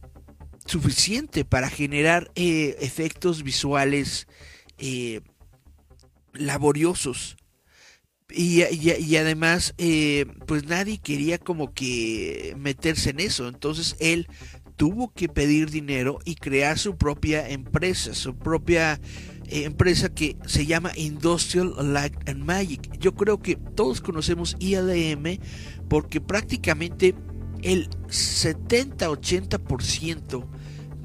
suficiente 0.66 1.46
para 1.46 1.70
generar 1.70 2.32
eh, 2.36 2.78
efectos 2.80 3.44
visuales 3.44 4.28
eh, 4.78 5.22
laboriosos. 6.34 7.38
Y, 8.36 8.64
además, 9.16 9.76
eh, 9.78 10.26
pues 10.48 10.66
nadie 10.66 10.98
quería 10.98 11.38
como 11.38 11.72
que 11.74 12.56
meterse 12.58 13.12
en 13.12 13.20
eso. 13.20 13.48
Entonces 13.48 13.96
él 14.00 14.28
tuvo 14.76 15.14
que 15.14 15.30
pedir 15.30 15.70
dinero 15.70 16.20
y 16.26 16.36
crear 16.36 16.80
su 16.80 16.98
propia 16.98 17.48
empresa, 17.48 18.16
su 18.16 18.36
propia 18.36 19.00
eh, 19.48 19.66
empresa 19.66 20.10
que 20.10 20.36
se 20.48 20.66
llama 20.66 20.92
Industrial 20.96 21.74
Light 21.94 22.28
and 22.28 22.44
Magic. 22.44 22.98
Yo 23.00 23.14
creo 23.14 23.42
que 23.42 23.56
todos 23.56 24.02
conocemos 24.02 24.56
ILM 24.60 25.40
porque 25.88 26.22
prácticamente 26.22 27.16
el 27.62 27.90
70-80% 28.08 30.46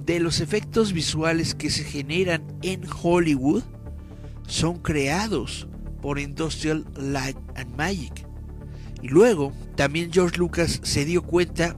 de 0.04 0.20
los 0.20 0.40
efectos 0.40 0.92
visuales 0.92 1.54
que 1.54 1.70
se 1.70 1.84
generan 1.84 2.42
en 2.62 2.82
Hollywood 3.02 3.62
son 4.46 4.78
creados 4.78 5.68
por 6.00 6.18
Industrial 6.18 6.86
Light 6.96 7.36
and 7.54 7.76
Magic. 7.76 8.26
Y 9.02 9.08
luego 9.08 9.52
también 9.76 10.10
George 10.12 10.38
Lucas 10.38 10.80
se 10.82 11.04
dio 11.04 11.22
cuenta 11.22 11.76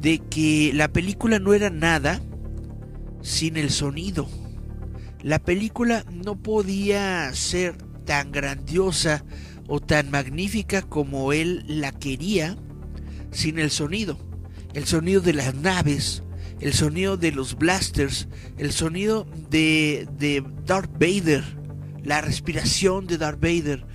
de 0.00 0.18
que 0.18 0.72
la 0.74 0.88
película 0.88 1.38
no 1.38 1.54
era 1.54 1.70
nada 1.70 2.20
sin 3.22 3.56
el 3.56 3.70
sonido. 3.70 4.28
La 5.22 5.38
película 5.38 6.04
no 6.10 6.34
podía 6.36 7.32
ser 7.32 7.78
tan 8.04 8.32
grandiosa 8.32 9.24
o 9.68 9.80
tan 9.80 10.10
magnífica 10.10 10.82
como 10.82 11.32
él 11.32 11.64
la 11.66 11.92
quería 11.92 12.56
sin 13.30 13.58
el 13.58 13.70
sonido. 13.70 14.18
El 14.74 14.86
sonido 14.86 15.20
de 15.20 15.32
las 15.32 15.54
naves, 15.54 16.22
el 16.60 16.72
sonido 16.72 17.16
de 17.16 17.32
los 17.32 17.56
blasters, 17.56 18.28
el 18.58 18.72
sonido 18.72 19.26
de, 19.50 20.08
de 20.18 20.44
Darth 20.64 20.92
Vader, 20.92 21.44
la 22.02 22.20
respiración 22.20 23.06
de 23.06 23.18
Darth 23.18 23.40
Vader. 23.40 23.86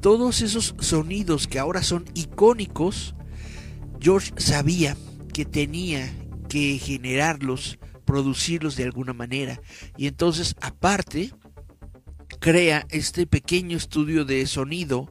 Todos 0.00 0.42
esos 0.42 0.74
sonidos 0.80 1.46
que 1.46 1.58
ahora 1.58 1.82
son 1.82 2.04
icónicos, 2.14 3.14
George 4.00 4.32
sabía 4.36 4.96
que 5.32 5.44
tenía 5.44 6.12
que 6.48 6.78
generarlos, 6.78 7.78
producirlos 8.04 8.76
de 8.76 8.84
alguna 8.84 9.12
manera. 9.12 9.60
Y 9.96 10.06
entonces, 10.06 10.54
aparte, 10.60 11.32
crea 12.44 12.86
este 12.90 13.26
pequeño 13.26 13.74
estudio 13.74 14.26
de 14.26 14.46
sonido 14.46 15.10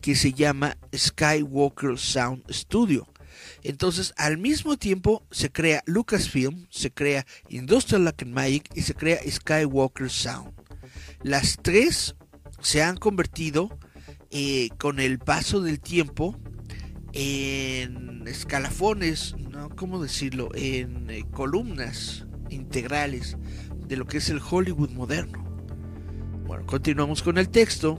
que 0.00 0.16
se 0.16 0.32
llama 0.32 0.76
Skywalker 0.92 1.96
Sound 1.96 2.42
Studio. 2.50 3.06
Entonces, 3.62 4.12
al 4.16 4.36
mismo 4.36 4.76
tiempo 4.76 5.24
se 5.30 5.52
crea 5.52 5.84
Lucasfilm, 5.86 6.66
se 6.70 6.90
crea 6.90 7.24
Industrial 7.48 8.02
Light 8.02 8.22
and 8.22 8.34
Magic 8.34 8.68
y 8.74 8.82
se 8.82 8.94
crea 8.94 9.20
Skywalker 9.24 10.10
Sound. 10.10 10.50
Las 11.22 11.56
tres 11.62 12.16
se 12.60 12.82
han 12.82 12.96
convertido 12.96 13.78
eh, 14.32 14.70
con 14.76 14.98
el 14.98 15.20
paso 15.20 15.60
del 15.60 15.78
tiempo 15.78 16.36
en 17.12 18.26
escalafones, 18.26 19.36
¿no? 19.38 19.68
¿Cómo 19.76 20.02
decirlo? 20.02 20.48
En 20.56 21.08
eh, 21.10 21.24
columnas 21.30 22.26
integrales 22.50 23.36
de 23.86 23.96
lo 23.96 24.04
que 24.04 24.18
es 24.18 24.30
el 24.30 24.40
Hollywood 24.40 24.90
moderno. 24.90 25.51
Continuamos 26.60 27.22
con 27.22 27.38
el 27.38 27.48
texto. 27.48 27.98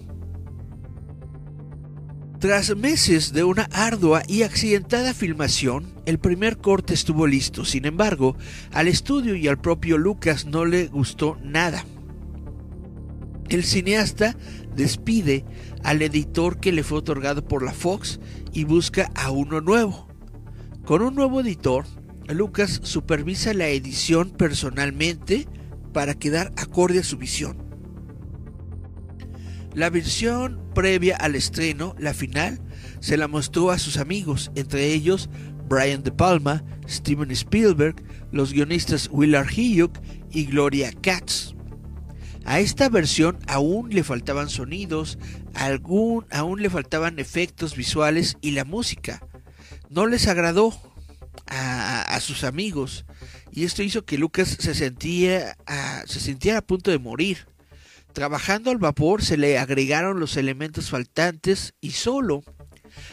Tras 2.40 2.76
meses 2.76 3.32
de 3.32 3.44
una 3.44 3.70
ardua 3.72 4.22
y 4.28 4.44
accidentada 4.44 5.14
filmación, 5.14 5.94
el 6.06 6.20
primer 6.20 6.58
corte 6.58 6.94
estuvo 6.94 7.26
listo. 7.26 7.64
Sin 7.64 7.86
embargo, 7.86 8.36
al 8.72 8.88
estudio 8.88 9.36
y 9.36 9.48
al 9.48 9.60
propio 9.60 9.98
Lucas 9.98 10.46
no 10.46 10.66
le 10.66 10.88
gustó 10.88 11.38
nada. 11.42 11.86
El 13.50 13.64
cineasta 13.64 14.36
despide 14.76 15.46
al 15.84 16.02
editor 16.02 16.60
que 16.60 16.72
le 16.72 16.84
fue 16.84 17.00
otorgado 17.00 17.48
por 17.48 17.64
la 17.64 17.74
Fox 17.74 18.20
y 18.52 18.66
busca 18.66 19.10
a 19.16 19.32
uno 19.32 19.62
nuevo. 19.62 20.08
Con 20.86 21.02
un 21.02 21.16
nuevo 21.16 21.40
editor, 21.40 21.86
Lucas 22.28 22.82
supervisa 22.84 23.54
la 23.54 23.70
edición 23.70 24.32
personalmente 24.32 25.48
para 25.94 26.16
quedar 26.16 26.52
acorde 26.58 27.00
a 27.00 27.04
su 27.04 27.18
visión. 27.18 27.63
La 29.76 29.90
versión 29.90 30.62
previa 30.76 31.16
al 31.18 31.36
estreno, 31.36 31.96
la 31.98 32.14
final, 32.14 32.62
se 33.00 33.18
la 33.18 33.28
mostró 33.28 33.72
a 33.72 33.80
sus 33.80 33.98
amigos, 33.98 34.52
entre 34.56 34.94
ellos 34.94 35.30
Brian 35.68 36.04
De 36.04 36.12
Palma, 36.12 36.64
Steven 36.88 37.32
Spielberg, 37.32 37.96
los 38.32 38.54
guionistas 38.54 39.10
Willard 39.12 39.50
Huyck 39.50 40.00
y 40.32 40.46
Gloria 40.46 40.92
Katz. 41.02 41.56
A 42.46 42.60
esta 42.60 42.90
versión 42.90 43.40
aún 43.48 43.90
le 43.90 44.04
faltaban 44.04 44.50
sonidos, 44.50 45.18
algún, 45.54 46.26
aún 46.30 46.62
le 46.62 46.70
faltaban 46.70 47.18
efectos 47.18 47.76
visuales 47.76 48.38
y 48.42 48.52
la 48.52 48.66
música. 48.66 49.26
No 49.90 50.08
les 50.08 50.28
agradó 50.28 50.74
a, 51.48 52.20
sus 52.20 52.44
amigos 52.44 53.06
y 53.52 53.64
esto 53.64 53.84
hizo 53.84 54.06
que 54.06 54.18
Lucas 54.18 54.58
se 54.60 54.74
sentía, 54.76 55.58
se 56.06 56.20
sentía 56.20 56.58
a 56.58 56.62
punto 56.62 56.92
de 56.92 57.00
morir. 57.00 57.48
Trabajando 58.14 58.70
al 58.70 58.78
vapor 58.78 59.24
se 59.24 59.38
le 59.38 59.58
agregaron 59.58 60.20
los 60.20 60.38
elementos 60.38 60.92
faltantes 60.92 61.74
y 61.82 61.90
solo 61.92 62.44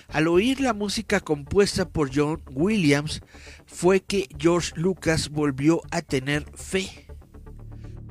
Al 0.09 0.29
oír 0.29 0.61
la 0.61 0.75
música 0.75 1.21
compuesta 1.21 1.89
por 1.89 2.11
John 2.15 2.43
Williams, 2.53 3.23
fue 3.65 4.01
que 4.01 4.29
George 4.39 4.73
Lucas 4.77 5.31
volvió 5.31 5.81
a 5.91 6.03
tener 6.03 6.45
fe. 6.55 7.07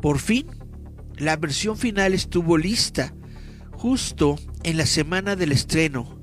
Por 0.01 0.17
fin, 0.17 0.47
la 1.15 1.35
versión 1.35 1.77
final 1.77 2.15
estuvo 2.15 2.57
lista, 2.57 3.13
justo 3.71 4.37
en 4.63 4.77
la 4.77 4.87
semana 4.87 5.35
del 5.35 5.51
estreno, 5.51 6.19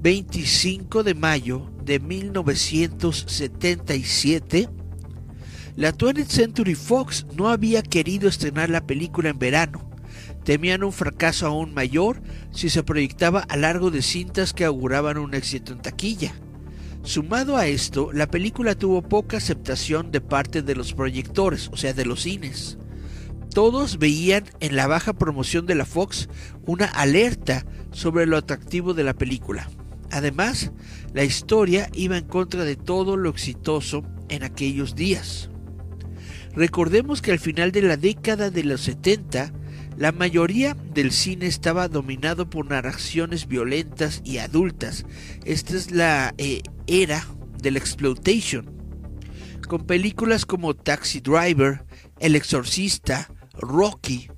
25 0.00 1.02
de 1.02 1.14
mayo 1.14 1.72
de 1.82 1.98
1977. 1.98 4.68
La 5.76 5.96
20th 5.96 6.26
Century 6.26 6.74
Fox 6.74 7.26
no 7.34 7.48
había 7.48 7.82
querido 7.82 8.28
estrenar 8.28 8.68
la 8.68 8.86
película 8.86 9.30
en 9.30 9.38
verano. 9.38 9.89
Temían 10.44 10.84
un 10.84 10.92
fracaso 10.92 11.46
aún 11.46 11.74
mayor 11.74 12.22
si 12.50 12.70
se 12.70 12.82
proyectaba 12.82 13.40
a 13.40 13.56
largo 13.56 13.90
de 13.90 14.02
cintas 14.02 14.52
que 14.52 14.64
auguraban 14.64 15.18
un 15.18 15.34
éxito 15.34 15.72
en 15.72 15.82
taquilla. 15.82 16.34
Sumado 17.02 17.56
a 17.56 17.66
esto, 17.66 18.12
la 18.12 18.30
película 18.30 18.74
tuvo 18.74 19.02
poca 19.02 19.38
aceptación 19.38 20.10
de 20.10 20.20
parte 20.20 20.62
de 20.62 20.74
los 20.74 20.92
proyectores, 20.92 21.68
o 21.72 21.76
sea, 21.76 21.94
de 21.94 22.04
los 22.04 22.22
cines. 22.22 22.78
Todos 23.54 23.98
veían 23.98 24.44
en 24.60 24.76
la 24.76 24.86
baja 24.86 25.12
promoción 25.14 25.66
de 25.66 25.74
la 25.74 25.86
Fox 25.86 26.28
una 26.66 26.84
alerta 26.84 27.64
sobre 27.90 28.26
lo 28.26 28.36
atractivo 28.36 28.94
de 28.94 29.04
la 29.04 29.14
película. 29.14 29.68
Además, 30.10 30.72
la 31.14 31.24
historia 31.24 31.88
iba 31.94 32.16
en 32.16 32.26
contra 32.26 32.64
de 32.64 32.76
todo 32.76 33.16
lo 33.16 33.30
exitoso 33.30 34.04
en 34.28 34.44
aquellos 34.44 34.94
días. 34.94 35.50
Recordemos 36.54 37.22
que 37.22 37.32
al 37.32 37.38
final 37.38 37.72
de 37.72 37.82
la 37.82 37.96
década 37.96 38.50
de 38.50 38.64
los 38.64 38.82
70, 38.82 39.52
la 40.00 40.12
mayoría 40.12 40.74
del 40.94 41.12
cine 41.12 41.44
estaba 41.44 41.86
dominado 41.86 42.48
por 42.48 42.64
narraciones 42.64 43.46
violentas 43.46 44.22
y 44.24 44.38
adultas. 44.38 45.04
Esta 45.44 45.76
es 45.76 45.90
la 45.90 46.32
eh, 46.38 46.62
era 46.86 47.26
del 47.60 47.76
exploitation. 47.76 48.64
Con 49.68 49.84
películas 49.84 50.46
como 50.46 50.72
Taxi 50.72 51.20
Driver, 51.20 51.84
El 52.18 52.34
Exorcista, 52.34 53.30
Rocky, 53.52 54.30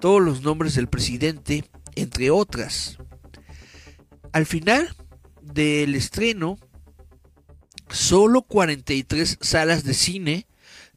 todos 0.00 0.22
los 0.22 0.40
nombres 0.40 0.74
del 0.74 0.88
presidente, 0.88 1.66
entre 1.96 2.30
otras. 2.30 2.96
Al 4.32 4.46
final 4.46 4.96
del 5.42 5.96
estreno, 5.96 6.56
solo 7.90 8.40
43 8.40 9.36
salas 9.42 9.84
de 9.84 9.92
cine 9.92 10.46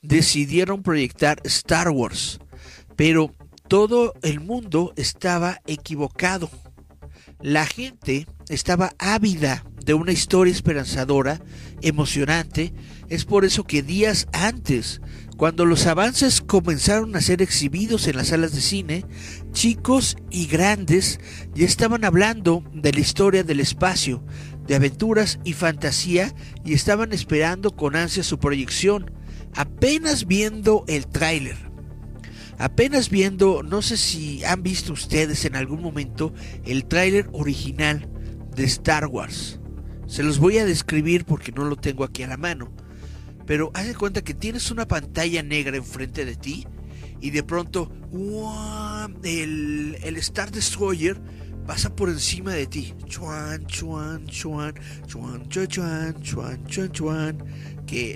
decidieron 0.02 0.82
proyectar 0.82 1.42
Star 1.44 1.90
Wars, 1.90 2.40
pero 2.96 3.34
todo 3.74 4.14
el 4.22 4.40
mundo 4.40 4.94
estaba 4.98 5.60
equivocado. 5.66 6.48
La 7.42 7.66
gente 7.66 8.28
estaba 8.48 8.94
ávida 9.00 9.66
de 9.84 9.96
una 9.96 10.12
historia 10.12 10.54
esperanzadora, 10.54 11.42
emocionante. 11.82 12.72
Es 13.10 13.26
por 13.26 13.46
eso 13.46 13.64
que 13.64 13.82
días 13.82 14.28
antes 14.32 15.02
cuando 15.38 15.66
los 15.66 15.88
avances 15.88 16.40
comenzaron 16.42 17.16
a 17.16 17.22
ser 17.22 17.42
exhibidos 17.42 18.08
en 18.08 18.18
las 18.18 18.28
salas 18.28 18.54
de 18.54 18.62
cine, 18.62 19.06
chicos 19.54 20.18
y 20.30 20.46
grandes 20.46 21.20
ya 21.56 21.66
estaban 21.66 22.06
hablando 22.06 22.64
de 22.76 22.94
la 22.94 23.00
historia 23.00 23.44
del 23.44 23.60
espacio, 23.60 24.24
de 24.68 24.76
aventuras 24.76 25.40
y 25.44 25.54
fantasía 25.54 26.32
y 26.64 26.76
estaban 26.76 27.12
esperando 27.12 27.72
con 27.72 27.96
ansia 27.96 28.22
su 28.22 28.38
proyección, 28.38 29.10
apenas 29.56 30.28
viendo 30.28 30.86
el 30.88 31.08
tráiler. 31.08 31.63
Apenas 32.58 33.10
viendo, 33.10 33.64
no 33.64 33.82
sé 33.82 33.98
si 33.98 34.44
han 34.44 34.64
visto 34.64 34.94
ustedes 34.94 35.46
en 35.46 35.56
algún 35.56 35.82
momento 35.82 36.34
el 36.66 36.86
tráiler 36.86 37.30
original 37.34 38.10
de 38.56 38.64
Star 38.66 39.08
Wars. 39.08 39.60
Se 40.08 40.24
los 40.24 40.40
voy 40.40 40.60
a 40.60 40.66
describir 40.66 41.26
porque 41.26 41.52
no 41.52 41.66
lo 41.66 41.76
tengo 41.76 42.04
aquí 42.04 42.24
a 42.24 42.28
la 42.28 42.38
mano 42.38 42.72
pero 43.46 43.72
haz 43.74 43.88
de 43.88 43.96
cuenta 43.96 44.24
que 44.24 44.34
tienes 44.34 44.72
una 44.72 44.88
pantalla 44.88 45.44
negra 45.44 45.78
enfrente 45.78 46.26
de 46.26 46.36
ti 46.36 46.66
y 47.20 47.32
de 47.32 47.44
pronto 47.44 47.92
el, 49.24 49.98
el 50.04 50.18
Star 50.18 50.52
Destroyer 50.52 51.20
pasa 51.66 51.96
por 51.96 52.10
encima 52.10 52.54
de 52.54 52.68
ti. 52.68 52.94
Chuan, 53.06 53.66
chuan, 53.68 54.26
chuan, 54.28 54.74
chuan, 55.08 55.48
chuan, 55.50 56.22
chuan, 56.22 56.92
chuan. 56.92 57.38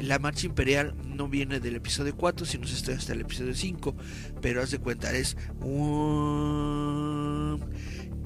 La 0.03 0.19
marcha 0.19 0.45
imperial 0.45 0.95
no 1.05 1.27
viene 1.27 1.59
del 1.59 1.75
episodio 1.75 2.15
4, 2.15 2.45
sino 2.45 2.67
se 2.67 2.75
está 2.75 2.93
hasta 2.93 3.13
el 3.13 3.21
episodio 3.21 3.53
5. 3.53 3.95
Pero 4.41 4.61
haz 4.61 4.71
de 4.71 4.79
cuenta, 4.79 5.15
es. 5.15 5.37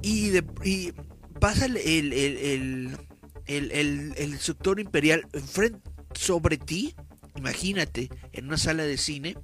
Y, 0.03 0.91
pasa 1.39 1.65
el, 1.65 1.77
el, 1.77 2.13
el, 2.13 2.97
el, 3.45 3.71
el, 3.71 4.13
el 4.17 4.39
sector 4.39 4.79
imperial 4.79 5.27
enfrente 5.33 5.91
sobre 6.13 6.57
ti, 6.57 6.95
imagínate, 7.35 8.09
en 8.33 8.47
una 8.47 8.57
sala 8.57 8.83
de 8.83 8.97
cine, 8.97 9.35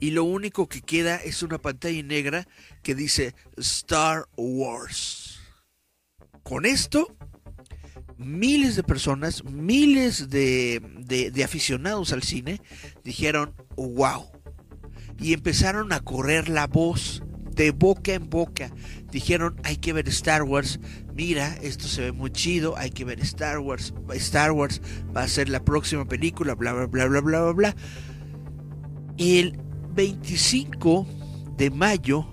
y 0.00 0.10
lo 0.10 0.24
único 0.24 0.68
que 0.68 0.82
queda 0.82 1.16
es 1.16 1.42
una 1.42 1.58
pantalla 1.58 2.02
negra 2.02 2.46
que 2.82 2.94
dice 2.94 3.34
Star 3.56 4.28
Wars. 4.36 5.40
Con 6.42 6.64
esto, 6.66 7.16
miles 8.18 8.76
de 8.76 8.82
personas, 8.82 9.44
miles 9.44 10.30
de, 10.30 11.42
aficionados 11.44 12.12
al 12.12 12.22
cine 12.22 12.60
dijeron, 13.04 13.54
wow. 13.76 14.26
Y 15.18 15.32
empezaron 15.32 15.92
a 15.92 16.00
correr 16.00 16.48
la 16.48 16.66
voz 16.66 17.22
de 17.52 17.70
boca 17.70 18.12
en 18.12 18.28
boca. 18.28 18.70
Dijeron, 19.10 19.58
hay 19.64 19.76
que 19.76 19.94
ver 19.94 20.08
Star 20.08 20.42
Wars. 20.42 20.78
Mira, 21.14 21.56
esto 21.62 21.88
se 21.88 22.02
ve 22.02 22.12
muy 22.12 22.30
chido. 22.30 22.76
Hay 22.76 22.90
que 22.90 23.04
ver 23.06 23.20
Star 23.20 23.58
Wars. 23.60 23.94
Star 24.14 24.52
Wars 24.52 24.82
va 25.16 25.22
a 25.22 25.28
ser 25.28 25.48
la 25.48 25.64
próxima 25.64 26.06
película. 26.06 26.54
Bla, 26.54 26.74
bla, 26.74 26.86
bla, 26.86 27.06
bla, 27.06 27.20
bla, 27.20 27.40
bla, 27.40 27.52
bla. 27.52 27.76
El 29.16 29.58
25 29.94 31.06
de 31.56 31.70
mayo, 31.70 32.26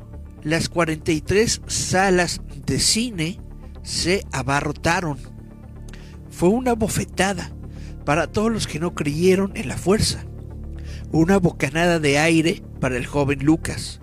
las 0.44 0.68
43 0.68 1.62
salas 1.68 2.42
de 2.66 2.80
cine 2.80 3.40
se 3.82 4.26
abarrotaron. 4.34 5.33
Fue 6.36 6.50
una 6.50 6.74
bofetada 6.74 7.52
para 8.06 8.28
todos 8.28 8.52
los 8.52 8.68
que 8.68 8.80
no 8.80 8.94
creyeron 8.94 9.52
en 9.56 9.68
la 9.68 9.78
fuerza. 9.78 10.26
Una 11.12 11.38
bocanada 11.38 12.00
de 12.00 12.18
aire 12.18 12.64
para 12.80 12.98
el 12.98 13.06
joven 13.06 13.46
Lucas 13.46 14.02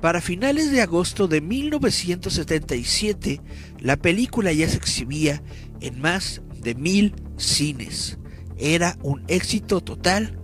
para 0.00 0.20
finales 0.22 0.70
de 0.72 0.80
agosto 0.80 1.28
de 1.28 1.40
1977, 1.42 3.40
la 3.80 3.96
película 3.96 4.52
ya 4.52 4.68
se 4.68 4.78
exhibía 4.78 5.42
en 5.80 6.00
más 6.00 6.42
de 6.62 6.74
mil 6.74 7.14
cines. 7.36 8.18
Era 8.56 8.96
un 9.02 9.22
éxito 9.28 9.82
total 9.82 10.38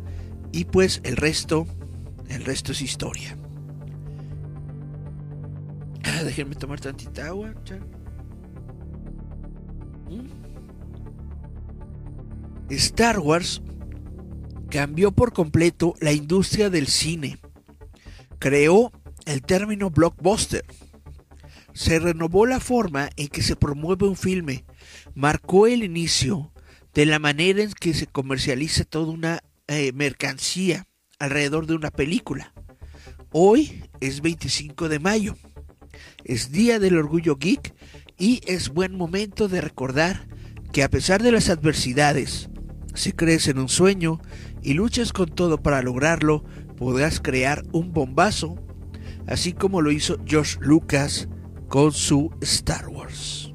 y 0.52 0.66
pues 0.66 1.00
el 1.04 1.16
resto, 1.16 1.66
el 2.28 2.44
resto 2.44 2.72
es 2.72 2.82
historia. 2.82 3.38
Ah, 6.04 6.22
déjenme 6.22 6.54
tomar 6.54 6.78
tantita 6.78 7.28
agua. 7.28 7.54
Star 12.70 13.20
Wars 13.20 13.62
cambió 14.70 15.12
por 15.12 15.32
completo 15.32 15.94
la 16.00 16.12
industria 16.12 16.68
del 16.70 16.88
cine. 16.88 17.38
Creó 18.38 18.92
el 19.24 19.42
término 19.42 19.90
blockbuster. 19.90 20.64
Se 21.72 21.98
renovó 21.98 22.46
la 22.46 22.58
forma 22.58 23.10
en 23.16 23.28
que 23.28 23.42
se 23.42 23.54
promueve 23.54 24.08
un 24.08 24.16
filme, 24.16 24.64
marcó 25.14 25.66
el 25.66 25.84
inicio 25.84 26.52
de 26.94 27.06
la 27.06 27.18
manera 27.18 27.62
en 27.62 27.72
que 27.72 27.92
se 27.94 28.06
comercializa 28.06 28.84
toda 28.84 29.12
una 29.12 29.40
eh, 29.68 29.92
mercancía 29.92 30.86
alrededor 31.18 31.66
de 31.66 31.74
una 31.74 31.90
película. 31.90 32.52
Hoy 33.30 33.84
es 34.00 34.22
25 34.22 34.88
de 34.88 34.98
mayo, 34.98 35.36
es 36.24 36.50
Día 36.50 36.78
del 36.78 36.96
Orgullo 36.96 37.36
Geek 37.36 37.74
y 38.16 38.40
es 38.46 38.70
buen 38.70 38.96
momento 38.96 39.48
de 39.48 39.60
recordar 39.60 40.26
que 40.72 40.82
a 40.82 40.90
pesar 40.90 41.22
de 41.22 41.32
las 41.32 41.50
adversidades, 41.50 42.48
si 42.96 43.12
crees 43.12 43.48
en 43.48 43.58
un 43.58 43.68
sueño 43.68 44.20
y 44.62 44.74
luchas 44.74 45.12
con 45.12 45.28
todo 45.28 45.62
para 45.62 45.82
lograrlo, 45.82 46.44
podrás 46.76 47.20
crear 47.20 47.64
un 47.72 47.92
bombazo 47.92 48.56
así 49.26 49.52
como 49.52 49.82
lo 49.82 49.90
hizo 49.90 50.18
George 50.24 50.56
Lucas 50.60 51.28
con 51.68 51.92
su 51.92 52.30
Star 52.40 52.88
Wars. 52.88 53.52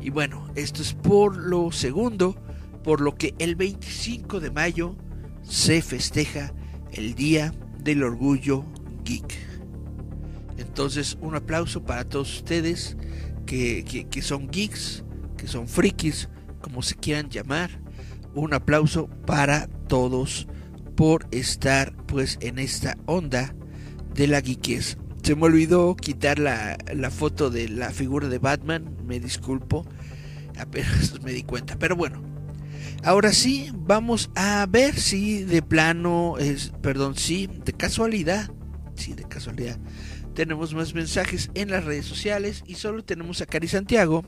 Y 0.00 0.10
bueno, 0.10 0.48
esto 0.54 0.82
es 0.82 0.94
por 0.94 1.36
lo 1.36 1.70
segundo, 1.72 2.36
por 2.82 3.00
lo 3.00 3.14
que 3.14 3.34
el 3.38 3.56
25 3.56 4.40
de 4.40 4.50
mayo 4.50 4.96
se 5.42 5.82
festeja 5.82 6.52
el 6.92 7.14
Día 7.14 7.52
del 7.82 8.02
Orgullo 8.02 8.64
Geek. 9.04 9.36
Entonces, 10.56 11.16
un 11.20 11.34
aplauso 11.34 11.84
para 11.84 12.08
todos 12.08 12.36
ustedes 12.36 12.96
que, 13.46 14.06
que 14.10 14.22
son 14.22 14.48
geeks, 14.48 15.04
que 15.36 15.46
son 15.46 15.68
frikis, 15.68 16.28
como 16.68 16.82
se 16.82 16.96
quieran 16.96 17.30
llamar. 17.30 17.70
Un 18.34 18.52
aplauso 18.52 19.08
para 19.26 19.66
todos 19.88 20.46
por 20.96 21.26
estar 21.30 21.96
pues 22.06 22.36
en 22.40 22.58
esta 22.58 22.96
onda 23.06 23.54
de 24.14 24.26
la 24.26 24.40
geekes. 24.40 24.98
Se 25.22 25.34
me 25.34 25.46
olvidó 25.46 25.96
quitar 25.96 26.38
la, 26.38 26.76
la 26.94 27.10
foto 27.10 27.50
de 27.50 27.68
la 27.68 27.90
figura 27.90 28.28
de 28.28 28.38
Batman, 28.38 28.96
me 29.06 29.18
disculpo, 29.18 29.86
apenas 30.58 31.20
me 31.22 31.32
di 31.32 31.42
cuenta, 31.42 31.78
pero 31.78 31.96
bueno. 31.96 32.22
Ahora 33.02 33.32
sí, 33.32 33.70
vamos 33.74 34.30
a 34.34 34.66
ver 34.66 34.98
si 34.98 35.44
de 35.44 35.62
plano 35.62 36.36
es, 36.38 36.72
perdón, 36.82 37.16
sí, 37.16 37.48
de 37.64 37.72
casualidad, 37.72 38.50
sí, 38.94 39.14
de 39.14 39.24
casualidad. 39.24 39.78
Tenemos 40.34 40.74
más 40.74 40.94
mensajes 40.94 41.50
en 41.54 41.70
las 41.70 41.84
redes 41.84 42.06
sociales 42.06 42.62
y 42.66 42.74
solo 42.74 43.04
tenemos 43.04 43.40
a 43.40 43.46
Cari 43.46 43.68
Santiago. 43.68 44.24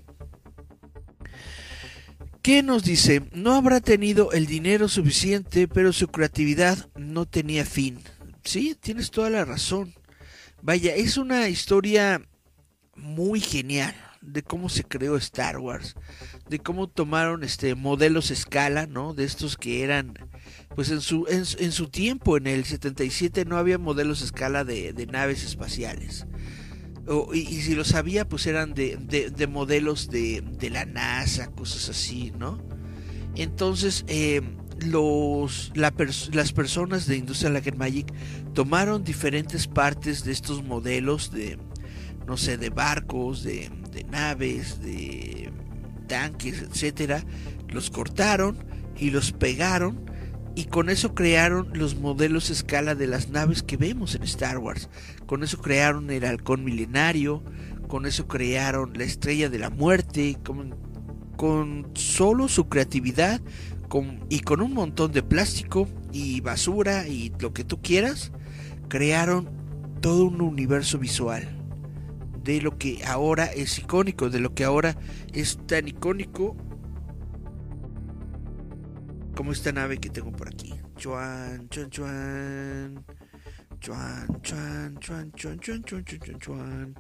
¿Qué 2.43 2.63
nos 2.63 2.85
dice? 2.85 3.23
No 3.33 3.55
habrá 3.55 3.81
tenido 3.81 4.33
el 4.33 4.47
dinero 4.47 4.89
suficiente, 4.89 5.69
pero 5.69 5.93
su 5.93 6.09
creatividad 6.09 6.89
no 6.97 7.27
tenía 7.27 7.67
fin. 7.67 8.01
Sí, 8.45 8.75
tienes 8.81 9.11
toda 9.11 9.29
la 9.29 9.45
razón. 9.45 9.95
Vaya, 10.63 10.95
es 10.95 11.19
una 11.19 11.49
historia 11.49 12.23
muy 12.95 13.41
genial 13.41 13.95
de 14.23 14.43
cómo 14.43 14.69
se 14.69 14.85
creó 14.85 15.17
Star 15.17 15.59
Wars, 15.59 15.97
de 16.49 16.59
cómo 16.59 16.89
tomaron 16.89 17.45
este 17.45 17.75
modelos 17.75 18.31
escala, 18.31 18.87
¿no? 18.87 19.15
De 19.15 19.25
estos 19.25 19.57
que 19.57 19.83
eran, 19.83 20.15
pues 20.75 20.91
en 20.91 21.01
su, 21.01 21.27
en, 21.29 21.73
su 21.73 21.89
tiempo, 21.89 22.37
en 22.37 22.47
el 22.47 22.65
77 22.65 23.45
no 23.45 23.57
había 23.57 23.79
modelos 23.79 24.23
escala 24.23 24.65
de, 24.65 24.95
naves 25.11 25.45
espaciales. 25.45 26.27
Y, 27.33 27.45
si 27.63 27.75
los 27.75 27.95
había, 27.95 28.29
pues 28.29 28.47
eran 28.47 28.75
de, 28.75 28.97
de, 28.97 29.47
modelos 29.47 30.11
de, 30.11 30.43
la 30.71 30.85
NASA, 30.85 31.51
cosas 31.51 31.89
así, 31.89 32.33
¿no? 32.39 32.63
Entonces, 33.35 34.05
eh, 34.07 34.43
los, 34.81 35.73
las 35.75 36.53
personas 36.53 37.07
de 37.07 37.17
Industrial 37.17 37.53
Light 37.53 37.75
Magic 37.75 38.13
tomaron 38.55 39.05
diferentes 39.05 39.67
partes 39.67 40.25
de 40.25 40.33
estos 40.33 40.63
modelos 40.63 41.33
de, 41.33 41.59
no 42.27 42.37
sé, 42.37 42.57
de 42.59 42.71
barcos, 42.71 43.43
de, 43.43 43.71
de 43.93 44.05
naves, 44.05 44.81
de 44.81 45.53
tanques, 46.07 46.63
etcétera, 46.63 47.25
los 47.69 47.91
cortaron 47.91 48.57
y 48.99 49.11
los 49.11 49.33
pegaron 49.33 50.10
y 50.61 50.67
con 50.67 50.91
eso 50.91 51.15
crearon 51.15 51.71
los 51.73 51.97
modelos 51.97 52.51
escala 52.51 52.95
de 52.95 53.07
las 53.07 53.31
naves 53.31 53.63
que 53.63 53.79
vemos 53.79 54.15
en 54.15 54.25
Star 54.25 54.59
Wars. 54.59 54.91
Con 55.25 55.43
eso 55.43 55.57
crearon 55.57 56.11
el 56.11 56.23
halcón 56.27 56.65
milenario, 56.65 57.43
con 57.89 58.05
eso 58.05 58.29
crearon 58.29 58.93
la 58.95 59.05
estrella 59.05 59.49
de 59.49 59.59
la 59.59 59.71
muerte, 59.71 60.37
con, 60.45 60.77
con 61.39 61.91
solo 61.95 62.47
su 62.47 62.69
creatividad 62.69 63.41
con, 63.89 64.27
y 64.29 64.41
con 64.41 64.61
un 64.61 64.75
montón 64.75 65.13
de 65.13 65.23
plástico 65.23 65.89
y 66.13 66.43
basura 66.43 67.09
y 67.09 67.33
lo 67.39 67.55
que 67.55 67.65
tú 67.65 67.81
quieras, 67.81 68.31
crearon 68.89 69.49
todo 70.03 70.27
un 70.27 70.43
universo 70.43 70.99
visual 70.99 71.49
de 72.45 72.61
lo 72.61 72.77
que 72.77 73.03
ahora 73.07 73.47
es 73.47 73.79
icónico, 73.79 74.29
de 74.29 74.41
lo 74.41 74.53
que 74.53 74.65
ahora 74.65 74.99
es 75.33 75.59
tan 75.67 75.89
icónico 75.89 76.55
como 79.41 79.53
esta 79.53 79.73
nave 79.73 79.97
que 79.97 80.11
tengo 80.11 80.31
por 80.33 80.49
aquí. 80.49 80.75
Chuan, 80.99 81.67
chuan, 81.71 81.89
chuan. 81.89 83.07
Chuan, 83.81 84.43
chuan, 84.43 84.99
chuan, 85.01 85.33
chuan, 85.33 85.59
chuan, 85.61 85.83
chuan, 85.83 86.05
chuan, 86.05 86.39
chuan, 86.39 86.95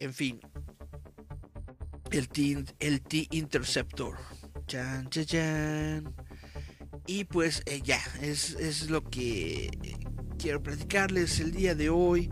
En 0.00 0.12
fin, 0.12 0.40
el 2.10 2.28
T, 2.28 2.64
el 2.80 3.02
T 3.02 3.28
Interceptor. 3.30 4.16
Chan, 4.66 5.08
chan, 5.10 5.24
chan. 5.26 6.14
Y 7.06 7.22
pues 7.22 7.62
eh, 7.66 7.82
ya, 7.84 8.02
es, 8.20 8.54
es 8.54 8.90
lo 8.90 9.04
que 9.04 9.66
eh, 9.66 9.96
quiero 10.40 10.60
platicarles 10.60 11.38
el 11.38 11.52
día 11.52 11.76
de 11.76 11.88
hoy 11.88 12.28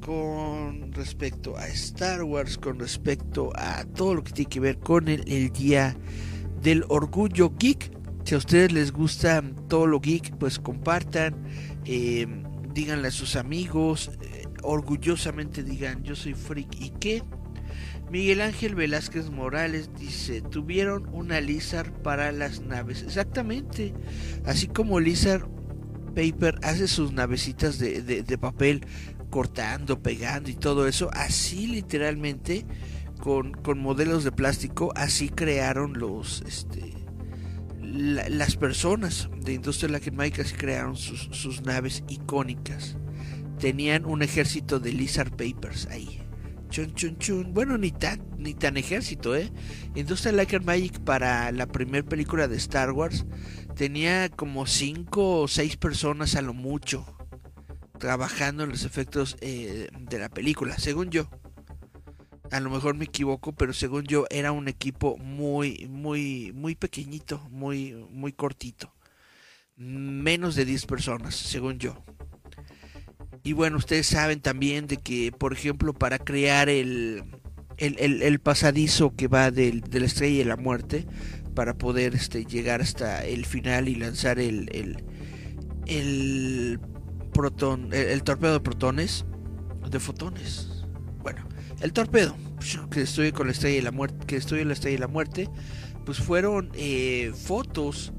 con 0.00 0.92
respecto 0.92 1.56
a 1.56 1.66
Star 1.68 2.22
Wars, 2.22 2.58
con 2.58 2.78
respecto 2.78 3.52
a 3.54 3.84
todo 3.84 4.14
lo 4.14 4.24
que 4.24 4.32
tiene 4.32 4.48
que 4.48 4.60
ver 4.60 4.78
con 4.78 5.08
el, 5.08 5.30
el 5.30 5.50
día 5.50 5.96
del 6.62 6.84
orgullo 6.88 7.52
geek. 7.58 7.90
Si 8.24 8.34
a 8.34 8.38
ustedes 8.38 8.72
les 8.72 8.92
gusta 8.92 9.42
todo 9.68 9.86
lo 9.86 10.00
geek, 10.00 10.36
pues 10.36 10.58
compartan, 10.58 11.34
eh, 11.84 12.26
díganle 12.74 13.08
a 13.08 13.10
sus 13.10 13.36
amigos, 13.36 14.10
eh, 14.20 14.44
orgullosamente 14.62 15.62
digan 15.62 16.02
yo 16.02 16.14
soy 16.14 16.34
freak 16.34 16.80
y 16.80 16.90
qué. 16.90 17.22
Miguel 18.10 18.40
Ángel 18.40 18.74
Velázquez 18.74 19.30
Morales 19.30 19.90
dice, 19.98 20.40
tuvieron 20.40 21.08
una 21.12 21.40
Lizard 21.40 21.92
para 22.02 22.32
las 22.32 22.60
naves. 22.60 23.02
Exactamente. 23.02 23.92
Así 24.46 24.66
como 24.66 24.98
Lizard 24.98 25.46
Paper 26.14 26.58
hace 26.62 26.88
sus 26.88 27.12
navecitas 27.12 27.78
de, 27.78 28.02
de, 28.02 28.38
papel 28.38 28.84
cortando, 29.30 30.02
pegando 30.02 30.50
y 30.50 30.54
todo 30.54 30.86
eso, 30.86 31.10
así 31.12 31.66
literalmente 31.66 32.66
con, 33.20 33.52
con 33.52 33.78
modelos 33.78 34.24
de 34.24 34.32
plástico, 34.32 34.92
así 34.96 35.28
crearon 35.28 35.98
los... 35.98 36.42
Este, 36.46 36.94
las 37.80 38.56
personas 38.56 39.30
de 39.40 39.54
Industrial 39.54 39.92
Light 39.92 40.12
Magic 40.12 40.40
así 40.40 40.54
crearon 40.54 40.96
sus, 40.96 41.28
sus 41.32 41.62
naves 41.62 42.04
icónicas. 42.08 42.96
Tenían 43.58 44.04
un 44.04 44.22
ejército 44.22 44.78
de 44.78 44.92
Lizard 44.92 45.30
Papers 45.30 45.86
ahí. 45.86 46.20
Chun, 46.68 46.94
chun, 46.94 47.16
chun. 47.16 47.54
Bueno, 47.54 47.78
ni 47.78 47.90
tan, 47.90 48.20
ni 48.36 48.52
tan 48.52 48.76
ejército, 48.76 49.34
¿eh? 49.34 49.50
Industrial 49.94 50.36
Light 50.36 50.52
and 50.52 50.66
Magic 50.66 51.00
para 51.00 51.50
la 51.50 51.66
primera 51.66 52.06
película 52.06 52.46
de 52.46 52.58
Star 52.58 52.92
Wars 52.92 53.24
tenía 53.74 54.28
como 54.28 54.66
5 54.66 55.40
o 55.40 55.48
6 55.48 55.76
personas 55.78 56.34
a 56.34 56.42
lo 56.42 56.52
mucho 56.52 57.17
trabajando 57.98 58.64
en 58.64 58.70
los 58.70 58.84
efectos 58.84 59.36
eh, 59.40 59.88
de 59.98 60.18
la 60.18 60.28
película, 60.28 60.78
según 60.78 61.10
yo. 61.10 61.28
A 62.50 62.60
lo 62.60 62.70
mejor 62.70 62.94
me 62.94 63.04
equivoco, 63.04 63.52
pero 63.52 63.72
según 63.72 64.04
yo 64.04 64.24
era 64.30 64.52
un 64.52 64.68
equipo 64.68 65.18
muy, 65.18 65.86
muy, 65.90 66.52
muy 66.54 66.74
pequeñito, 66.74 67.46
muy, 67.50 67.94
muy 68.10 68.32
cortito. 68.32 68.94
Menos 69.76 70.54
de 70.54 70.64
10 70.64 70.86
personas, 70.86 71.36
según 71.36 71.78
yo. 71.78 72.02
Y 73.42 73.52
bueno, 73.52 73.76
ustedes 73.76 74.06
saben 74.06 74.40
también 74.40 74.86
de 74.86 74.96
que, 74.96 75.30
por 75.30 75.52
ejemplo, 75.52 75.92
para 75.92 76.18
crear 76.18 76.68
el, 76.68 77.24
el, 77.76 78.40
pasadizo 78.40 79.14
que 79.14 79.28
va 79.28 79.50
de 79.50 79.82
la 79.90 80.06
estrella 80.06 80.38
de 80.38 80.44
la 80.44 80.56
muerte, 80.56 81.06
para 81.54 81.74
poder 81.74 82.14
este, 82.14 82.44
llegar 82.44 82.80
hasta 82.80 83.24
el 83.24 83.44
final 83.44 83.88
y 83.88 83.96
lanzar 83.96 84.38
el, 84.38 84.68
el, 84.72 85.04
el 85.86 86.80
proton, 87.38 87.90
el, 87.92 88.24
torpedo 88.24 88.54
de 88.54 88.60
protones, 88.60 89.24
de 89.88 90.00
fotones. 90.00 90.66
Bueno, 91.22 91.46
el 91.80 91.92
torpedo 91.92 92.34
que 92.90 93.02
estoy 93.02 93.30
con 93.30 93.46
la 93.46 93.52
estrella 93.52 93.76
de 93.76 93.82
la 93.82 93.92
muerte, 93.92 94.26
que 94.26 94.34
estoy 94.34 94.58
en 94.58 94.66
la 94.66 94.74
estrella 94.74 94.96
de 94.96 95.00
la 95.02 95.06
muerte, 95.06 95.48
pues 96.04 96.18
fueron 96.18 96.72
eh, 96.74 97.32
fotos 97.32 98.12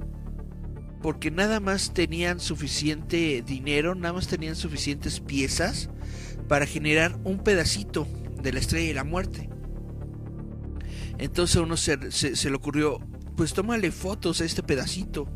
porque 1.01 1.32
nada 1.32 1.59
más 1.59 1.93
tenían 1.93 2.39
suficiente 2.39 3.43
dinero, 3.45 3.93
nada 3.93 4.13
más 4.13 4.28
tenían 4.28 4.55
suficientes 4.55 5.20
piezas 5.20 5.89
para 6.47 6.65
generar 6.65 7.20
un 7.26 7.39
pedacito 7.39 8.07
de 8.41 8.53
la 8.53 8.59
estrella 8.59 8.88
de 8.88 8.93
la 8.93 9.03
muerte. 9.03 9.49
Entonces 11.17 11.57
uno 11.57 11.76
se, 11.76 12.09
se, 12.11 12.49
le 12.49 12.55
ocurrió, 12.55 12.99
pues 13.36 13.51
tómale 13.51 13.91
fotos 13.91 14.39
a 14.39 14.45
este 14.45 14.63
pedacito 14.63 15.28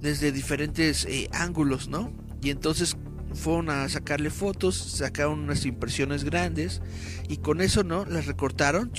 desde 0.00 0.30
diferentes 0.30 1.04
eh, 1.06 1.28
ángulos, 1.32 1.88
¿no? 1.88 2.25
Y 2.46 2.50
entonces 2.50 2.96
fueron 3.34 3.70
a 3.70 3.88
sacarle 3.88 4.30
fotos, 4.30 4.76
sacaron 4.76 5.40
unas 5.40 5.66
impresiones 5.66 6.22
grandes 6.22 6.80
y 7.28 7.38
con 7.38 7.60
eso 7.60 7.82
no 7.82 8.04
las 8.04 8.26
recortaron 8.26 8.92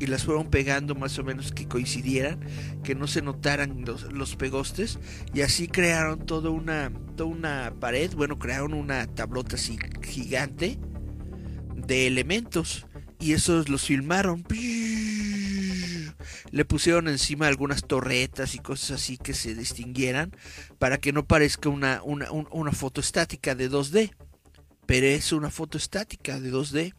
y 0.00 0.06
las 0.06 0.24
fueron 0.24 0.50
pegando 0.50 0.96
más 0.96 1.16
o 1.20 1.22
menos 1.22 1.52
que 1.52 1.68
coincidieran, 1.68 2.40
que 2.82 2.96
no 2.96 3.06
se 3.06 3.22
notaran 3.22 3.84
los, 3.84 4.34
pegostes 4.34 4.98
y 5.32 5.42
así 5.42 5.68
crearon 5.68 6.26
toda 6.26 6.50
una, 6.50 6.90
toda 7.14 7.30
una 7.30 7.72
pared, 7.78 8.12
bueno, 8.16 8.36
crearon 8.36 8.74
una 8.74 9.06
tablota 9.06 9.54
así 9.54 9.78
gigante 10.02 10.76
de 11.76 12.08
elementos 12.08 12.84
y 13.20 13.32
esos 13.32 13.68
los 13.68 13.82
filmaron 13.82 14.42
le 16.50 16.64
pusieron 16.64 17.08
encima 17.08 17.46
algunas 17.46 17.84
torretas 17.84 18.54
y 18.54 18.58
cosas 18.58 19.00
así 19.02 19.18
que 19.18 19.34
se 19.34 19.54
distinguieran 19.54 20.32
para 20.78 20.98
que 20.98 21.12
no 21.12 21.26
parezca 21.26 21.68
una, 21.68 22.02
una, 22.02 22.72
foto 22.72 23.00
estática 23.00 23.54
de 23.54 23.70
2D, 23.70 24.12
pero 24.86 25.06
es 25.06 25.32
una 25.32 25.50
foto 25.50 25.78
estática 25.78 26.40
de 26.40 26.52
2D. 26.52 26.94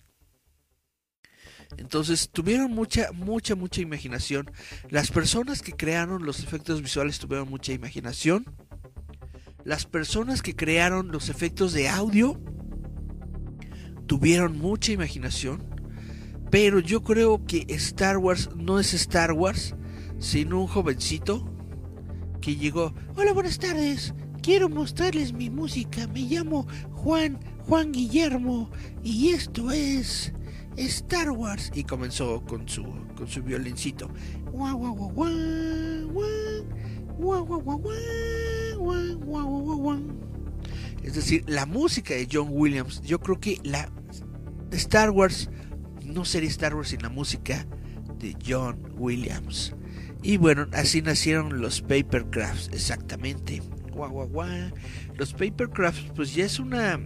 Entonces 1.78 2.30
tuvieron 2.30 2.72
mucha, 2.72 3.12
mucha, 3.12 3.56
mucha 3.56 3.82
imaginación. 3.82 4.52
Las 4.90 5.12
personas 5.12 5.62
que 5.62 5.74
crearon 5.74 6.26
los 6.26 6.40
efectos 6.40 6.82
visuales 6.82 7.20
tuvieron 7.20 7.50
mucha 7.50 7.74
imaginación. 7.74 8.46
Las 9.64 9.86
personas 9.86 10.42
que 10.42 10.56
crearon 10.56 11.12
los 11.12 11.30
efectos 11.30 11.74
de 11.74 11.90
audio 11.90 12.42
tuvieron 14.08 14.58
mucha 14.58 14.92
imaginación. 14.92 15.79
Pero 16.50 16.80
yo 16.80 17.04
creo 17.04 17.46
que 17.46 17.66
Star 17.70 18.18
Wars 18.18 18.50
no 18.56 18.80
es 18.80 18.94
Star 18.94 19.34
Wars, 19.34 19.76
sino 20.18 20.62
un 20.62 20.68
jovencito 20.68 21.48
que 22.42 22.56
llegó. 22.56 22.94
Hola, 23.16 23.34
buenas 23.34 23.60
tardes. 23.60 24.14
Quiero 24.42 24.68
mostrarles 24.68 25.32
mi 25.34 25.50
música. 25.50 26.08
Me 26.08 26.22
llamo 26.22 26.66
Juan, 26.94 27.40
Juan 27.68 27.92
Guillermo. 27.92 28.72
Y 29.04 29.30
esto 29.30 29.70
es 29.70 30.34
Star 30.76 31.30
Wars. 31.32 31.72
Y 31.76 31.84
comenzó 31.84 32.42
con 32.42 32.68
su, 32.68 32.84
con 33.16 33.28
su 33.28 33.44
violincito. 33.44 34.10
Es 41.04 41.14
decir, 41.14 41.44
la 41.48 41.66
música 41.68 42.16
de 42.16 42.28
John 42.32 42.48
Williams. 42.50 43.02
Yo 43.02 43.20
creo 43.20 43.40
que 43.40 43.60
la 43.64 43.92
Star 44.72 45.12
Wars 45.12 45.50
no 46.10 46.26
sería 46.26 46.50
Star 46.50 46.76
Wars 46.76 46.90
sin 46.90 47.02
la 47.02 47.10
música 47.10 47.66
de 48.18 48.36
John 48.46 48.94
Williams. 48.98 49.74
Y 50.22 50.38
bueno, 50.38 50.68
así 50.74 51.02
nacieron 51.02 51.62
los 51.62 51.82
papercrafts, 51.82 52.70
exactamente. 52.74 53.62
Guau, 53.92 54.12
guau, 54.12 54.28
guau. 54.28 54.72
Los 55.16 55.34
papercrafts, 55.34 56.12
pues 56.16 56.36
ya 56.36 56.46
es 56.46 56.60
una 56.60 57.00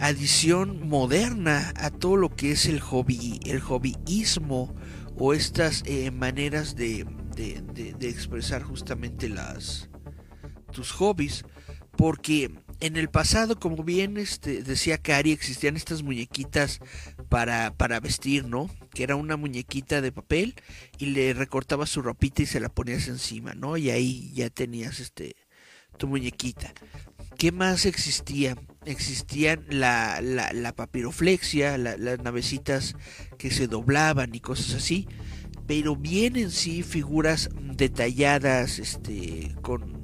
adición 0.00 0.88
moderna 0.88 1.72
a 1.76 1.90
todo 1.90 2.16
lo 2.16 2.34
que 2.34 2.52
es 2.52 2.66
el 2.66 2.80
hobby, 2.80 3.40
el 3.44 3.60
hobbyismo 3.60 4.74
o 5.18 5.34
estas 5.34 5.82
eh, 5.86 6.10
maneras 6.10 6.76
de, 6.76 7.06
de, 7.34 7.62
de, 7.74 7.92
de 7.92 8.08
expresar 8.08 8.62
justamente 8.62 9.28
las 9.28 9.90
tus 10.72 10.92
hobbies. 10.92 11.44
Porque 11.96 12.50
en 12.80 12.96
el 12.96 13.08
pasado, 13.08 13.58
como 13.58 13.82
bien 13.82 14.16
este, 14.18 14.62
decía 14.62 14.98
Cari, 14.98 15.32
existían 15.32 15.76
estas 15.76 16.02
muñequitas 16.02 16.80
para, 17.28 17.72
para 17.74 18.00
vestir, 18.00 18.46
¿no? 18.46 18.70
Que 18.92 19.02
era 19.02 19.16
una 19.16 19.36
muñequita 19.36 20.00
de 20.00 20.12
papel 20.12 20.54
y 20.98 21.06
le 21.06 21.32
recortabas 21.32 21.90
su 21.90 22.02
ropita 22.02 22.42
y 22.42 22.46
se 22.46 22.60
la 22.60 22.68
ponías 22.68 23.08
encima, 23.08 23.54
¿no? 23.54 23.76
Y 23.76 23.90
ahí 23.90 24.30
ya 24.34 24.50
tenías 24.50 25.00
este 25.00 25.36
tu 25.96 26.06
muñequita. 26.06 26.74
¿Qué 27.38 27.52
más 27.52 27.86
existía? 27.86 28.56
Existían 28.84 29.64
la, 29.68 30.20
la, 30.20 30.52
la 30.52 30.74
papiroflexia, 30.74 31.76
la, 31.78 31.96
las 31.96 32.18
navecitas 32.20 32.94
que 33.38 33.50
se 33.50 33.66
doblaban 33.66 34.34
y 34.34 34.40
cosas 34.40 34.74
así. 34.74 35.08
Pero 35.66 35.96
bien 35.96 36.36
en 36.36 36.50
sí 36.50 36.82
figuras 36.82 37.50
detalladas, 37.54 38.78
este, 38.78 39.54
con 39.62 39.95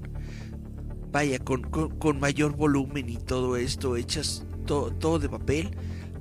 vaya, 1.12 1.38
con, 1.38 1.62
con, 1.62 2.18
mayor 2.18 2.56
volumen 2.56 3.08
y 3.10 3.18
todo 3.18 3.56
esto, 3.56 3.96
hechas 3.96 4.44
to, 4.66 4.90
todo 4.92 5.18
de 5.18 5.28
papel. 5.28 5.76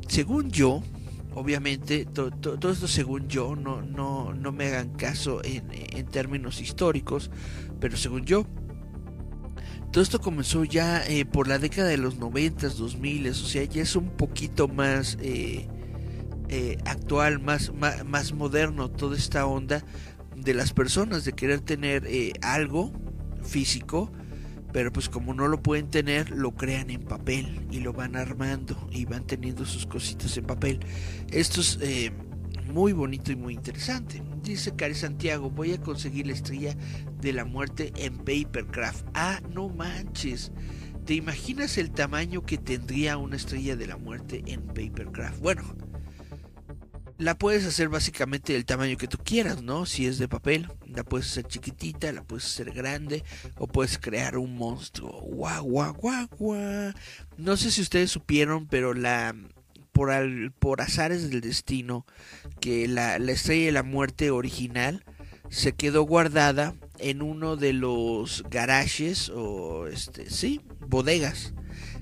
Según 0.07 0.51
yo, 0.51 0.83
obviamente, 1.33 2.05
to, 2.05 2.29
to, 2.29 2.59
todo 2.59 2.73
esto 2.73 2.87
según 2.89 3.29
yo, 3.29 3.55
no, 3.55 3.81
no, 3.81 4.33
no 4.33 4.51
me 4.51 4.67
hagan 4.67 4.89
caso 4.89 5.41
en, 5.45 5.63
en, 5.71 6.05
términos 6.07 6.59
históricos, 6.59 7.31
pero 7.79 7.95
según 7.95 8.25
yo, 8.25 8.45
todo 9.93 10.03
esto 10.03 10.19
comenzó 10.19 10.65
ya 10.65 11.05
eh, 11.07 11.25
por 11.25 11.47
la 11.47 11.57
década 11.57 11.87
de 11.87 11.97
los 11.97 12.17
90, 12.17 12.67
2000, 12.69 13.29
o 13.29 13.33
sea, 13.33 13.63
ya 13.63 13.81
es 13.81 13.95
un 13.95 14.09
poquito 14.09 14.67
más 14.67 15.17
eh, 15.21 15.67
eh, 16.49 16.77
actual, 16.85 17.39
más, 17.39 17.73
más, 17.73 18.03
más, 18.05 18.33
moderno 18.33 18.89
toda 18.89 19.15
esta 19.15 19.45
onda 19.45 19.85
de 20.35 20.53
las 20.53 20.73
personas 20.73 21.23
de 21.23 21.31
querer 21.31 21.61
tener 21.61 22.07
algo 22.41 22.91
físico 23.43 24.11
pero 24.72 24.91
pues 24.91 25.09
como 25.09 25.34
no 25.34 25.47
lo 25.47 25.61
pueden 25.61 25.89
tener, 25.89 26.30
lo 26.30 26.51
crean 26.51 26.89
en 26.89 27.01
papel 27.01 27.65
y 27.72 27.80
lo 27.80 27.93
van 27.93 28.15
armando 28.15 28.88
y 28.91 29.05
van 29.05 29.26
teniendo 29.26 29.65
sus 29.65 29.86
cositas 29.86 30.38
en 30.38 30.45
papel. 30.45 30.80
Esto 31.32 31.61
es 31.61 31.78
eh, 31.82 32.11
muy 32.72 32.93
bonito 32.93 33.32
y 33.32 33.36
muy 33.36 33.53
interesante. 33.53 34.22
Dice 34.43 34.76
Cari 34.76 34.95
Santiago, 34.95 35.49
voy 35.49 35.74
a 35.74 35.82
conseguir 35.82 36.28
la 36.28 36.34
estrella 36.34 36.76
de 37.19 37.34
la 37.34 37.45
muerte 37.45 37.91
en 37.95 38.17
Papercraft. 38.17 39.05
Ah, 39.13 39.41
no 39.53 39.69
manches. 39.69 40.51
¿Te 41.05 41.15
imaginas 41.15 41.78
el 41.78 41.91
tamaño 41.91 42.43
que 42.45 42.57
tendría 42.57 43.17
una 43.17 43.36
estrella 43.36 43.76
de 43.76 43.88
la 43.88 43.97
muerte 43.97 44.43
en 44.45 44.61
Papercraft? 44.61 45.39
Bueno, 45.39 45.63
la 47.22 47.38
puedes 47.38 47.65
hacer 47.65 47.88
básicamente 47.88 48.53
del 48.53 48.65
tamaño 48.65 48.97
que 48.97 49.07
tú 49.07 49.19
quieras, 49.24 49.61
¿no? 49.61 49.86
Si 49.86 50.07
es 50.07 50.17
de 50.17 50.28
papel, 50.28 50.67
la 50.88 51.03
puedes 51.03 51.28
hacer 51.28 51.45
chiquitita, 51.45 52.11
la 52.11 52.24
puedes 52.24 52.45
hacer 52.45 52.72
grande 52.72 53.24
o 53.57 53.67
puedes 53.67 53.99
crear 53.99 54.38
un 54.38 54.55
monstruo. 54.55 55.22
Guau, 55.22 55.63
guau, 55.63 55.93
guau, 55.93 56.28
guau. 56.39 56.93
No 57.38 57.57
sé 57.57 57.69
si 57.69 57.82
ustedes 57.82 58.09
supieron, 58.09 58.67
pero 58.67 58.95
la 58.95 59.36
por 59.91 60.09
al, 60.09 60.51
por 60.51 60.82
azares 60.82 61.30
del 61.30 61.41
destino 61.41 62.07
que 62.59 62.88
la, 62.88 63.19
la 63.19 63.34
estrella 63.34 63.67
de 63.67 63.72
la 63.72 63.84
muerte 63.84 64.32
original 64.32 65.03
se 65.49 65.74
quedó 65.74 66.03
guardada 66.03 66.74
en 66.97 67.22
uno 67.22 67.55
de 67.55 67.74
los 67.74 68.43
garajes 68.49 69.30
o 69.30 69.86
este, 69.88 70.30
sí, 70.30 70.61
bodegas 70.88 71.53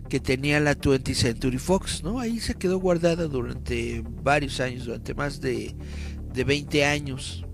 que 0.10 0.20
tenía 0.20 0.60
la 0.60 0.76
20th 0.76 1.14
Century 1.14 1.60
Fox, 1.60 2.04
¿no? 2.04 2.20
Ahí 2.20 2.40
se 2.40 2.56
quedó 2.56 2.80
guardada 2.80 3.28
durante 3.28 4.04
varios 4.24 4.60
años, 4.60 4.86
durante 4.86 5.14
más 5.14 5.40
de, 5.40 5.76
de 6.34 6.44
20 6.44 6.84
años, 6.84 7.46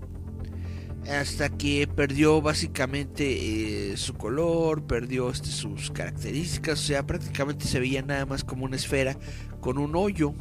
hasta 1.08 1.50
que 1.50 1.86
perdió 1.86 2.40
básicamente 2.40 3.92
eh, 3.92 3.96
su 3.96 4.14
color, 4.14 4.86
perdió 4.86 5.30
este, 5.30 5.50
sus 5.50 5.90
características, 5.90 6.80
o 6.80 6.82
sea, 6.82 7.06
prácticamente 7.06 7.66
se 7.66 7.78
veía 7.78 8.02
nada 8.02 8.26
más 8.26 8.42
como 8.42 8.64
una 8.64 8.76
esfera 8.76 9.16
con 9.60 9.78
un 9.78 9.94
hoyo. 9.94 10.34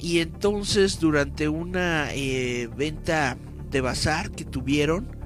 Y 0.00 0.20
entonces 0.20 0.98
durante 1.00 1.48
una 1.48 2.14
eh, 2.14 2.68
venta 2.76 3.36
de 3.70 3.80
bazar 3.80 4.30
que 4.30 4.44
tuvieron, 4.44 5.17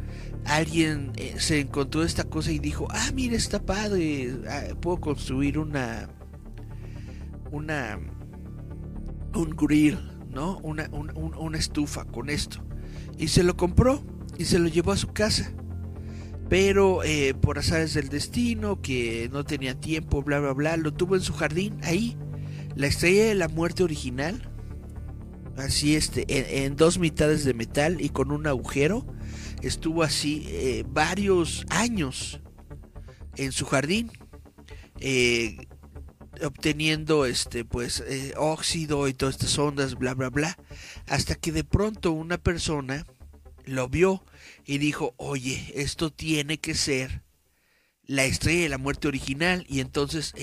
alguien 0.45 1.13
eh, 1.17 1.35
se 1.39 1.61
encontró 1.61 2.03
esta 2.03 2.25
cosa 2.25 2.53
y 2.53 2.59
dijo, 2.59 2.89
ah, 2.91 3.11
mira, 3.15 3.37
está 3.37 3.65
padre, 3.65 4.35
ah, 4.49 4.75
puedo 4.81 5.01
construir 5.01 5.59
una, 5.59 6.09
una, 7.51 7.99
un 9.35 9.51
grill, 9.51 9.99
¿no? 10.31 10.59
Una, 10.59 10.89
un, 10.93 11.17
un, 11.17 11.35
una 11.35 11.59
estufa 11.59 12.05
con 12.05 12.31
esto. 12.31 12.63
Y 13.19 13.29
se 13.29 13.43
lo 13.43 13.57
compró 13.57 14.03
y 14.39 14.45
se 14.45 14.59
lo 14.59 14.69
llevó 14.69 14.93
a 14.93 14.97
su 14.97 15.13
casa. 15.13 15.53
Pero 16.49 17.03
eh, 17.03 17.35
por 17.35 17.59
azares 17.59 17.95
del 17.95 18.09
destino, 18.09 18.83
que 18.83 19.31
no 19.33 19.45
tenía 19.45 19.79
tiempo, 19.79 20.23
bla, 20.23 20.39
bla, 20.41 20.53
bla, 20.53 20.77
lo 20.77 20.93
tuvo 20.93 21.17
en 21.17 21.23
su 21.23 21.33
jardín, 21.33 21.79
ahí. 21.83 22.17
La 22.75 22.89
estrella 22.89 23.25
de 23.25 23.35
la 23.35 23.49
muerte 23.49 23.83
original, 23.83 24.51
así 25.57 25.95
este, 25.95 26.65
en 26.65 26.77
dos 26.77 26.99
mitades 26.99 27.45
de 27.45 27.55
metal 27.55 28.01
y 28.01 28.11
con 28.11 28.33
un 28.33 28.47
agujero 28.47 29.07
estuvo 29.63 30.03
así 30.03 30.45
eh, 30.49 30.85
varios 30.87 31.65
años 31.71 32.41
en 33.37 33.53
su 33.53 33.65
jardín 33.65 34.11
eh, 35.01 35.57
obteniendo 36.45 37.25
este 37.25 37.65
pues 37.65 38.01
eh, 38.07 38.35
óxido 38.37 39.09
y 39.09 39.15
todas 39.15 39.37
estas 39.37 39.59
ondas 39.59 39.95
bla 39.97 40.15
bla 40.15 40.31
bla 40.31 40.59
hasta 41.07 41.35
que 41.35 41.53
de 41.53 41.65
pronto 41.65 42.13
una 42.13 42.39
persona 42.39 43.07
lo 43.65 43.89
vio 43.89 44.25
y 44.65 44.79
dijo 44.79 45.15
oye 45.17 45.73
esto 45.77 46.11
tiene 46.11 46.59
que 46.59 46.75
ser 46.75 47.23
la 48.05 48.25
estrella 48.25 48.63
de 48.63 48.69
la 48.69 48.79
muerte 48.79 49.09
original 49.09 49.65
y 49.69 49.81
entonces 49.81 50.35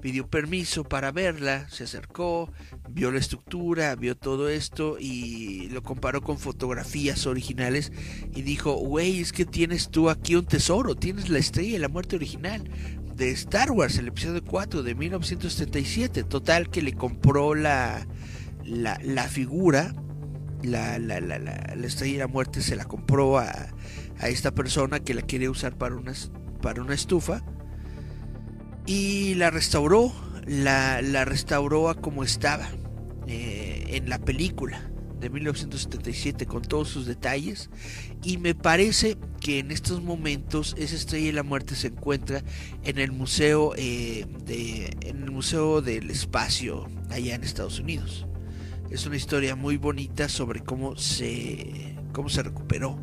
pidió 0.00 0.28
permiso 0.28 0.84
para 0.84 1.12
verla, 1.12 1.68
se 1.68 1.84
acercó, 1.84 2.50
vio 2.90 3.10
la 3.10 3.18
estructura, 3.18 3.94
vio 3.96 4.16
todo 4.16 4.48
esto 4.48 4.96
y 4.98 5.68
lo 5.70 5.82
comparó 5.82 6.22
con 6.22 6.38
fotografías 6.38 7.26
originales 7.26 7.92
y 8.34 8.42
dijo, 8.42 8.74
güey, 8.74 9.20
es 9.20 9.32
que 9.32 9.44
tienes 9.44 9.90
tú 9.90 10.10
aquí 10.10 10.34
un 10.34 10.46
tesoro, 10.46 10.94
tienes 10.94 11.28
la 11.28 11.38
estrella 11.38 11.72
de 11.72 11.78
la 11.78 11.88
muerte 11.88 12.16
original 12.16 12.68
de 13.14 13.30
Star 13.32 13.72
Wars, 13.72 13.98
el 13.98 14.08
episodio 14.08 14.44
4 14.44 14.82
de 14.82 14.94
1977, 14.94 16.24
total 16.24 16.70
que 16.70 16.82
le 16.82 16.92
compró 16.92 17.54
la, 17.54 18.06
la, 18.64 18.98
la 19.02 19.24
figura, 19.24 19.94
la, 20.62 20.98
la, 20.98 21.20
la, 21.20 21.38
la, 21.38 21.74
la 21.76 21.86
estrella 21.86 22.14
de 22.14 22.18
la 22.20 22.28
muerte 22.28 22.62
se 22.62 22.76
la 22.76 22.84
compró 22.84 23.38
a, 23.38 23.50
a 24.18 24.28
esta 24.28 24.52
persona 24.52 25.00
que 25.00 25.14
la 25.14 25.22
quiere 25.22 25.48
usar 25.48 25.76
para 25.76 25.96
unas 25.96 26.30
para 26.60 26.82
una 26.82 26.94
estufa 26.94 27.44
y 28.88 29.34
la 29.34 29.50
restauró, 29.50 30.10
la, 30.46 31.02
la 31.02 31.26
restauró 31.26 31.90
a 31.90 31.94
como 31.94 32.24
estaba 32.24 32.70
eh, 33.26 33.84
en 33.90 34.08
la 34.08 34.18
película 34.18 34.80
de 35.20 35.28
1977 35.28 36.46
con 36.46 36.62
todos 36.62 36.88
sus 36.88 37.04
detalles. 37.04 37.68
Y 38.24 38.38
me 38.38 38.54
parece 38.54 39.18
que 39.40 39.58
en 39.58 39.72
estos 39.72 40.02
momentos 40.02 40.74
esa 40.78 40.96
estrella 40.96 41.26
de 41.26 41.32
la 41.34 41.42
muerte 41.42 41.74
se 41.74 41.88
encuentra 41.88 42.42
en 42.82 42.98
el 42.98 43.12
museo 43.12 43.74
eh, 43.76 44.24
de 44.46 44.96
en 45.02 45.22
el 45.22 45.30
museo 45.32 45.82
del 45.82 46.10
espacio 46.10 46.88
allá 47.10 47.34
en 47.34 47.44
Estados 47.44 47.80
Unidos. 47.80 48.26
Es 48.90 49.04
una 49.04 49.16
historia 49.16 49.54
muy 49.54 49.76
bonita 49.76 50.30
sobre 50.30 50.60
cómo 50.60 50.96
se 50.96 51.94
cómo 52.14 52.30
se 52.30 52.42
recuperó 52.42 52.98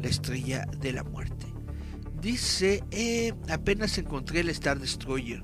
la 0.00 0.08
estrella 0.08 0.64
de 0.80 0.92
la 0.92 1.02
muerte 1.02 1.43
Dice, 2.24 2.82
eh, 2.90 3.34
apenas 3.50 3.98
encontré 3.98 4.40
el 4.40 4.48
Star 4.48 4.80
Destroyer. 4.80 5.42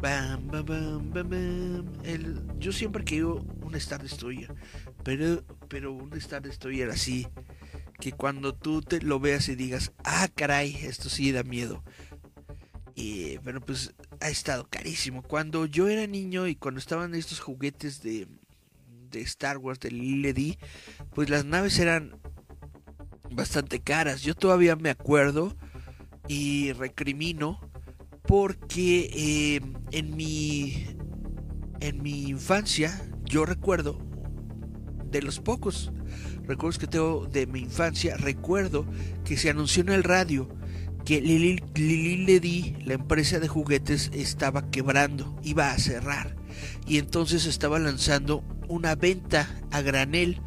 Bam, 0.00 0.46
bam, 0.46 0.64
bam, 0.64 1.10
bam, 1.10 1.28
bam. 1.28 2.58
Yo 2.60 2.70
siempre 2.70 3.02
quiero 3.02 3.44
un 3.64 3.74
Star 3.74 4.00
Destroyer, 4.00 4.54
pero, 5.02 5.44
pero 5.68 5.92
un 5.92 6.16
Star 6.18 6.40
Destroyer 6.40 6.88
así, 6.88 7.26
que 7.98 8.12
cuando 8.12 8.54
tú 8.54 8.80
te 8.80 9.02
lo 9.02 9.18
veas 9.18 9.48
y 9.48 9.56
digas, 9.56 9.90
ah, 10.04 10.28
caray, 10.32 10.76
esto 10.84 11.08
sí 11.08 11.32
da 11.32 11.42
miedo. 11.42 11.82
Y, 12.94 13.38
bueno, 13.38 13.60
pues 13.60 13.92
ha 14.20 14.28
estado 14.28 14.68
carísimo. 14.70 15.24
Cuando 15.24 15.66
yo 15.66 15.88
era 15.88 16.06
niño 16.06 16.46
y 16.46 16.54
cuando 16.54 16.78
estaban 16.78 17.12
estos 17.16 17.40
juguetes 17.40 18.02
de, 18.02 18.28
de 19.10 19.20
Star 19.22 19.58
Wars, 19.58 19.80
de 19.80 19.90
Lily 19.90 20.60
pues 21.12 21.28
las 21.28 21.44
naves 21.44 21.76
eran 21.80 22.20
bastante 23.32 23.80
caras. 23.80 24.22
Yo 24.22 24.36
todavía 24.36 24.76
me 24.76 24.90
acuerdo 24.90 25.56
y 26.30 26.72
recrimino 26.74 27.58
porque 28.22 29.10
eh, 29.12 29.60
en 29.90 30.16
mi 30.16 30.86
en 31.80 32.00
mi 32.04 32.28
infancia 32.28 33.02
yo 33.24 33.44
recuerdo 33.44 33.98
de 35.10 35.22
los 35.22 35.40
pocos 35.40 35.90
recuerdos 36.46 36.78
que 36.78 36.86
tengo 36.86 37.26
de 37.26 37.48
mi 37.48 37.58
infancia 37.58 38.16
recuerdo 38.16 38.86
que 39.24 39.36
se 39.36 39.50
anunció 39.50 39.82
en 39.82 39.88
el 39.88 40.04
radio 40.04 40.48
que 41.04 41.20
Lili, 41.20 42.24
Ledy, 42.24 42.76
la 42.84 42.94
empresa 42.94 43.40
de 43.40 43.48
juguetes, 43.48 44.10
estaba 44.12 44.70
quebrando, 44.70 45.34
iba 45.42 45.72
a 45.72 45.78
cerrar. 45.78 46.36
Y 46.86 46.98
entonces 46.98 47.46
estaba 47.46 47.78
lanzando 47.78 48.44
una 48.68 48.94
venta 48.94 49.48
a 49.72 49.80
granel 49.80 50.40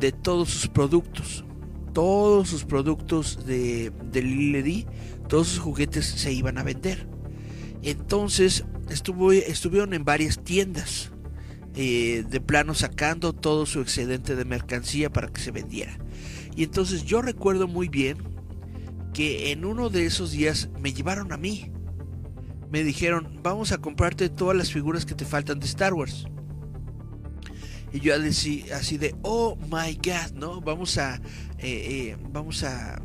de 0.00 0.10
todos 0.10 0.48
sus 0.48 0.68
productos. 0.68 1.44
Todos 1.92 2.48
sus 2.48 2.64
productos 2.64 3.44
de, 3.46 3.92
de 4.10 4.22
Lili 4.22 4.52
Ledy, 4.52 4.86
todos 5.30 5.46
sus 5.46 5.60
juguetes 5.60 6.04
se 6.04 6.32
iban 6.32 6.58
a 6.58 6.64
vender. 6.64 7.06
Entonces 7.82 8.64
estuvo, 8.90 9.32
estuvieron 9.32 9.94
en 9.94 10.04
varias 10.04 10.44
tiendas. 10.44 11.12
Eh, 11.76 12.24
de 12.28 12.40
plano 12.40 12.74
sacando 12.74 13.32
todo 13.32 13.64
su 13.64 13.80
excedente 13.80 14.34
de 14.34 14.44
mercancía 14.44 15.08
para 15.08 15.28
que 15.28 15.40
se 15.40 15.52
vendiera. 15.52 15.96
Y 16.56 16.64
entonces 16.64 17.04
yo 17.04 17.22
recuerdo 17.22 17.68
muy 17.68 17.88
bien 17.88 18.18
que 19.14 19.52
en 19.52 19.64
uno 19.64 19.88
de 19.88 20.04
esos 20.04 20.32
días 20.32 20.68
me 20.80 20.92
llevaron 20.92 21.32
a 21.32 21.36
mí. 21.36 21.70
Me 22.72 22.82
dijeron, 22.82 23.38
vamos 23.40 23.70
a 23.70 23.78
comprarte 23.78 24.28
todas 24.28 24.56
las 24.56 24.72
figuras 24.72 25.06
que 25.06 25.14
te 25.14 25.24
faltan 25.24 25.60
de 25.60 25.66
Star 25.66 25.94
Wars. 25.94 26.26
Y 27.92 28.00
yo 28.00 28.16
así, 28.16 28.66
así 28.74 28.98
de, 28.98 29.14
oh 29.22 29.56
my 29.70 29.94
god, 29.94 30.32
¿no? 30.34 30.60
Vamos 30.60 30.98
a, 30.98 31.16
eh, 31.58 32.10
eh, 32.10 32.16
vamos 32.32 32.64
a, 32.64 33.00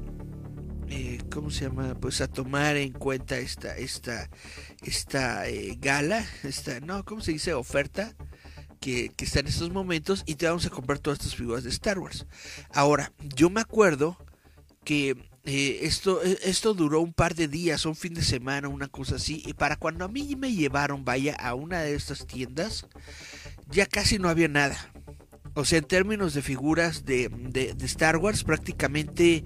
eh, 0.89 1.19
¿cómo 1.31 1.51
se 1.51 1.65
llama? 1.65 1.95
Pues 1.95 2.21
a 2.21 2.27
tomar 2.27 2.77
en 2.77 2.93
cuenta 2.93 3.37
esta, 3.37 3.75
esta, 3.77 4.29
esta 4.83 5.43
gala, 5.79 6.25
esta, 6.43 6.79
no, 6.79 7.03
¿cómo 7.05 7.21
se 7.21 7.31
dice? 7.33 7.53
Oferta. 7.53 8.13
Que, 8.81 9.09
que, 9.15 9.25
está 9.25 9.39
en 9.39 9.47
estos 9.47 9.71
momentos 9.71 10.21
y 10.27 10.35
te 10.35 10.45
vamos 10.45 10.67
a 10.67 10.69
comprar 10.69 10.99
todas 10.99 11.17
estas 11.17 11.35
figuras 11.35 11.63
de 11.63 11.71
Star 11.71 11.97
Wars. 11.97 12.27
Ahora, 12.71 13.11
yo 13.35 13.49
me 13.49 13.61
acuerdo 13.61 14.15
que 14.83 15.15
eh, 15.45 15.79
esto, 15.83 16.23
eh, 16.23 16.39
esto 16.43 16.73
duró 16.73 17.01
un 17.01 17.13
par 17.13 17.35
de 17.35 17.47
días, 17.47 17.85
un 17.85 17.95
fin 17.95 18.15
de 18.15 18.23
semana, 18.23 18.67
una 18.67 18.87
cosa 18.87 19.15
así. 19.15 19.43
Y 19.45 19.53
para 19.53 19.75
cuando 19.75 20.05
a 20.05 20.07
mí 20.07 20.35
me 20.35 20.53
llevaron, 20.53 21.05
vaya, 21.05 21.35
a 21.35 21.53
una 21.53 21.81
de 21.81 21.95
estas 21.95 22.25
tiendas, 22.25 22.87
ya 23.69 23.85
casi 23.85 24.17
no 24.17 24.29
había 24.29 24.47
nada. 24.47 24.91
O 25.55 25.65
sea, 25.65 25.79
en 25.79 25.85
términos 25.85 26.33
de 26.33 26.41
figuras 26.41 27.05
de, 27.05 27.29
de, 27.29 27.73
Star 27.85 28.17
Wars, 28.17 28.43
prácticamente 28.43 29.43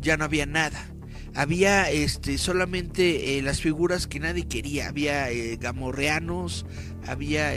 ya 0.00 0.16
no 0.16 0.24
había 0.24 0.44
nada. 0.44 0.88
Había 1.34 1.90
este, 1.90 2.36
solamente 2.36 3.38
eh, 3.38 3.42
las 3.42 3.60
figuras 3.60 4.06
que 4.06 4.20
nadie 4.20 4.46
quería. 4.46 4.88
Había 4.88 5.28
gamorreanos, 5.58 6.66
había, 7.06 7.52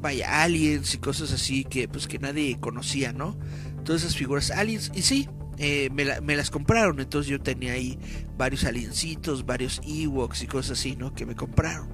vaya, 0.00 0.42
aliens 0.42 0.94
y 0.94 0.98
cosas 0.98 1.32
así 1.32 1.64
que, 1.64 1.88
pues, 1.88 2.06
que 2.06 2.18
nadie 2.18 2.58
conocía, 2.60 3.12
¿no? 3.12 3.36
Todas 3.84 4.02
esas 4.02 4.16
figuras 4.16 4.50
aliens. 4.50 4.92
Y 4.94 5.02
sí, 5.02 5.28
eh, 5.62 5.90
me, 5.90 6.36
las 6.36 6.50
compraron. 6.50 7.00
Entonces 7.00 7.30
yo 7.30 7.38
tenía 7.38 7.74
ahí 7.74 7.98
varios 8.38 8.64
aliencitos, 8.64 9.44
varios 9.44 9.82
Ewoks 9.86 10.42
y 10.42 10.46
cosas 10.46 10.78
así, 10.78 10.96
¿no? 10.96 11.14
Que 11.14 11.26
me 11.26 11.34
compraron. 11.34 11.90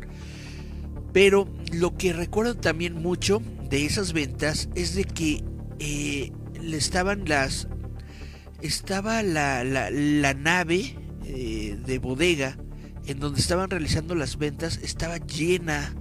Pero 1.12 1.48
lo 1.72 1.96
que 1.96 2.12
recuerdo 2.12 2.54
también 2.57 2.94
mucho 2.94 3.42
de 3.68 3.84
esas 3.84 4.12
ventas 4.12 4.68
es 4.74 4.94
de 4.94 5.04
que 5.04 5.42
eh, 5.78 6.32
estaban 6.62 7.28
las. 7.28 7.68
Estaba 8.62 9.22
la, 9.22 9.64
la, 9.64 10.34
nave 10.34 10.96
eh, 11.24 11.78
de 11.84 11.98
bodega 11.98 12.56
en 13.06 13.20
donde 13.20 13.40
estaban 13.40 13.68
realizando 13.70 14.14
las 14.14 14.38
ventas, 14.38 14.78
estaba 14.82 15.18
llena 15.18 15.94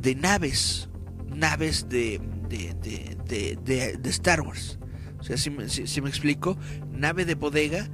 de 0.00 0.14
naves. 0.14 0.88
Naves 1.34 1.88
de, 1.88 2.20
de, 2.48 3.98
de 3.98 4.10
Star 4.10 4.42
Wars. 4.42 4.78
O 5.24 5.26
sea, 5.26 5.38
si 5.38 5.48
me, 5.48 6.10
explico, 6.10 6.58
nave 6.92 7.24
de 7.24 7.34
bodega 7.34 7.88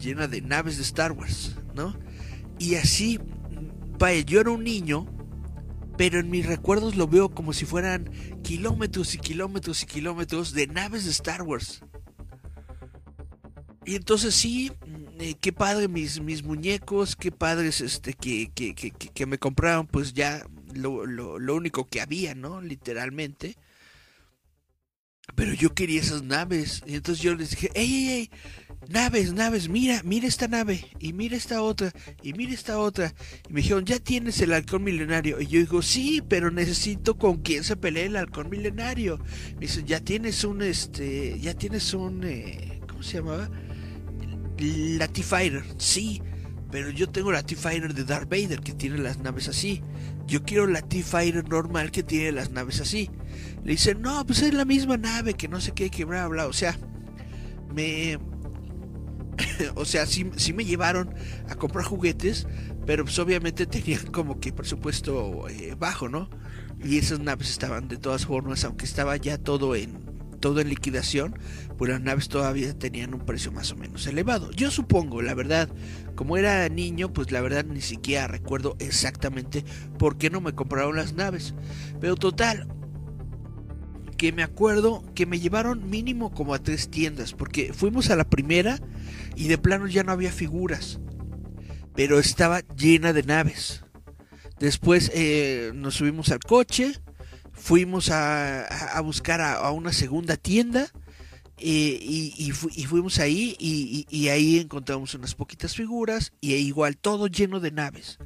llena 0.00 0.26
de 0.26 0.40
naves 0.42 0.76
de 0.76 0.82
Star 0.82 1.12
Wars, 1.12 1.56
¿no? 1.72 1.96
Y 2.58 2.74
así, 2.74 3.20
vaya, 3.96 4.22
yo 4.22 4.40
era 4.40 4.50
un 4.50 4.64
niño, 4.64 5.06
pero 5.96 6.18
en 6.18 6.30
mis 6.30 6.46
recuerdos 6.46 6.96
lo 6.96 7.06
veo 7.06 7.28
como 7.28 7.52
si 7.52 7.64
fueran 7.64 8.10
kilómetros 8.42 9.14
y 9.14 9.18
kilómetros 9.18 9.82
y 9.82 9.86
kilómetros 9.86 10.52
de 10.52 10.66
naves 10.66 11.04
de 11.04 11.10
Star 11.10 11.42
Wars. 11.42 11.82
Y 13.86 13.96
entonces 13.96 14.34
sí, 14.34 14.72
eh, 15.18 15.34
qué 15.40 15.52
padre 15.52 15.88
mis, 15.88 16.20
mis 16.20 16.42
muñecos, 16.42 17.16
qué 17.16 17.30
padres 17.30 17.80
este, 17.80 18.14
que, 18.14 18.50
que, 18.54 18.74
que, 18.74 18.90
que 18.90 19.26
me 19.26 19.38
compraron 19.38 19.86
pues 19.86 20.14
ya 20.14 20.46
lo, 20.74 21.06
lo, 21.06 21.38
lo, 21.38 21.54
único 21.54 21.86
que 21.86 22.00
había, 22.00 22.34
¿no? 22.34 22.60
Literalmente. 22.60 23.56
Pero 25.34 25.54
yo 25.54 25.74
quería 25.74 26.00
esas 26.00 26.22
naves. 26.22 26.82
Y 26.86 26.94
entonces 26.94 27.22
yo 27.22 27.34
les 27.34 27.50
dije, 27.50 27.70
¡ey, 27.74 27.92
ey, 27.92 28.08
ey! 28.10 28.30
Naves, 28.88 29.32
naves, 29.32 29.68
mira, 29.68 30.02
mira 30.04 30.26
esta 30.26 30.46
nave. 30.46 30.84
Y 30.98 31.12
mira 31.12 31.36
esta 31.36 31.62
otra. 31.62 31.92
Y 32.22 32.34
mira 32.34 32.52
esta 32.52 32.78
otra. 32.78 33.14
Y 33.48 33.52
me 33.52 33.62
dijeron, 33.62 33.84
ya 33.84 33.98
tienes 33.98 34.40
el 34.40 34.52
halcón 34.52 34.84
milenario. 34.84 35.40
Y 35.40 35.46
yo 35.46 35.60
digo, 35.60 35.82
sí, 35.82 36.22
pero 36.28 36.50
necesito 36.50 37.16
con 37.16 37.38
quién 37.38 37.64
se 37.64 37.76
pelea 37.76 38.06
el 38.06 38.16
halcón 38.16 38.50
milenario. 38.50 39.18
Me 39.54 39.62
dicen, 39.62 39.86
ya 39.86 40.00
tienes 40.00 40.44
un, 40.44 40.62
este, 40.62 41.38
ya 41.40 41.54
tienes 41.54 41.94
un, 41.94 42.24
eh, 42.24 42.80
¿cómo 42.86 43.02
se 43.02 43.18
llamaba? 43.18 43.50
La 44.58 45.08
T-Fighter. 45.08 45.64
Sí, 45.78 46.22
pero 46.70 46.90
yo 46.90 47.08
tengo 47.08 47.32
la 47.32 47.42
T-Fighter 47.42 47.94
de 47.94 48.04
Darth 48.04 48.28
Vader 48.28 48.60
que 48.60 48.72
tiene 48.72 48.98
las 48.98 49.18
naves 49.18 49.48
así. 49.48 49.82
Yo 50.26 50.42
quiero 50.42 50.66
la 50.66 50.82
T-Fighter 50.82 51.48
normal 51.48 51.90
que 51.90 52.02
tiene 52.02 52.32
las 52.32 52.50
naves 52.50 52.80
así. 52.80 53.10
Le 53.64 53.72
dicen, 53.72 54.02
no, 54.02 54.24
pues 54.26 54.42
es 54.42 54.52
la 54.52 54.64
misma 54.64 54.96
nave, 54.96 55.34
que 55.34 55.48
no 55.48 55.60
sé 55.60 55.72
qué, 55.72 55.90
que 55.90 56.04
bla, 56.04 56.28
bla. 56.28 56.46
O 56.46 56.52
sea, 56.52 56.76
me... 57.74 58.18
o 59.74 59.84
sea, 59.84 60.06
sí, 60.06 60.30
sí, 60.36 60.52
me 60.52 60.64
llevaron 60.64 61.14
a 61.48 61.54
comprar 61.56 61.84
juguetes, 61.84 62.46
pero 62.86 63.04
pues 63.04 63.18
obviamente 63.18 63.66
tenían 63.66 64.06
como 64.06 64.38
que 64.38 64.52
presupuesto 64.52 65.48
eh, 65.48 65.74
bajo, 65.78 66.08
¿no? 66.08 66.28
Y 66.82 66.98
esas 66.98 67.20
naves 67.20 67.50
estaban 67.50 67.88
de 67.88 67.96
todas 67.96 68.26
formas, 68.26 68.64
aunque 68.64 68.84
estaba 68.84 69.16
ya 69.16 69.38
todo 69.38 69.74
en 69.74 70.04
todo 70.44 70.60
en 70.60 70.68
liquidación, 70.68 71.38
pues 71.78 71.90
las 71.90 72.02
naves 72.02 72.28
todavía 72.28 72.78
tenían 72.78 73.14
un 73.14 73.24
precio 73.24 73.50
más 73.50 73.72
o 73.72 73.76
menos 73.76 74.06
elevado. 74.06 74.50
Yo 74.50 74.70
supongo, 74.70 75.22
la 75.22 75.32
verdad, 75.32 75.70
como 76.16 76.36
era 76.36 76.68
niño, 76.68 77.14
pues 77.14 77.32
la 77.32 77.40
verdad 77.40 77.64
ni 77.64 77.80
siquiera 77.80 78.26
recuerdo 78.26 78.76
exactamente 78.78 79.64
por 79.98 80.18
qué 80.18 80.28
no 80.28 80.42
me 80.42 80.54
compraron 80.54 80.96
las 80.96 81.14
naves. 81.14 81.54
Pero 81.98 82.16
total, 82.16 82.68
que 84.16 84.32
me 84.32 84.42
acuerdo 84.42 85.02
que 85.14 85.26
me 85.26 85.40
llevaron 85.40 85.88
mínimo 85.90 86.32
como 86.32 86.54
a 86.54 86.58
tres 86.58 86.88
tiendas, 86.88 87.32
porque 87.32 87.72
fuimos 87.72 88.10
a 88.10 88.16
la 88.16 88.24
primera 88.24 88.80
y 89.36 89.48
de 89.48 89.58
plano 89.58 89.86
ya 89.86 90.02
no 90.04 90.12
había 90.12 90.32
figuras, 90.32 91.00
pero 91.94 92.18
estaba 92.18 92.60
llena 92.76 93.12
de 93.12 93.22
naves. 93.22 93.84
Después 94.58 95.10
eh, 95.14 95.72
nos 95.74 95.96
subimos 95.96 96.30
al 96.30 96.40
coche, 96.40 97.00
fuimos 97.52 98.10
a, 98.10 99.00
buscar 99.02 99.40
a, 99.40 99.70
una 99.70 99.92
segunda 99.92 100.36
tienda 100.36 100.90
eh, 101.58 101.98
y, 102.00 102.50
fuimos 102.52 103.18
ahí 103.18 103.56
y, 103.58 104.28
ahí 104.28 104.58
encontramos 104.58 105.14
unas 105.14 105.34
poquitas 105.34 105.74
figuras 105.74 106.32
y 106.40 106.54
igual 106.54 106.96
todo 106.96 107.26
lleno 107.26 107.60
de 107.60 107.70
naves. 107.70 108.18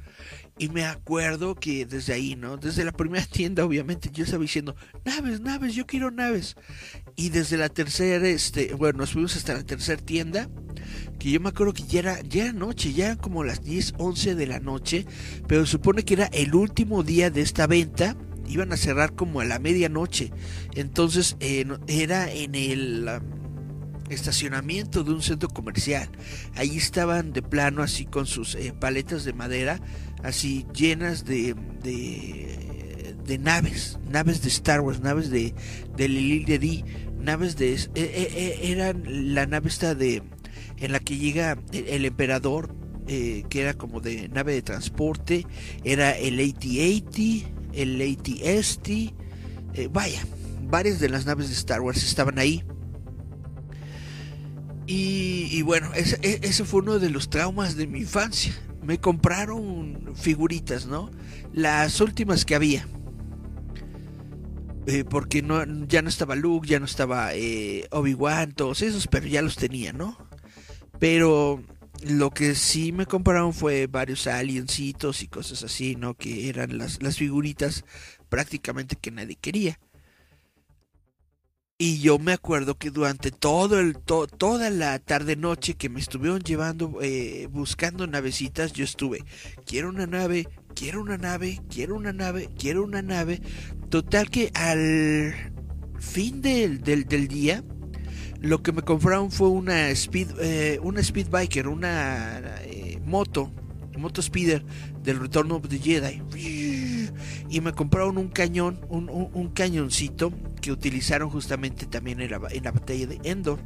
Y 0.58 0.68
me 0.70 0.84
acuerdo 0.84 1.54
que 1.54 1.86
desde 1.86 2.14
ahí, 2.14 2.34
¿no? 2.34 2.56
Desde 2.56 2.84
la 2.84 2.92
primera 2.92 3.24
tienda, 3.24 3.64
obviamente, 3.64 4.10
yo 4.12 4.24
estaba 4.24 4.42
diciendo, 4.42 4.74
naves, 5.04 5.40
naves, 5.40 5.74
yo 5.74 5.86
quiero 5.86 6.10
naves. 6.10 6.56
Y 7.14 7.28
desde 7.28 7.56
la 7.56 7.68
tercera, 7.68 8.26
este, 8.26 8.74
bueno, 8.74 8.98
nos 8.98 9.12
fuimos 9.12 9.36
hasta 9.36 9.54
la 9.54 9.62
tercera 9.62 10.02
tienda, 10.02 10.48
que 11.18 11.30
yo 11.30 11.40
me 11.40 11.50
acuerdo 11.50 11.74
que 11.74 11.84
ya 11.84 12.00
era, 12.00 12.20
ya 12.22 12.52
noche, 12.52 12.92
ya 12.92 13.06
eran 13.06 13.18
como 13.18 13.44
las 13.44 13.62
10, 13.62 13.94
11 13.98 14.34
de 14.34 14.46
la 14.46 14.58
noche, 14.58 15.06
pero 15.46 15.64
supone 15.64 16.04
que 16.04 16.14
era 16.14 16.26
el 16.26 16.54
último 16.54 17.04
día 17.04 17.30
de 17.30 17.40
esta 17.40 17.66
venta 17.66 18.16
iban 18.48 18.72
a 18.72 18.76
cerrar 18.76 19.14
como 19.14 19.40
a 19.40 19.44
la 19.44 19.58
medianoche. 19.58 20.32
Entonces 20.74 21.36
eh, 21.40 21.66
era 21.86 22.32
en 22.32 22.54
el 22.54 23.08
estacionamiento 24.08 25.04
de 25.04 25.12
un 25.12 25.22
centro 25.22 25.48
comercial. 25.48 26.08
Ahí 26.54 26.76
estaban 26.76 27.32
de 27.32 27.42
plano 27.42 27.82
así 27.82 28.06
con 28.06 28.26
sus 28.26 28.54
eh, 28.54 28.74
paletas 28.78 29.24
de 29.24 29.32
madera, 29.32 29.80
así 30.22 30.66
llenas 30.74 31.24
de, 31.24 31.54
de, 31.82 33.38
naves, 33.38 33.98
naves 34.10 34.42
de 34.42 34.48
Star 34.48 34.80
Wars, 34.80 35.00
naves 35.00 35.30
de, 35.30 35.54
de 35.96 36.08
naves 37.20 37.56
de... 37.56 37.74
eh, 37.74 37.88
eh, 37.94 38.28
eh, 38.34 38.58
eran 38.62 39.34
la 39.34 39.46
nave 39.46 39.68
esta 39.68 39.94
de... 39.94 40.22
En 40.78 40.92
la 40.92 41.00
que 41.00 41.16
llega 41.16 41.58
el, 41.72 42.04
emperador, 42.04 42.72
eh, 43.08 43.44
que 43.50 43.62
era 43.62 43.74
como 43.74 44.00
de 44.00 44.28
nave 44.28 44.52
de 44.54 44.62
transporte. 44.62 45.44
Era 45.82 46.16
el 46.16 46.38
AT-80, 46.38 47.46
el 47.72 48.00
AT-ST. 48.00 48.88
eh, 49.74 49.88
vaya, 49.92 50.22
varias 50.70 51.00
de 51.00 51.08
las 51.08 51.26
naves 51.26 51.48
de 51.48 51.54
Star 51.54 51.80
Wars 51.80 52.04
estaban 52.04 52.38
ahí. 52.38 52.62
Y, 54.86 55.60
bueno, 55.62 55.92
ese, 55.94 56.18
e- 56.22 56.40
ese 56.42 56.64
fue 56.64 56.80
uno 56.80 56.98
de 56.98 57.10
los 57.10 57.28
traumas 57.28 57.76
de 57.76 57.86
mi 57.86 58.00
infancia. 58.00 58.54
Me 58.88 58.98
compraron 58.98 60.14
figuritas, 60.16 60.86
¿no? 60.86 61.10
Las 61.52 62.00
últimas 62.00 62.46
que 62.46 62.54
había. 62.54 62.88
Eh, 64.86 65.04
porque 65.04 65.42
no, 65.42 65.62
ya 65.86 66.00
no 66.00 66.08
estaba 66.08 66.34
Luke, 66.34 66.66
ya 66.66 66.80
no 66.80 66.86
estaba 66.86 67.34
eh, 67.34 67.86
Obi-Wan, 67.90 68.52
todos 68.52 68.80
esos, 68.80 69.06
pero 69.06 69.26
ya 69.26 69.42
los 69.42 69.56
tenía, 69.56 69.92
¿no? 69.92 70.16
Pero 70.98 71.62
lo 72.02 72.30
que 72.30 72.54
sí 72.54 72.92
me 72.92 73.04
compraron 73.04 73.52
fue 73.52 73.88
varios 73.88 74.26
aliencitos 74.26 75.22
y 75.22 75.28
cosas 75.28 75.62
así, 75.64 75.94
¿no? 75.94 76.14
Que 76.14 76.48
eran 76.48 76.78
las, 76.78 77.02
las 77.02 77.18
figuritas 77.18 77.84
prácticamente 78.30 78.96
que 78.96 79.10
nadie 79.10 79.36
quería. 79.36 79.78
Y 81.80 82.00
yo 82.00 82.18
me 82.18 82.32
acuerdo 82.32 82.76
que 82.76 82.90
durante 82.90 83.30
todo 83.30 83.78
el 83.78 83.96
to- 83.96 84.26
toda 84.26 84.68
la 84.68 84.98
tarde 84.98 85.36
noche 85.36 85.74
que 85.74 85.88
me 85.88 86.00
estuvieron 86.00 86.40
llevando 86.40 86.98
eh, 87.00 87.46
buscando 87.52 88.08
navecitas, 88.08 88.72
yo 88.72 88.82
estuve, 88.82 89.22
quiero 89.64 89.88
una 89.88 90.08
nave, 90.08 90.48
quiero 90.74 91.00
una 91.00 91.18
nave, 91.18 91.60
quiero 91.72 91.94
una 91.94 92.12
nave, 92.12 92.48
quiero 92.58 92.82
una 92.82 93.00
nave. 93.00 93.40
Total 93.90 94.28
que 94.28 94.50
al 94.54 95.32
fin 96.00 96.42
del, 96.42 96.80
del, 96.82 97.06
día, 97.28 97.62
lo 98.40 98.60
que 98.60 98.72
me 98.72 98.82
compraron 98.82 99.30
fue 99.30 99.48
una 99.48 99.88
speed, 99.90 100.30
eh, 100.40 100.80
una 100.82 100.98
speed 100.98 101.28
biker, 101.30 101.68
una 101.68 102.40
eh, 102.64 103.00
moto, 103.04 103.52
moto 103.96 104.20
speeder 104.20 104.64
del 105.04 105.20
Return 105.20 105.52
of 105.52 105.68
the 105.68 105.78
Jedi. 105.78 106.20
Y 107.50 107.60
me 107.62 107.72
compraron 107.72 108.18
un 108.18 108.28
cañón, 108.28 108.80
un, 108.90 109.08
un- 109.08 109.48
cañoncito 109.50 110.32
que 110.60 110.70
utilizaron 110.70 111.30
justamente 111.30 111.86
también 111.86 112.20
en 112.20 112.30
la, 112.30 112.40
en 112.50 112.62
la 112.64 112.72
batalla 112.72 113.06
de 113.06 113.20
Endor. 113.24 113.58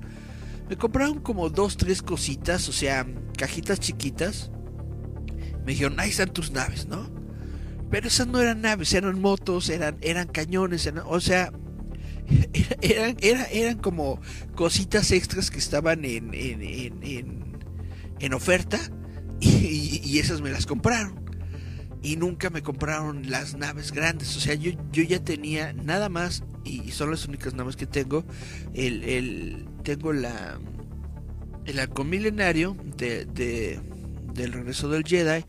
Me 0.68 0.76
compraron 0.76 1.20
como 1.20 1.50
dos, 1.50 1.76
tres 1.76 2.00
cositas, 2.02 2.68
o 2.68 2.72
sea, 2.72 3.06
cajitas 3.36 3.80
chiquitas. 3.80 4.50
Me 5.66 5.72
dijeron, 5.72 5.98
ahí 5.98 6.10
están 6.10 6.32
tus 6.32 6.52
naves, 6.52 6.86
¿no? 6.86 7.10
Pero 7.90 8.06
esas 8.08 8.26
no 8.28 8.40
eran 8.40 8.60
naves, 8.62 8.94
eran 8.94 9.20
motos, 9.20 9.68
eran, 9.68 9.96
eran 10.00 10.28
cañones, 10.28 10.86
eran- 10.86 11.04
o 11.06 11.20
sea, 11.20 11.52
era- 12.52 12.76
eran, 12.82 13.16
era- 13.20 13.44
eran 13.50 13.78
como 13.78 14.20
cositas 14.54 15.10
extras 15.10 15.50
que 15.50 15.58
estaban 15.58 16.04
en, 16.04 16.32
en, 16.34 16.62
en, 16.62 17.02
en- 18.20 18.34
oferta 18.34 18.78
y 19.40 20.18
esas 20.20 20.40
me 20.40 20.50
las 20.50 20.66
compraron. 20.66 21.21
Y 22.02 22.16
nunca 22.16 22.50
me 22.50 22.62
compraron 22.62 23.30
las 23.30 23.54
naves 23.56 23.92
grandes. 23.92 24.36
O 24.36 24.40
sea, 24.40 24.54
yo, 24.54 24.72
yo 24.90 25.02
ya 25.04 25.22
tenía 25.22 25.72
nada 25.72 26.08
más, 26.08 26.42
y 26.64 26.90
son 26.90 27.10
las 27.12 27.26
únicas 27.26 27.54
naves 27.54 27.76
que 27.76 27.86
tengo. 27.86 28.24
El, 28.74 29.04
el- 29.04 29.66
tengo 29.84 30.12
la 30.12 30.58
el 31.64 31.78
halcón 31.78 32.10
milenario 32.10 32.76
de, 32.96 33.24
de- 33.24 33.80
del 34.34 34.52
regreso 34.52 34.88
del 34.88 35.04
Jedi. 35.04 35.44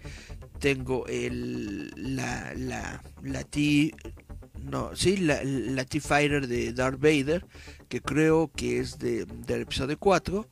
Tengo 0.60 1.06
el 1.08 1.91
la 2.16 2.54
la 2.56 3.04
la 3.24 3.43
T 3.43 3.93
no, 4.62 4.95
sí, 4.95 5.18
la, 5.18 5.43
la 5.43 5.84
T-Fighter 5.84 6.47
de 6.47 6.72
Darth 6.72 6.99
Vader, 7.01 7.45
que 7.89 7.99
creo 7.99 8.49
que 8.56 8.80
es 8.80 8.97
de, 8.97 9.26
del 9.26 9.62
episodio 9.64 9.97
4. 9.99 10.47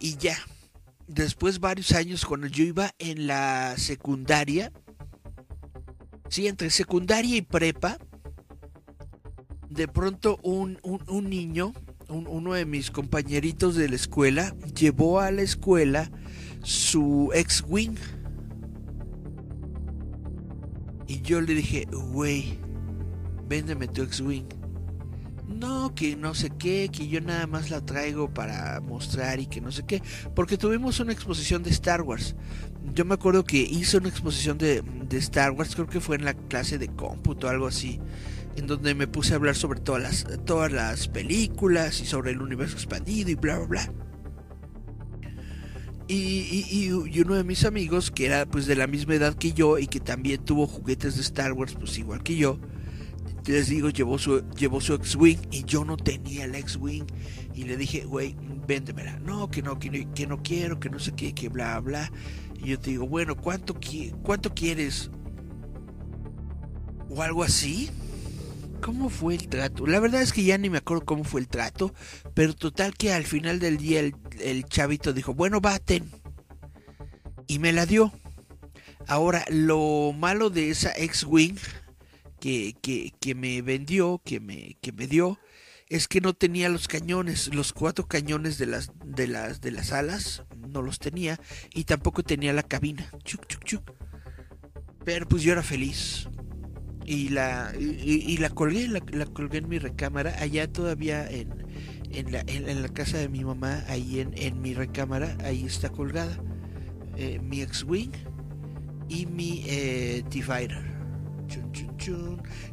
Y 0.00 0.16
ya. 0.16 0.36
Después 1.06 1.58
varios 1.58 1.92
años 1.92 2.26
cuando 2.26 2.48
yo 2.48 2.64
iba 2.64 2.92
en 2.98 3.26
la 3.26 3.74
secundaria, 3.78 4.70
sí, 6.28 6.46
entre 6.48 6.70
secundaria 6.70 7.36
y 7.36 7.42
prepa, 7.42 7.98
de 9.68 9.86
pronto 9.88 10.38
un, 10.42 10.78
un, 10.82 11.28
niño, 11.30 11.72
un- 12.08 12.26
uno 12.26 12.54
de 12.54 12.64
mis 12.66 12.90
compañeritos 12.90 13.74
de 13.76 13.88
la 13.88 13.96
escuela, 13.96 14.54
llevó 14.74 15.20
a 15.20 15.30
la 15.30 15.42
escuela 15.42 16.10
su 16.62 17.30
ex-wing. 17.34 17.96
Y 21.06 21.22
yo 21.22 21.40
le 21.40 21.54
dije, 21.54 21.86
güey, 21.90 22.58
véndeme 23.48 23.88
tu 23.88 24.02
X-Wing. 24.02 24.44
No, 25.48 25.94
que 25.94 26.14
no 26.16 26.34
sé 26.34 26.50
qué, 26.50 26.90
que 26.92 27.08
yo 27.08 27.22
nada 27.22 27.46
más 27.46 27.70
la 27.70 27.80
traigo 27.80 28.32
para 28.34 28.78
mostrar 28.80 29.40
y 29.40 29.46
que 29.46 29.62
no 29.62 29.72
sé 29.72 29.84
qué. 29.86 30.02
Porque 30.34 30.58
tuvimos 30.58 31.00
una 31.00 31.12
exposición 31.12 31.62
de 31.62 31.70
Star 31.70 32.02
Wars. 32.02 32.36
Yo 32.94 33.04
me 33.04 33.14
acuerdo 33.14 33.44
que 33.44 33.58
hice 33.58 33.96
una 33.98 34.08
exposición 34.08 34.58
de, 34.58 34.82
de 34.82 35.18
Star 35.18 35.52
Wars, 35.52 35.74
creo 35.74 35.86
que 35.86 36.00
fue 36.00 36.16
en 36.16 36.24
la 36.24 36.34
clase 36.34 36.78
de 36.78 36.88
cómputo 36.88 37.46
o 37.46 37.50
algo 37.50 37.66
así. 37.66 38.00
En 38.56 38.66
donde 38.66 38.94
me 38.94 39.06
puse 39.06 39.32
a 39.34 39.36
hablar 39.36 39.54
sobre 39.54 39.80
todas 39.80 40.02
las, 40.02 40.44
todas 40.44 40.72
las 40.72 41.06
películas 41.08 42.00
y 42.00 42.06
sobre 42.06 42.32
el 42.32 42.42
universo 42.42 42.74
expandido 42.76 43.30
y 43.30 43.34
bla, 43.36 43.58
bla, 43.58 43.66
bla. 43.66 43.92
Y, 46.08 46.64
y- 46.70 47.20
uno 47.20 47.34
de 47.34 47.44
mis 47.44 47.64
amigos, 47.64 48.10
que 48.10 48.26
era 48.26 48.46
pues 48.46 48.66
de 48.66 48.74
la 48.76 48.86
misma 48.86 49.14
edad 49.14 49.34
que 49.34 49.52
yo 49.52 49.78
y 49.78 49.86
que 49.86 50.00
también 50.00 50.42
tuvo 50.42 50.66
juguetes 50.66 51.16
de 51.16 51.20
Star 51.20 51.52
Wars, 51.52 51.74
pues 51.78 51.98
igual 51.98 52.22
que 52.22 52.34
yo, 52.36 52.58
les 53.46 53.68
digo, 53.68 53.90
llevó 53.90 54.18
su, 54.18 54.42
llevó 54.56 54.80
su 54.80 54.94
X-Wing 54.94 55.38
y 55.50 55.64
yo 55.64 55.84
no 55.84 55.96
tenía 55.96 56.44
el 56.44 56.54
X-Wing. 56.54 57.04
Y 57.54 57.64
le 57.64 57.76
dije, 57.76 58.04
güey, 58.04 58.36
véndemela. 58.66 59.18
No, 59.20 59.50
que 59.50 59.62
no, 59.62 59.78
que 59.78 59.90
no, 59.90 60.14
que 60.14 60.26
no 60.26 60.42
quiero, 60.42 60.80
que 60.80 60.90
no 60.90 60.98
sé 60.98 61.12
qué, 61.12 61.34
que 61.34 61.48
bla, 61.48 61.78
bla. 61.80 62.10
Y 62.58 62.70
yo 62.70 62.78
te 62.78 62.90
digo, 62.90 63.06
bueno, 63.06 63.36
¿cuánto, 63.36 63.74
qui- 63.74 64.14
cuánto 64.22 64.52
quieres? 64.54 65.10
O 67.08 67.22
algo 67.22 67.42
así. 67.42 67.90
¿Cómo 68.82 69.10
fue 69.10 69.34
el 69.34 69.48
trato? 69.48 69.86
La 69.86 69.98
verdad 69.98 70.22
es 70.22 70.32
que 70.32 70.44
ya 70.44 70.56
ni 70.58 70.70
me 70.70 70.78
acuerdo 70.78 71.04
cómo 71.04 71.24
fue 71.24 71.40
el 71.40 71.48
trato. 71.48 71.94
Pero 72.34 72.54
total 72.54 72.94
que 72.94 73.12
al 73.12 73.24
final 73.24 73.58
del 73.58 73.76
día 73.76 74.00
el, 74.00 74.14
el 74.40 74.64
chavito 74.64 75.12
dijo, 75.12 75.34
bueno, 75.34 75.60
baten. 75.60 76.10
Y 77.46 77.58
me 77.58 77.72
la 77.72 77.86
dio. 77.86 78.12
Ahora, 79.06 79.44
lo 79.50 80.12
malo 80.12 80.50
de 80.50 80.70
esa 80.70 80.92
X-Wing 80.96 81.56
que, 82.40 82.76
que, 82.82 83.12
que 83.18 83.34
me 83.34 83.62
vendió, 83.62 84.20
que 84.24 84.38
me, 84.38 84.76
que 84.82 84.92
me 84.92 85.06
dio, 85.06 85.38
es 85.88 86.06
que 86.08 86.20
no 86.20 86.34
tenía 86.34 86.68
los 86.68 86.88
cañones, 86.88 87.52
los 87.54 87.72
cuatro 87.72 88.06
cañones 88.06 88.58
de 88.58 88.66
las, 88.66 88.90
de 89.04 89.26
las, 89.26 89.62
de 89.62 89.70
las 89.70 89.92
alas, 89.92 90.44
no 90.68 90.82
los 90.82 90.98
tenía, 90.98 91.38
y 91.74 91.84
tampoco 91.84 92.22
tenía 92.22 92.52
la 92.52 92.62
cabina. 92.62 93.10
Pero 95.04 95.26
pues 95.28 95.42
yo 95.42 95.52
era 95.52 95.62
feliz. 95.62 96.28
Y 97.04 97.30
la, 97.30 97.72
y, 97.78 98.36
la 98.36 98.50
colgué, 98.50 98.86
la, 98.88 99.00
colgué 99.26 99.58
en 99.58 99.68
mi 99.68 99.78
recámara, 99.78 100.34
allá 100.40 100.70
todavía 100.70 101.26
en, 101.30 101.66
en, 102.10 102.32
la, 102.32 102.40
en, 102.46 102.68
en 102.68 102.82
la 102.82 102.88
casa 102.88 103.16
de 103.18 103.30
mi 103.30 103.44
mamá, 103.44 103.82
ahí 103.88 104.20
en, 104.20 104.32
en 104.36 104.60
mi 104.60 104.74
recámara, 104.74 105.36
ahí 105.42 105.64
está 105.64 105.88
colgada. 105.88 106.38
eh, 107.16 107.40
mi 107.40 107.62
X-Wing 107.62 108.12
y 109.08 109.26
mi 109.26 109.64
eh, 109.66 110.22
T-Fighter. 110.30 110.97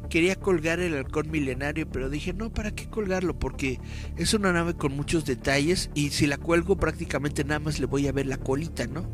Quería 0.08 0.36
colgar 0.36 0.80
el 0.80 0.94
halcón 0.94 1.30
milenario, 1.30 1.88
pero 1.90 2.08
dije, 2.08 2.32
no, 2.32 2.52
¿para 2.52 2.70
qué 2.70 2.88
colgarlo? 2.88 3.38
Porque 3.38 3.80
es 4.16 4.34
una 4.34 4.52
nave 4.52 4.74
con 4.74 4.94
muchos 4.94 5.24
detalles 5.24 5.90
y 5.94 6.10
si 6.10 6.26
la 6.26 6.38
cuelgo 6.38 6.76
prácticamente 6.76 7.44
nada 7.44 7.60
más 7.60 7.78
le 7.80 7.86
voy 7.86 8.06
a 8.06 8.12
ver 8.12 8.26
la 8.26 8.38
colita, 8.38 8.86
¿no? 8.86 9.10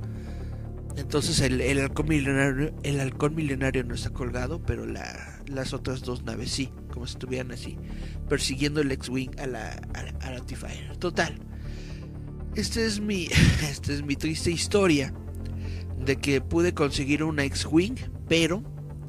Entonces 0.96 1.40
el, 1.40 1.80
halcón 1.80 2.06
milenario, 2.08 3.84
no 3.84 3.94
está 3.94 4.10
colgado, 4.10 4.62
pero 4.62 4.84
la, 4.84 5.40
las 5.46 5.72
otras 5.72 6.02
dos 6.02 6.24
naves 6.24 6.50
sí, 6.50 6.70
como 6.92 7.06
si 7.06 7.14
estuvieran 7.14 7.50
así, 7.52 7.78
persiguiendo 8.28 8.80
el 8.82 8.92
X-Wing 8.92 9.40
a 9.40 9.46
la, 9.46 9.70
a, 9.94 10.40
T-Fighter. 10.40 10.96
Total. 10.98 11.34
Este 12.54 12.84
es 12.84 13.00
esta 13.70 13.92
es 13.92 14.02
mi 14.04 14.16
triste 14.16 14.50
historia 14.50 15.14
de 16.04 16.16
que 16.16 16.40
pude 16.40 16.74
conseguir 16.74 17.22
una 17.22 17.44
X-Wing, 17.44 17.96
pero 18.28 18.62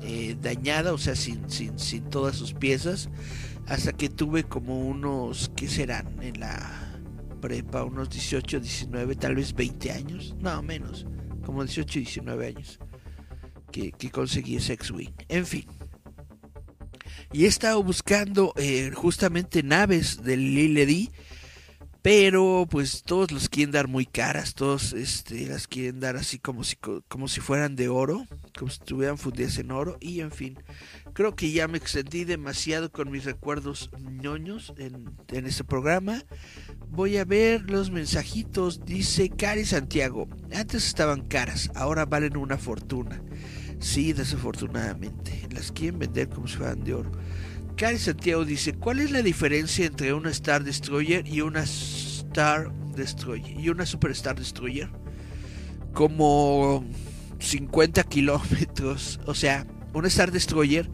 eh, 0.03 0.35
dañada, 0.41 0.93
o 0.93 0.97
sea, 0.97 1.15
sin, 1.15 1.49
sin, 1.49 1.79
sin 1.79 2.03
todas 2.09 2.35
sus 2.35 2.53
piezas, 2.53 3.09
hasta 3.67 3.93
que 3.93 4.09
tuve 4.09 4.43
como 4.43 4.79
unos, 4.79 5.51
¿qué 5.55 5.67
serán? 5.67 6.21
En 6.21 6.39
la 6.39 7.01
prepa, 7.41 7.83
unos 7.83 8.09
18, 8.09 8.59
19, 8.59 9.15
tal 9.15 9.35
vez 9.35 9.53
20 9.53 9.91
años, 9.91 10.35
no 10.39 10.61
menos, 10.61 11.05
como 11.45 11.63
18, 11.63 11.99
19 11.99 12.47
años, 12.47 12.79
que, 13.71 13.91
que 13.91 14.11
conseguí 14.11 14.57
ese 14.57 14.73
X-Wing. 14.73 15.13
En 15.29 15.45
fin. 15.45 15.65
Y 17.31 17.45
he 17.45 17.47
estado 17.47 17.81
buscando 17.81 18.53
eh, 18.57 18.91
justamente 18.93 19.63
naves 19.63 20.23
del 20.23 20.53
Liledi 20.53 21.09
pero 22.03 22.67
pues 22.69 23.01
todos 23.03 23.31
los 23.31 23.47
quieren 23.47 23.71
dar 23.71 23.87
muy 23.87 24.05
caras, 24.05 24.55
todos 24.55 24.91
este, 24.91 25.47
las 25.47 25.67
quieren 25.69 26.01
dar 26.01 26.17
así 26.17 26.37
como 26.37 26.65
si, 26.65 26.75
como 27.07 27.29
si 27.29 27.39
fueran 27.39 27.77
de 27.77 27.87
oro, 27.87 28.27
como 28.59 28.69
si 28.69 28.79
estuvieran 28.79 29.17
fundidas 29.17 29.57
en 29.57 29.71
oro, 29.71 29.97
y 30.01 30.19
en 30.19 30.31
fin, 30.31 30.59
creo 31.13 31.33
que 31.33 31.53
ya 31.53 31.69
me 31.69 31.77
extendí 31.77 32.25
demasiado 32.25 32.91
con 32.91 33.09
mis 33.09 33.23
recuerdos 33.23 33.89
ñoños 34.01 34.73
en, 34.77 35.11
en 35.29 35.45
este 35.45 35.63
programa. 35.63 36.21
Voy 36.89 37.15
a 37.15 37.23
ver 37.23 37.71
los 37.71 37.89
mensajitos, 37.89 38.83
dice 38.83 39.29
Cari 39.29 39.63
Santiago, 39.63 40.27
antes 40.53 40.85
estaban 40.85 41.21
caras, 41.21 41.71
ahora 41.73 42.05
valen 42.05 42.35
una 42.35 42.57
fortuna. 42.57 43.23
Sí, 43.79 44.11
desafortunadamente, 44.11 45.47
las 45.51 45.71
quieren 45.71 45.99
vender 45.99 46.27
como 46.27 46.49
si 46.49 46.57
fueran 46.57 46.83
de 46.83 46.95
oro. 46.95 47.11
Cari 47.75 47.97
Santiago 47.97 48.45
dice, 48.45 48.73
¿cuál 48.73 48.99
es 48.99 49.11
la 49.11 49.21
diferencia 49.21 49.85
entre 49.85 50.13
una 50.13 50.29
Star 50.29 50.63
Destroyer 50.63 51.27
y 51.27 51.41
una 51.41 51.63
Star 51.63 52.71
Destroyer 52.95 53.59
y 53.59 53.69
una 53.69 53.85
Super 53.85 54.11
Star 54.11 54.37
Destroyer? 54.37 54.89
Como 55.93 56.85
50 57.39 58.03
kilómetros. 58.03 59.19
O 59.25 59.33
sea, 59.33 59.65
una 59.93 60.07
Star 60.07 60.31
Destroyer 60.31 60.89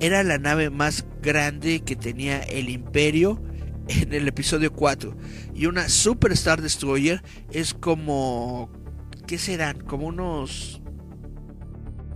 era 0.00 0.22
la 0.22 0.38
nave 0.38 0.70
más 0.70 1.06
grande 1.22 1.80
que 1.80 1.96
tenía 1.96 2.40
el 2.40 2.68
Imperio 2.68 3.42
en 3.88 4.12
el 4.12 4.28
episodio 4.28 4.72
4. 4.72 5.16
Y 5.54 5.66
una 5.66 5.88
Super 5.88 6.32
Star 6.32 6.60
Destroyer 6.60 7.22
es 7.50 7.72
como... 7.72 8.70
¿Qué 9.26 9.38
serán? 9.38 9.80
Como 9.80 10.06
unos... 10.06 10.82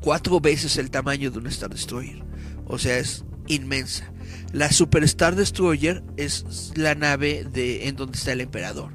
Cuatro 0.03 0.41
veces 0.41 0.77
el 0.77 0.91
tamaño 0.91 1.31
de 1.31 1.39
una 1.39 1.49
Star 1.49 1.71
Destroyer. 1.71 2.25
O 2.67 2.79
sea, 2.79 2.99
es 2.99 3.25
inmensa. 3.55 4.13
La 4.53 4.71
Super 4.71 5.05
Star 5.05 5.35
Destroyer 5.35 6.03
es 6.17 6.73
la 6.77 6.95
nave 6.95 7.47
de, 7.51 7.89
en 7.89 7.97
donde 7.97 8.19
está 8.19 8.33
el 8.33 8.41
emperador. 8.41 8.93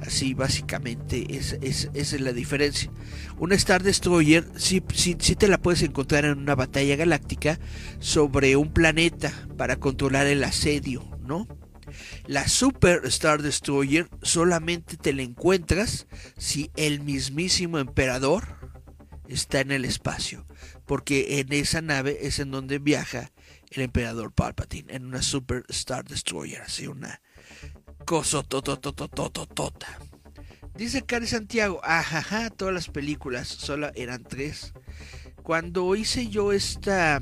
Así 0.00 0.34
básicamente 0.34 1.26
es, 1.36 1.58
esa 1.62 1.90
es 1.94 2.20
la 2.20 2.32
diferencia. 2.32 2.90
Una 3.38 3.54
Star 3.54 3.82
Destroyer 3.82 4.46
sí, 4.56 4.82
sí, 4.94 5.16
sí, 5.18 5.34
te 5.34 5.48
la 5.48 5.58
puedes 5.58 5.82
encontrar 5.82 6.26
en 6.26 6.38
una 6.38 6.54
batalla 6.54 6.94
galáctica 6.96 7.58
sobre 8.00 8.56
un 8.56 8.72
planeta 8.72 9.32
para 9.56 9.76
controlar 9.76 10.26
el 10.26 10.44
asedio, 10.44 11.04
¿no? 11.22 11.48
La 12.26 12.48
Super 12.48 13.02
Star 13.04 13.42
Destroyer 13.42 14.08
solamente 14.22 14.96
te 14.96 15.12
la 15.12 15.22
encuentras 15.22 16.06
si 16.36 16.70
el 16.76 17.00
mismísimo 17.00 17.78
emperador 17.78 18.58
está 19.28 19.60
en 19.60 19.72
el 19.72 19.84
espacio. 19.84 20.46
Porque 20.86 21.40
en 21.40 21.52
esa 21.52 21.80
nave 21.80 22.18
es 22.22 22.38
en 22.38 22.50
donde 22.50 22.78
viaja 22.78 23.32
el 23.74 23.82
emperador 23.82 24.32
Palpatine 24.32 24.94
en 24.94 25.06
una 25.06 25.22
Super 25.22 25.64
Star 25.68 26.04
Destroyer, 26.04 26.62
así 26.62 26.86
una 26.86 27.20
cosa 28.04 28.42
tota. 28.42 29.98
Dice 30.76 31.02
Cari 31.02 31.26
Santiago, 31.26 31.80
ajaja, 31.84 32.50
todas 32.50 32.74
las 32.74 32.88
películas, 32.88 33.48
solo 33.48 33.90
eran 33.94 34.24
tres. 34.24 34.72
Cuando 35.42 35.94
hice 35.94 36.28
yo 36.28 36.52
esta 36.52 37.20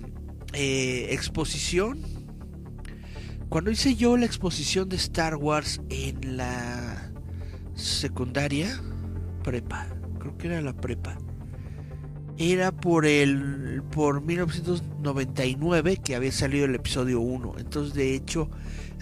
eh, 0.52 1.08
exposición, 1.10 2.02
cuando 3.48 3.70
hice 3.70 3.94
yo 3.94 4.16
la 4.16 4.26
exposición 4.26 4.88
de 4.88 4.96
Star 4.96 5.36
Wars 5.36 5.80
en 5.90 6.36
la 6.36 7.12
secundaria, 7.74 8.80
prepa, 9.42 9.86
creo 10.18 10.38
que 10.38 10.46
era 10.46 10.62
la 10.62 10.74
prepa 10.74 11.18
era 12.38 12.72
por 12.72 13.06
el 13.06 13.82
por 13.92 14.22
1999 14.22 15.98
que 16.02 16.14
había 16.14 16.32
salido 16.32 16.64
el 16.64 16.74
episodio 16.74 17.20
1 17.20 17.54
entonces 17.58 17.94
de 17.94 18.14
hecho 18.14 18.48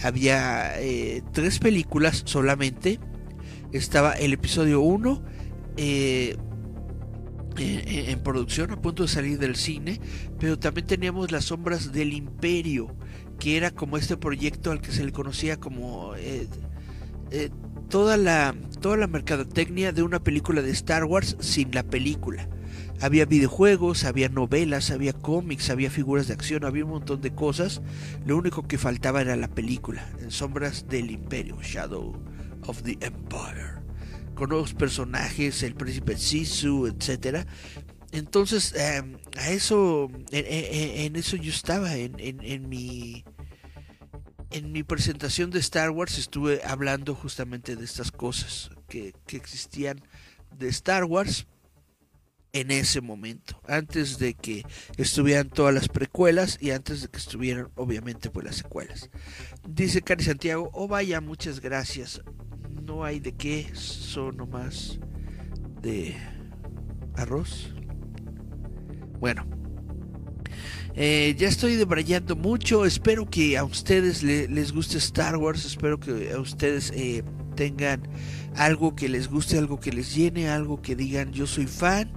había 0.03 0.81
eh, 0.81 1.23
tres 1.33 1.59
películas 1.59 2.23
solamente. 2.25 2.99
Estaba 3.73 4.13
el 4.13 4.33
episodio 4.33 4.81
1 4.81 5.23
eh, 5.77 6.37
en, 7.57 8.21
producción 8.21 8.73
a 8.73 8.81
punto 8.81 9.05
de 9.05 9.09
salir 9.09 9.39
del 9.39 9.55
cine 9.55 10.01
pero 10.39 10.59
también 10.59 10.87
teníamos 10.87 11.31
las 11.31 11.47
sombras 11.47 11.93
del 11.93 12.13
imperio 12.13 12.97
que 13.39 13.57
era 13.57 13.71
como 13.71 13.97
este 13.97 14.17
proyecto 14.17 14.71
al 14.71 14.81
que 14.81 14.93
se 14.93 15.05
le 15.05 15.13
conocía 15.13 15.59
como 15.59 16.15
eh, 16.17 16.49
toda 17.89 18.17
la 18.17 18.55
toda 18.81 18.97
la 18.97 19.07
mercadotecnia 19.07 19.93
de 19.93 20.03
una 20.03 20.23
película 20.23 20.63
de 20.63 20.71
Star 20.71 21.05
Wars 21.05 21.37
sin 21.41 21.73
la 21.73 21.83
película 21.83 22.49
había 23.01 23.25
videojuegos, 23.25 24.05
había 24.05 24.29
novelas, 24.29 24.91
había 24.91 25.13
cómics, 25.13 25.71
había 25.71 25.91
figuras 25.91 26.29
de 26.29 26.35
acción, 26.35 26.65
había 26.65 26.85
un 26.85 26.91
montón 26.91 27.21
de 27.23 27.35
cosas. 27.35 27.81
Lo 28.27 28.37
único 28.37 28.69
que 28.69 28.79
faltaba 28.79 29.23
era 29.23 29.37
la 29.37 29.49
película, 29.49 30.07
En 30.21 30.31
Sombras 30.31 30.87
del 30.89 31.11
Imperio, 31.11 31.57
Shadow 31.63 32.15
of 32.67 32.83
the 32.83 32.99
Empire. 33.01 33.81
Con 34.35 34.51
nuevos 34.51 34.75
personajes, 34.75 35.63
el 35.63 35.75
príncipe 35.75 36.17
Sisu, 36.17 36.87
etc. 36.87 37.47
Entonces, 38.13 38.75
em, 38.75 39.17
a 39.39 39.51
eso, 39.51 40.11
en, 40.31 41.17
eso 41.17 41.37
yo 41.37 41.51
estaba, 41.51 41.97
en, 41.97 42.17
en, 42.19 42.69
mi 42.69 43.25
en 44.51 44.73
mi 44.73 44.83
presentación 44.83 45.51
de 45.51 45.61
Star 45.61 45.91
Wars 45.91 46.19
estuve 46.19 46.61
hablando 46.65 47.15
justamente 47.15 47.77
de 47.77 47.85
estas 47.85 48.11
cosas 48.11 48.71
que, 48.89 49.15
que, 49.27 49.37
existían 49.37 50.03
de 50.59 50.69
Star 50.69 51.05
Wars 51.05 51.47
en 52.53 52.71
ese 52.71 53.01
momento, 53.01 53.61
antes 53.67 54.19
de 54.19 54.35
que 54.35 54.65
estuvieran 54.97 55.49
todas 55.49 55.73
las 55.73 55.89
precuelas 55.89 56.59
y 56.61 56.71
antes 56.71 57.03
de 57.03 57.09
que 57.09 57.19
estuvieran 57.19 57.69
obviamente 57.77 58.31
pues 58.31 58.45
las 58.45 58.57
secuelas. 58.57 59.11
Dice 59.69 60.03
Cari 60.03 60.25
Santiago, 60.25 60.71
oh 60.73 60.89
vaya, 60.89 61.21
muchas 61.21 61.61
gracias. 61.61 62.21
No 62.83 63.05
hay 63.05 63.21
de 63.21 63.33
qué, 63.33 63.71
son 63.75 64.37
nomás 64.37 64.99
de 65.81 66.17
arroz. 67.15 67.73
Bueno, 69.21 69.47
eh, 70.95 71.35
ya 71.39 71.49
estoy 71.49 71.77
debrayando 71.77 72.37
mucho. 72.37 72.85
Espero 72.85 73.29
que 73.29 73.57
a 73.57 73.65
ustedes 73.65 74.23
les 74.23 74.73
guste 74.73 74.99
Star 74.99 75.37
Wars. 75.37 75.65
Espero 75.65 76.01
que 76.01 76.33
a 76.33 76.41
ustedes 76.41 76.91
eh, 76.95 77.23
tengan 77.61 78.01
algo 78.57 78.97
que 78.97 79.11
les 79.11 79.29
guste, 79.29 79.59
algo 79.59 79.81
que 79.81 79.93
les 79.93 80.15
llene, 80.15 80.49
algo 80.49 80.81
que 80.81 80.97
digan 80.97 81.31
yo 81.31 81.47
soy 81.47 81.67
fan 81.67 82.11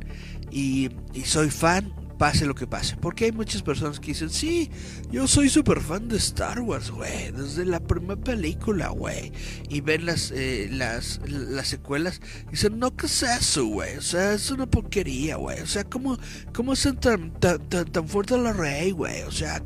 y, 0.50 0.90
soy 1.26 1.50
fan, 1.50 1.94
pase 2.18 2.46
lo 2.46 2.56
que 2.56 2.66
pase. 2.66 2.96
Porque 2.96 3.26
hay 3.26 3.34
muchas 3.34 3.62
personas 3.62 4.00
que 4.00 4.08
dicen, 4.14 4.30
sí, 4.30 4.72
yo 5.12 5.28
soy 5.28 5.50
súper 5.50 5.82
fan 5.82 6.08
de 6.08 6.16
Star 6.16 6.62
Wars, 6.62 6.92
güey, 6.92 7.34
desde 7.34 7.66
la 7.66 7.82
primera 7.82 8.16
película, 8.16 8.88
güey. 8.88 9.34
Y 9.68 9.82
ven 9.82 10.06
las, 10.06 10.32
eh, 10.32 10.70
las, 10.72 11.20
las 11.28 11.68
secuelas 11.68 12.22
y 12.48 12.52
dicen, 12.52 12.80
no, 12.80 12.96
¿qué 12.96 13.08
es 13.08 13.22
eso, 13.24 13.66
güey? 13.66 13.98
O 13.98 14.02
sea, 14.02 14.32
es 14.32 14.50
una 14.50 14.66
porquería, 14.66 15.36
güey. 15.36 15.60
O 15.60 15.68
sea, 15.68 15.84
¿cómo, 15.84 16.18
cómo 16.54 16.74
son 16.78 17.02
tan, 17.02 17.38
tan, 17.38 17.68
tan, 17.68 18.08
fuertes 18.08 18.40
los 18.40 18.56
rey, 18.56 18.92
güey? 18.92 19.24
O 19.24 19.32
sea, 19.32 19.62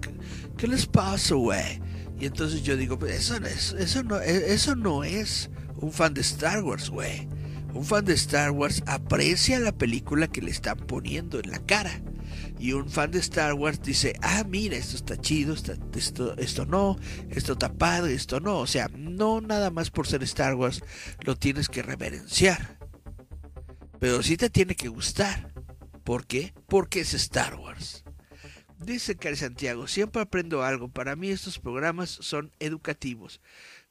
¿qué, 0.58 0.68
les 0.68 0.88
pasa, 0.88 1.36
güey? 1.36 1.80
Y 2.20 2.26
entonces 2.26 2.64
yo 2.64 2.76
digo, 2.76 2.98
pues 2.98 3.30
eso, 3.30 3.36
es, 3.46 3.76
eso, 3.78 4.02
no, 4.02 4.20
eso 4.20 4.76
no 4.76 5.04
es 5.04 5.52
un 5.80 5.92
fan 5.92 6.14
de 6.14 6.22
Star 6.22 6.64
Wars, 6.64 6.90
güey. 6.90 7.28
Un 7.74 7.86
fan 7.86 8.06
de 8.06 8.14
Star 8.14 8.52
Wars 8.52 8.84
aprecia 8.88 9.60
la 9.60 9.72
película 9.72 10.28
que 10.28 10.42
le 10.42 10.52
están 10.52 10.78
poniendo 10.78 11.40
en 11.40 11.52
la 11.52 11.60
cara. 11.60 12.02
Y 12.60 12.74
un 12.74 12.90
fan 12.90 13.12
de 13.12 13.20
Star 13.20 13.54
Wars 13.54 13.82
dice, 13.82 14.18
ah, 14.22 14.44
mira, 14.48 14.78
esto 14.78 14.96
está 14.96 15.20
chido, 15.20 15.54
esto, 15.54 16.36
esto 16.38 16.66
no, 16.66 16.98
esto 17.30 17.58
padre, 17.78 18.14
esto 18.14 18.40
no. 18.40 18.60
O 18.60 18.68
sea, 18.68 18.90
no 18.96 19.42
nada 19.42 19.70
más 19.70 19.92
por 19.92 20.08
ser 20.08 20.24
Star 20.24 20.56
Wars 20.56 20.82
lo 21.24 21.36
tienes 21.36 21.70
que 21.70 21.84
reverenciar. 21.84 22.80
Pero 24.00 24.24
sí 24.24 24.38
te 24.38 24.50
tiene 24.50 24.76
que 24.76 24.88
gustar. 24.88 25.54
¿Por 26.04 26.26
qué? 26.26 26.54
Porque 26.68 27.02
es 27.02 27.14
Star 27.14 27.56
Wars. 27.56 28.04
Dice 28.80 29.16
Cari 29.16 29.36
Santiago, 29.36 29.88
siempre 29.88 30.22
aprendo 30.22 30.64
algo. 30.64 30.90
Para 30.90 31.16
mí 31.16 31.30
estos 31.30 31.60
programas 31.60 32.10
son 32.10 32.52
educativos 32.60 33.42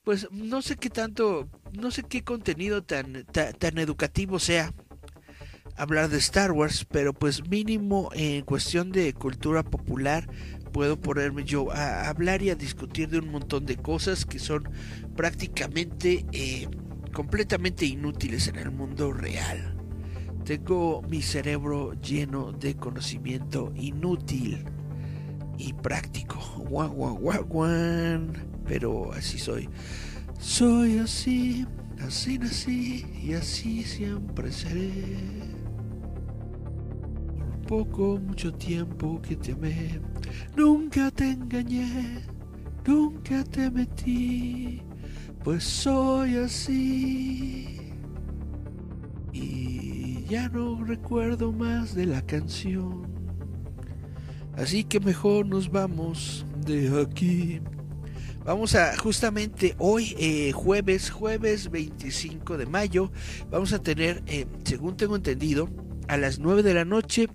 pues 0.06 0.28
no 0.30 0.62
sé 0.62 0.76
qué 0.76 0.88
tanto, 0.88 1.48
no 1.72 1.90
sé 1.90 2.04
qué 2.04 2.22
contenido 2.22 2.84
tan, 2.84 3.24
tan, 3.24 3.78
educativo 3.78 4.38
sea 4.38 4.72
hablar 5.76 6.10
de 6.10 6.18
Star 6.18 6.52
Wars, 6.52 6.86
pero 6.88 7.12
pues 7.12 7.48
mínimo 7.50 8.10
en 8.14 8.44
cuestión 8.44 8.92
de 8.92 9.12
cultura 9.14 9.64
popular 9.64 10.28
puedo 10.72 10.96
ponerme 11.00 11.42
yo 11.42 11.72
a 11.72 12.08
hablar 12.08 12.40
y 12.40 12.50
a 12.50 12.54
discutir 12.54 13.08
de 13.08 13.18
un 13.18 13.32
montón 13.32 13.66
de 13.66 13.78
cosas 13.78 14.24
que 14.24 14.38
son 14.38 14.68
prácticamente 15.16 16.24
eh, 16.30 16.68
completamente 17.12 17.84
inútiles 17.84 18.46
en 18.46 18.58
el 18.58 18.70
mundo 18.70 19.12
real. 19.12 19.76
Tengo 20.44 21.02
mi 21.02 21.20
cerebro 21.20 21.94
lleno 21.94 22.52
de 22.52 22.76
conocimiento 22.76 23.72
inútil 23.74 24.64
y 25.58 25.72
práctico. 25.72 26.38
Guau, 26.68 26.92
guau, 26.92 27.18
guau, 27.18 27.44
pero 28.66 29.12
así 29.12 29.38
soy. 29.38 29.68
Soy 30.38 30.98
así, 30.98 31.66
así 32.00 32.38
nací 32.38 33.06
y 33.22 33.32
así 33.32 33.82
siempre 33.82 34.52
seré. 34.52 34.92
Por 37.66 37.88
poco, 37.88 38.20
mucho 38.20 38.52
tiempo 38.52 39.20
que 39.22 39.36
te 39.36 39.52
amé, 39.52 40.00
nunca 40.56 41.10
te 41.10 41.30
engañé, 41.30 42.22
nunca 42.86 43.42
te 43.44 43.70
metí. 43.70 44.82
Pues 45.42 45.64
soy 45.64 46.36
así. 46.36 47.92
Y 49.32 50.24
ya 50.28 50.48
no 50.48 50.82
recuerdo 50.84 51.52
más 51.52 51.94
de 51.94 52.06
la 52.06 52.22
canción. 52.22 53.06
Así 54.56 54.84
que 54.84 54.98
mejor 55.00 55.46
nos 55.46 55.70
vamos 55.70 56.46
de 56.66 57.00
aquí. 57.00 57.60
Vamos 58.46 58.76
a 58.76 58.96
justamente 58.96 59.74
hoy, 59.78 60.14
eh, 60.20 60.52
jueves, 60.52 61.10
jueves 61.10 61.68
25 61.68 62.56
de 62.56 62.66
mayo, 62.66 63.10
vamos 63.50 63.72
a 63.72 63.80
tener, 63.80 64.22
eh, 64.28 64.46
según 64.62 64.96
tengo 64.96 65.16
entendido, 65.16 65.68
a 66.06 66.16
las 66.16 66.38
9 66.38 66.62
de 66.62 66.72
la 66.72 66.84
noche 66.84 67.28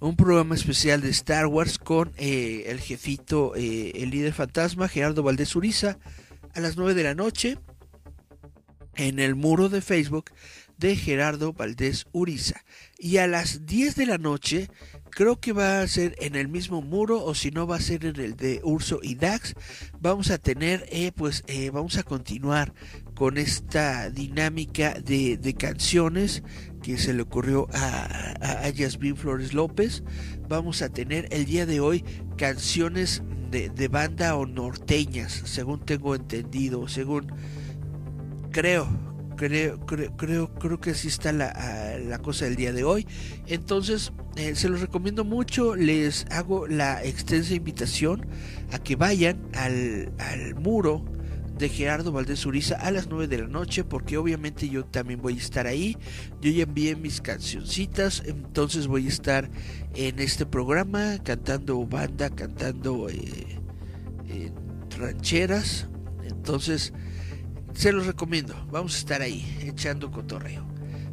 un 0.00 0.16
programa 0.16 0.56
especial 0.56 1.02
de 1.02 1.10
Star 1.10 1.46
Wars 1.46 1.78
con 1.78 2.10
eh, 2.16 2.64
el 2.66 2.80
jefito, 2.80 3.54
el 3.54 4.10
líder 4.10 4.32
fantasma, 4.32 4.88
Gerardo 4.88 5.22
Valdés 5.22 5.54
Uriza, 5.54 6.00
a 6.52 6.58
las 6.58 6.76
9 6.76 6.94
de 6.94 7.04
la 7.04 7.14
noche 7.14 7.56
en 8.96 9.20
el 9.20 9.36
muro 9.36 9.68
de 9.68 9.82
Facebook 9.82 10.32
de 10.78 10.96
Gerardo 10.96 11.52
Valdés 11.52 12.06
Uriza. 12.10 12.64
Y 12.98 13.18
a 13.18 13.28
las 13.28 13.66
10 13.66 13.94
de 13.94 14.06
la 14.06 14.18
noche 14.18 14.68
creo 15.16 15.40
que 15.40 15.54
va 15.54 15.80
a 15.80 15.88
ser 15.88 16.14
en 16.18 16.36
el 16.36 16.46
mismo 16.46 16.82
muro 16.82 17.24
o 17.24 17.34
si 17.34 17.50
no 17.50 17.66
va 17.66 17.76
a 17.76 17.80
ser 17.80 18.04
en 18.04 18.20
el 18.20 18.36
de 18.36 18.60
Urso 18.62 19.00
y 19.02 19.14
Dax. 19.14 19.54
Vamos 19.98 20.30
a 20.30 20.36
tener, 20.36 20.86
eh, 20.90 21.10
pues 21.10 21.42
eh, 21.46 21.70
vamos 21.70 21.96
a 21.96 22.02
continuar 22.02 22.74
con 23.14 23.38
esta 23.38 24.10
dinámica 24.10 24.92
de, 24.92 25.56
canciones 25.58 26.42
que 26.82 26.98
se 26.98 27.14
le 27.14 27.22
ocurrió 27.22 27.66
a, 27.72 28.66
a, 28.66 29.16
Flores 29.16 29.54
López. 29.54 30.02
Vamos 30.50 30.82
a 30.82 30.90
tener 30.90 31.28
el 31.30 31.46
día 31.46 31.64
de 31.64 31.80
hoy 31.80 32.04
canciones 32.36 33.22
de, 33.50 33.70
de 33.70 33.88
banda 33.88 34.36
o 34.36 34.44
norteñas, 34.44 35.32
según 35.46 35.86
tengo 35.86 36.14
entendido, 36.14 36.88
según 36.88 37.32
creo, 38.50 39.05
creo, 39.36 39.78
creo, 39.80 40.16
creo, 40.16 40.54
creo 40.54 40.80
que 40.80 40.90
así 40.90 41.08
está 41.08 41.32
la, 41.32 41.98
la 42.04 42.18
cosa 42.18 42.46
del 42.46 42.56
día 42.56 42.72
de 42.72 42.84
hoy. 42.84 43.06
Entonces, 43.46 44.12
eh, 44.36 44.54
se 44.54 44.68
los 44.68 44.80
recomiendo 44.80 45.24
mucho. 45.24 45.76
Les 45.76 46.26
hago 46.30 46.66
la 46.66 47.04
extensa 47.04 47.54
invitación 47.54 48.26
a 48.72 48.78
que 48.78 48.96
vayan 48.96 49.48
al, 49.54 50.12
al 50.18 50.54
muro 50.56 51.04
de 51.58 51.68
Gerardo 51.70 52.12
Valdés 52.12 52.44
Uriza 52.44 52.76
a 52.76 52.90
las 52.90 53.08
9 53.08 53.28
de 53.28 53.38
la 53.38 53.46
noche 53.46 53.82
porque 53.82 54.18
obviamente 54.18 54.68
yo 54.68 54.84
también 54.84 55.22
voy 55.22 55.34
a 55.34 55.38
estar 55.38 55.66
ahí. 55.66 55.96
Yo 56.40 56.50
ya 56.50 56.64
envié 56.64 56.96
mis 56.96 57.20
cancioncitas, 57.20 58.22
entonces 58.26 58.86
voy 58.86 59.06
a 59.06 59.08
estar 59.08 59.50
en 59.94 60.18
este 60.18 60.44
programa 60.44 61.18
cantando 61.22 61.84
banda, 61.86 62.28
cantando 62.30 63.08
eh, 63.08 64.52
rancheras. 64.98 65.88
Entonces 66.24 66.92
se 67.76 67.92
los 67.92 68.06
recomiendo. 68.06 68.54
Vamos 68.70 68.94
a 68.94 68.98
estar 68.98 69.22
ahí 69.22 69.58
echando 69.62 70.10
cotorreo. 70.10 70.66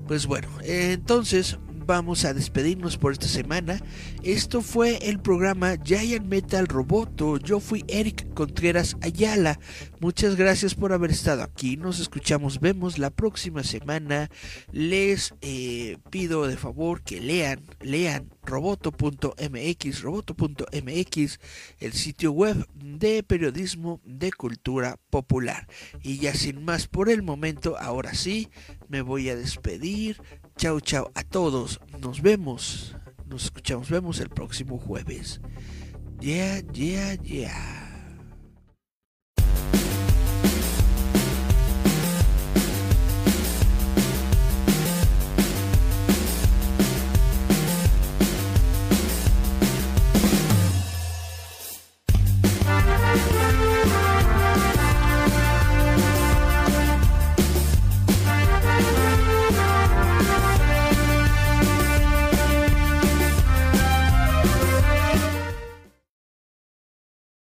Pues 0.07 0.25
bueno, 0.25 0.47
entonces 0.63 1.57
vamos 1.85 2.25
a 2.25 2.33
despedirnos 2.33 2.97
por 2.97 3.11
esta 3.11 3.27
semana. 3.27 3.79
Esto 4.23 4.61
fue 4.61 4.97
el 5.09 5.19
programa 5.19 5.75
Giant 5.83 6.25
Metal 6.25 6.67
Roboto. 6.67 7.37
Yo 7.37 7.59
fui 7.59 7.83
Eric 7.87 8.33
Contreras 8.33 8.97
Ayala. 9.01 9.59
Muchas 9.99 10.35
gracias 10.35 10.75
por 10.75 10.93
haber 10.93 11.11
estado 11.11 11.43
aquí. 11.43 11.77
Nos 11.77 11.99
escuchamos, 11.99 12.59
vemos 12.59 12.97
la 12.97 13.09
próxima 13.09 13.63
semana. 13.63 14.29
Les 14.71 15.33
eh, 15.41 15.97
pido 16.09 16.47
de 16.47 16.57
favor 16.57 17.01
que 17.03 17.21
lean, 17.21 17.61
lean 17.81 18.29
roboto.mx, 18.43 20.01
roboto.mx, 20.01 21.39
el 21.79 21.93
sitio 21.93 22.31
web 22.31 22.67
de 22.75 23.23
periodismo 23.23 24.01
de 24.03 24.31
cultura 24.31 24.99
popular. 25.09 25.67
Y 26.01 26.17
ya 26.17 26.33
sin 26.33 26.63
más 26.63 26.87
por 26.87 27.09
el 27.09 27.23
momento, 27.23 27.77
ahora 27.79 28.13
sí, 28.13 28.49
me 28.87 29.01
voy 29.01 29.29
a 29.29 29.35
despedir. 29.35 30.21
Chao, 30.57 30.79
chao 30.79 31.11
a 31.15 31.23
todos. 31.23 31.79
Nos 31.99 32.21
vemos, 32.21 32.95
nos 33.25 33.45
escuchamos, 33.45 33.89
vemos 33.89 34.19
el 34.19 34.29
próximo 34.29 34.77
jueves. 34.77 35.41
Yeah, 36.19 36.61
yeah, 36.71 37.15
yeah. 37.15 37.82